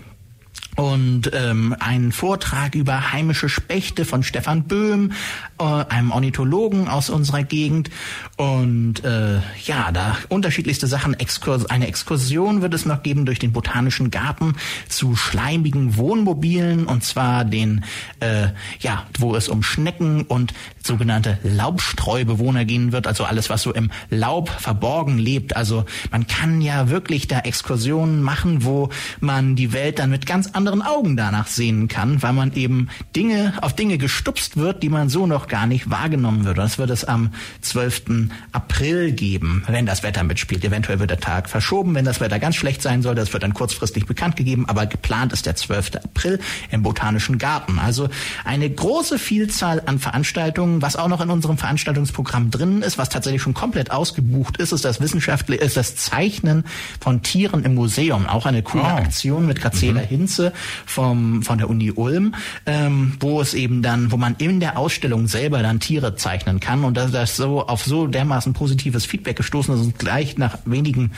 und 0.76 1.30
ähm, 1.32 1.74
einen 1.80 2.12
Vortrag 2.12 2.74
über 2.74 3.12
heimische 3.12 3.48
Spechte 3.48 4.04
von 4.04 4.22
Stefan 4.22 4.64
Böhm, 4.64 5.12
äh, 5.58 5.64
einem 5.64 6.10
Ornithologen 6.10 6.88
aus 6.88 7.08
unserer 7.10 7.42
Gegend. 7.42 7.90
Und 8.36 9.02
äh, 9.04 9.36
ja, 9.64 9.90
da 9.92 10.18
unterschiedlichste 10.28 10.86
Sachen. 10.86 11.14
Exkurs 11.14 11.66
eine 11.66 11.88
Exkursion 11.88 12.60
wird 12.60 12.74
es 12.74 12.84
noch 12.84 13.02
geben 13.02 13.24
durch 13.24 13.38
den 13.38 13.52
Botanischen 13.52 14.10
Garten 14.10 14.54
zu 14.88 15.16
schleimigen 15.16 15.96
Wohnmobilen 15.96 16.86
und 16.86 17.02
zwar 17.02 17.44
den, 17.44 17.84
äh, 18.20 18.48
ja, 18.80 19.06
wo 19.18 19.34
es 19.34 19.48
um 19.48 19.62
Schnecken 19.62 20.22
und 20.22 20.52
sogenannte 20.82 21.38
Laubstreubewohner 21.42 22.64
gehen 22.64 22.92
wird, 22.92 23.06
also 23.06 23.24
alles, 23.24 23.50
was 23.50 23.62
so 23.62 23.72
im 23.72 23.90
Laub 24.10 24.50
verborgen 24.50 25.18
lebt. 25.18 25.56
Also 25.56 25.84
man 26.10 26.26
kann 26.26 26.60
ja 26.60 26.90
wirklich 26.90 27.28
da 27.28 27.40
Exkursionen 27.40 28.22
machen, 28.22 28.64
wo 28.64 28.90
man 29.20 29.56
die 29.56 29.72
Welt 29.72 29.98
dann 29.98 30.10
mit 30.10 30.26
ganz 30.26 30.50
anderen 30.52 30.65
Augen 30.82 31.16
danach 31.16 31.46
sehen 31.46 31.88
kann, 31.88 32.22
weil 32.22 32.32
man 32.32 32.52
eben 32.54 32.88
Dinge 33.14 33.54
auf 33.60 33.74
Dinge 33.74 33.98
gestupst 33.98 34.56
wird, 34.56 34.82
die 34.82 34.88
man 34.88 35.08
so 35.08 35.26
noch 35.26 35.48
gar 35.48 35.66
nicht 35.66 35.90
wahrgenommen 35.90 36.44
würde. 36.44 36.60
Das 36.60 36.78
wird 36.78 36.90
es 36.90 37.04
am 37.04 37.30
12. 37.60 38.30
April 38.52 39.12
geben, 39.12 39.64
wenn 39.68 39.86
das 39.86 40.02
Wetter 40.02 40.24
mitspielt. 40.24 40.64
Eventuell 40.64 40.98
wird 40.98 41.10
der 41.10 41.20
Tag 41.20 41.48
verschoben, 41.48 41.94
wenn 41.94 42.04
das 42.04 42.20
Wetter 42.20 42.38
ganz 42.38 42.56
schlecht 42.56 42.82
sein 42.82 43.02
soll. 43.02 43.14
Das 43.14 43.32
wird 43.32 43.42
dann 43.42 43.54
kurzfristig 43.54 44.06
bekannt 44.06 44.36
gegeben, 44.36 44.68
aber 44.68 44.86
geplant 44.86 45.32
ist 45.32 45.46
der 45.46 45.56
12. 45.56 45.96
April 45.96 46.38
im 46.70 46.82
Botanischen 46.82 47.38
Garten. 47.38 47.78
Also 47.78 48.08
eine 48.44 48.68
große 48.68 49.18
Vielzahl 49.18 49.82
an 49.86 49.98
Veranstaltungen. 49.98 50.82
Was 50.82 50.96
auch 50.96 51.08
noch 51.08 51.20
in 51.20 51.30
unserem 51.30 51.58
Veranstaltungsprogramm 51.58 52.50
drin 52.50 52.82
ist, 52.82 52.98
was 52.98 53.08
tatsächlich 53.08 53.42
schon 53.42 53.54
komplett 53.54 53.90
ausgebucht 53.90 54.56
ist, 54.58 54.72
ist 54.72 54.84
das 54.84 55.00
wissenschaftliche, 55.00 55.62
ist 55.62 55.76
das 55.76 55.96
Zeichnen 55.96 56.64
von 57.00 57.22
Tieren 57.22 57.64
im 57.64 57.74
Museum. 57.74 58.26
Auch 58.26 58.46
eine 58.46 58.62
coole 58.62 58.84
oh. 58.84 58.86
Aktion 58.86 59.46
mit 59.46 59.60
Grazela 59.60 60.02
mhm. 60.02 60.06
Hinze 60.06 60.52
vom, 60.84 61.42
von 61.42 61.58
der 61.58 61.70
Uni 61.70 61.92
Ulm, 61.92 62.34
ähm, 62.66 63.14
wo 63.20 63.40
es 63.40 63.54
eben 63.54 63.82
dann, 63.82 64.12
wo 64.12 64.16
man 64.16 64.36
in 64.38 64.60
der 64.60 64.78
Ausstellung 64.78 65.26
selber 65.26 65.62
dann 65.62 65.80
Tiere 65.80 66.16
zeichnen 66.16 66.60
kann 66.60 66.84
und 66.84 66.96
dass 66.96 67.10
das 67.10 67.36
so 67.36 67.66
auf 67.66 67.84
so 67.84 68.06
dermaßen 68.06 68.52
positives 68.52 69.06
Feedback 69.06 69.36
gestoßen 69.36 69.74
ist 69.74 69.80
und 69.80 69.98
gleich 69.98 70.38
nach 70.38 70.58
wenigen 70.64 71.12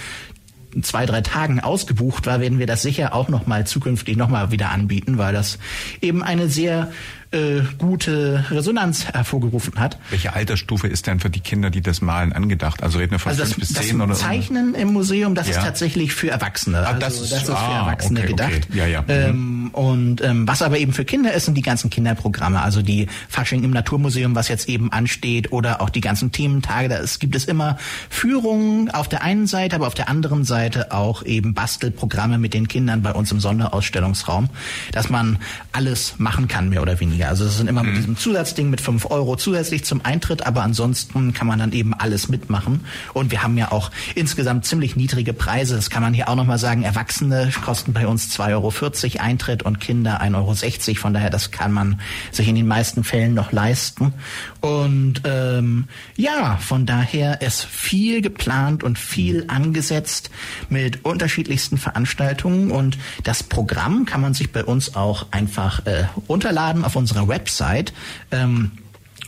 zwei, 0.82 1.06
drei 1.06 1.20
Tagen 1.22 1.60
ausgebucht 1.60 2.26
war, 2.26 2.40
werden 2.40 2.58
wir 2.58 2.66
das 2.66 2.82
sicher 2.82 3.14
auch 3.14 3.28
noch 3.28 3.46
mal 3.46 3.66
zukünftig 3.66 4.16
noch 4.16 4.28
mal 4.28 4.50
wieder 4.50 4.70
anbieten, 4.70 5.18
weil 5.18 5.32
das 5.32 5.58
eben 6.00 6.22
eine 6.22 6.48
sehr 6.48 6.90
äh, 7.30 7.60
gute 7.76 8.44
Resonanz 8.50 9.04
hervorgerufen 9.06 9.74
hat. 9.78 9.98
Welche 10.08 10.32
Altersstufe 10.32 10.88
ist 10.88 11.06
denn 11.06 11.20
für 11.20 11.28
die 11.28 11.40
Kinder, 11.40 11.68
die 11.68 11.82
das 11.82 12.00
malen, 12.00 12.32
angedacht? 12.32 12.82
Also 12.82 12.98
reden 12.98 13.12
wir 13.12 13.18
von 13.18 13.30
also 13.30 13.44
fünf 13.44 13.58
bis 13.58 13.74
zehn 13.74 14.00
oder? 14.00 14.14
Zeichnen 14.14 14.74
im 14.74 14.92
Museum, 14.94 15.34
das 15.34 15.48
ja. 15.48 15.58
ist 15.58 15.62
tatsächlich 15.62 16.14
für 16.14 16.30
Erwachsene. 16.30 16.86
Ah, 16.86 16.94
das, 16.94 17.18
also, 17.20 17.34
das 17.34 17.42
ist 17.42 17.50
ah, 17.50 17.56
für 17.56 17.74
Erwachsene 17.74 18.20
okay, 18.20 18.28
gedacht. 18.28 18.68
Okay. 18.70 18.78
Ja, 18.78 18.86
ja. 18.86 19.04
Ähm, 19.08 19.64
mhm. 19.64 19.68
und 19.72 20.20
ähm, 20.22 20.48
was 20.48 20.62
aber 20.62 20.78
eben 20.78 20.94
für 20.94 21.04
Kinder 21.04 21.34
ist, 21.34 21.44
sind 21.44 21.54
die 21.54 21.62
ganzen 21.62 21.90
Kinderprogramme, 21.90 22.62
also 22.62 22.80
die 22.80 23.08
Fasching 23.28 23.62
im 23.62 23.72
Naturmuseum, 23.72 24.34
was 24.34 24.48
jetzt 24.48 24.68
eben 24.68 24.90
ansteht, 24.90 25.52
oder 25.52 25.82
auch 25.82 25.90
die 25.90 26.00
ganzen 26.00 26.32
Thementage. 26.32 26.88
Da 26.88 26.96
ist, 26.96 27.18
gibt 27.20 27.34
es 27.34 27.44
immer 27.44 27.76
Führungen 28.08 28.90
auf 28.90 29.08
der 29.08 29.22
einen 29.22 29.46
Seite, 29.46 29.76
aber 29.76 29.86
auf 29.86 29.94
der 29.94 30.08
anderen 30.08 30.44
Seite 30.44 30.92
auch 30.92 31.22
eben 31.24 31.52
Bastelprogramme 31.52 32.38
mit 32.38 32.54
den 32.54 32.68
Kindern 32.68 33.02
bei 33.02 33.12
uns 33.12 33.30
im 33.32 33.40
Sonderausstellungsraum, 33.40 34.48
dass 34.92 35.10
man 35.10 35.38
alles 35.72 36.14
machen 36.18 36.48
kann, 36.48 36.70
mehr 36.70 36.80
oder 36.80 36.98
weniger 37.00 37.17
weniger. 37.18 37.28
Also 37.28 37.44
es 37.44 37.56
sind 37.56 37.68
immer 37.68 37.82
mit 37.82 37.92
mhm. 37.92 37.96
diesem 37.96 38.16
Zusatzding 38.16 38.70
mit 38.70 38.80
fünf 38.80 39.06
Euro 39.06 39.36
zusätzlich 39.36 39.84
zum 39.84 40.04
Eintritt, 40.04 40.46
aber 40.46 40.62
ansonsten 40.62 41.32
kann 41.32 41.46
man 41.46 41.58
dann 41.58 41.72
eben 41.72 41.94
alles 41.94 42.28
mitmachen. 42.28 42.80
Und 43.12 43.30
wir 43.30 43.42
haben 43.42 43.58
ja 43.58 43.72
auch 43.72 43.90
insgesamt 44.14 44.64
ziemlich 44.64 44.96
niedrige 44.96 45.32
Preise. 45.32 45.76
Das 45.76 45.90
kann 45.90 46.02
man 46.02 46.14
hier 46.14 46.28
auch 46.28 46.36
nochmal 46.36 46.58
sagen. 46.58 46.82
Erwachsene 46.82 47.50
kosten 47.64 47.92
bei 47.92 48.06
uns 48.06 48.28
2,40 48.38 48.48
Euro 48.52 49.24
Eintritt 49.24 49.62
und 49.62 49.80
Kinder 49.80 50.22
1,60 50.22 50.88
Euro. 50.88 51.00
Von 51.00 51.14
daher, 51.14 51.30
das 51.30 51.50
kann 51.50 51.72
man 51.72 52.00
sich 52.30 52.48
in 52.48 52.54
den 52.54 52.66
meisten 52.66 53.04
Fällen 53.04 53.34
noch 53.34 53.52
leisten. 53.52 54.12
Und 54.60 55.22
ähm, 55.24 55.88
ja, 56.16 56.56
von 56.56 56.86
daher 56.86 57.42
ist 57.42 57.64
viel 57.64 58.22
geplant 58.22 58.84
und 58.84 58.98
viel 58.98 59.44
angesetzt 59.48 60.30
mit 60.68 61.04
unterschiedlichsten 61.04 61.78
Veranstaltungen. 61.78 62.70
Und 62.70 62.98
das 63.24 63.42
Programm 63.42 64.04
kann 64.04 64.20
man 64.20 64.34
sich 64.34 64.52
bei 64.52 64.64
uns 64.64 64.94
auch 64.96 65.26
einfach 65.30 65.84
äh, 65.86 66.04
runterladen 66.28 66.84
auf 66.84 66.96
unserer 67.08 67.28
Website. 67.28 67.94
Ähm, 68.30 68.72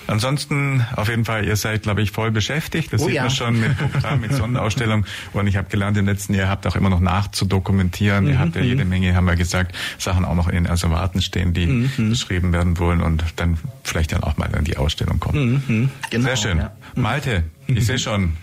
Ansonsten 0.07 0.85
auf 0.97 1.09
jeden 1.09 1.25
Fall, 1.25 1.45
ihr 1.47 1.57
seid, 1.57 1.85
glaube 1.85 2.03
ich, 2.03 2.11
voll 2.11 2.31
beschäftigt. 2.31 2.93
Das 2.93 3.03
oh, 3.03 3.07
sieht 3.07 3.15
ja. 3.15 3.23
man 3.23 3.31
schon 3.31 3.59
mit 3.59 3.77
Programm, 3.79 4.21
mit 4.21 4.33
Sonderausstellung. 4.33 5.07
Und 5.33 5.47
ich 5.47 5.57
habe 5.57 5.69
gelernt 5.69 5.97
im 5.97 6.07
letzten 6.07 6.35
Jahr, 6.35 6.49
habt 6.49 6.67
auch 6.67 6.77
immer 6.77 6.91
noch 6.91 7.01
nachzudokumentieren. 7.01 8.25
Mhm. 8.25 8.31
Ihr 8.31 8.39
habt 8.39 8.57
ja 8.57 8.63
jede 8.63 8.85
mhm. 8.85 8.91
Menge, 8.91 9.15
haben 9.15 9.27
wir 9.27 9.37
gesagt, 9.37 9.75
Sachen 9.99 10.25
auch 10.25 10.35
noch 10.35 10.49
in 10.49 10.55
den 10.55 10.67
Asservaten 10.67 11.23
stehen, 11.23 11.55
die 11.55 11.67
mhm. 11.67 12.11
beschrieben 12.11 12.53
werden 12.53 12.79
wollen 12.79 13.01
und 13.01 13.25
dann 13.37 13.59
vielleicht 13.83 14.13
dann 14.13 14.23
auch 14.23 14.37
mal 14.37 14.51
in 14.57 14.65
die 14.65 14.77
Ausstellung 14.77 15.21
kommen. 15.21 15.63
Mhm. 15.67 15.91
Genau, 16.11 16.27
Sehr 16.27 16.37
schön. 16.37 16.59
Ja. 16.59 16.73
Malte, 16.95 17.45
ich 17.67 17.87
sehe 17.87 17.99
schon, 17.99 18.35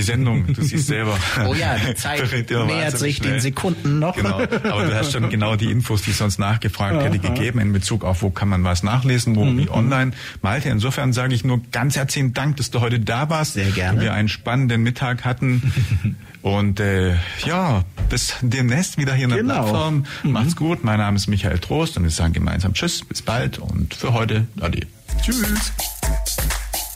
die 0.00 0.06
Sendung, 0.06 0.46
du 0.52 0.62
siehst 0.62 0.86
selber. 0.86 1.16
Oh 1.46 1.54
ja, 1.54 1.76
die 1.76 1.94
Zeit 1.94 2.22
nähert 2.48 2.98
sich 2.98 3.16
schnell. 3.16 3.32
den 3.32 3.40
Sekunden 3.40 3.98
noch. 3.98 4.16
Genau, 4.16 4.40
aber 4.40 4.84
du 4.84 4.94
hast 4.94 5.12
schon 5.12 5.28
genau 5.30 5.56
die 5.56 5.70
Infos, 5.70 6.02
die 6.02 6.12
sonst 6.12 6.38
nachgefragt 6.38 7.02
hätte, 7.02 7.18
gegeben 7.18 7.60
in 7.60 7.72
Bezug 7.72 8.04
auf, 8.04 8.22
wo 8.22 8.30
kann 8.30 8.48
man 8.48 8.64
was 8.64 8.82
nachlesen, 8.82 9.36
wo, 9.36 9.44
mhm. 9.44 9.58
wie 9.58 9.70
online. 9.70 10.12
Malte, 10.42 10.68
insofern 10.68 11.12
sage 11.12 11.34
ich 11.34 11.44
nur 11.44 11.60
ganz 11.72 11.96
herzlichen 11.96 12.34
Dank, 12.34 12.56
dass 12.56 12.70
du 12.70 12.80
heute 12.80 13.00
da 13.00 13.30
warst. 13.30 13.54
Sehr 13.54 13.70
gerne. 13.70 14.00
Wir 14.00 14.12
einen 14.12 14.28
spannenden 14.28 14.82
Mittag 14.82 15.24
hatten. 15.24 15.72
Und 16.42 16.80
äh, 16.80 17.16
ja, 17.44 17.84
bis 18.08 18.34
demnächst 18.40 18.96
wieder 18.96 19.12
hier 19.14 19.24
in 19.24 19.30
der 19.30 19.38
genau. 19.40 19.54
Plattform. 19.54 20.04
Mhm. 20.22 20.32
Macht's 20.32 20.56
gut. 20.56 20.84
Mein 20.84 20.98
Name 20.98 21.16
ist 21.16 21.26
Michael 21.26 21.58
Trost 21.58 21.98
und 21.98 22.04
wir 22.04 22.10
sagen 22.10 22.32
gemeinsam 22.32 22.72
Tschüss, 22.72 23.04
bis 23.04 23.20
bald 23.20 23.58
und 23.58 23.92
für 23.92 24.14
heute 24.14 24.46
Ade. 24.58 24.86
Tschüss. 25.22 25.72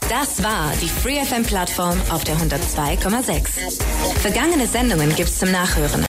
Das 0.09 0.43
war 0.43 0.71
die 0.81 0.87
FreeFM-Plattform 0.87 1.99
auf 2.11 2.23
der 2.23 2.35
102,6. 2.35 3.81
Vergangene 4.19 4.67
Sendungen 4.67 5.15
gibt's 5.15 5.39
zum 5.39 5.51
Nachhören 5.51 6.03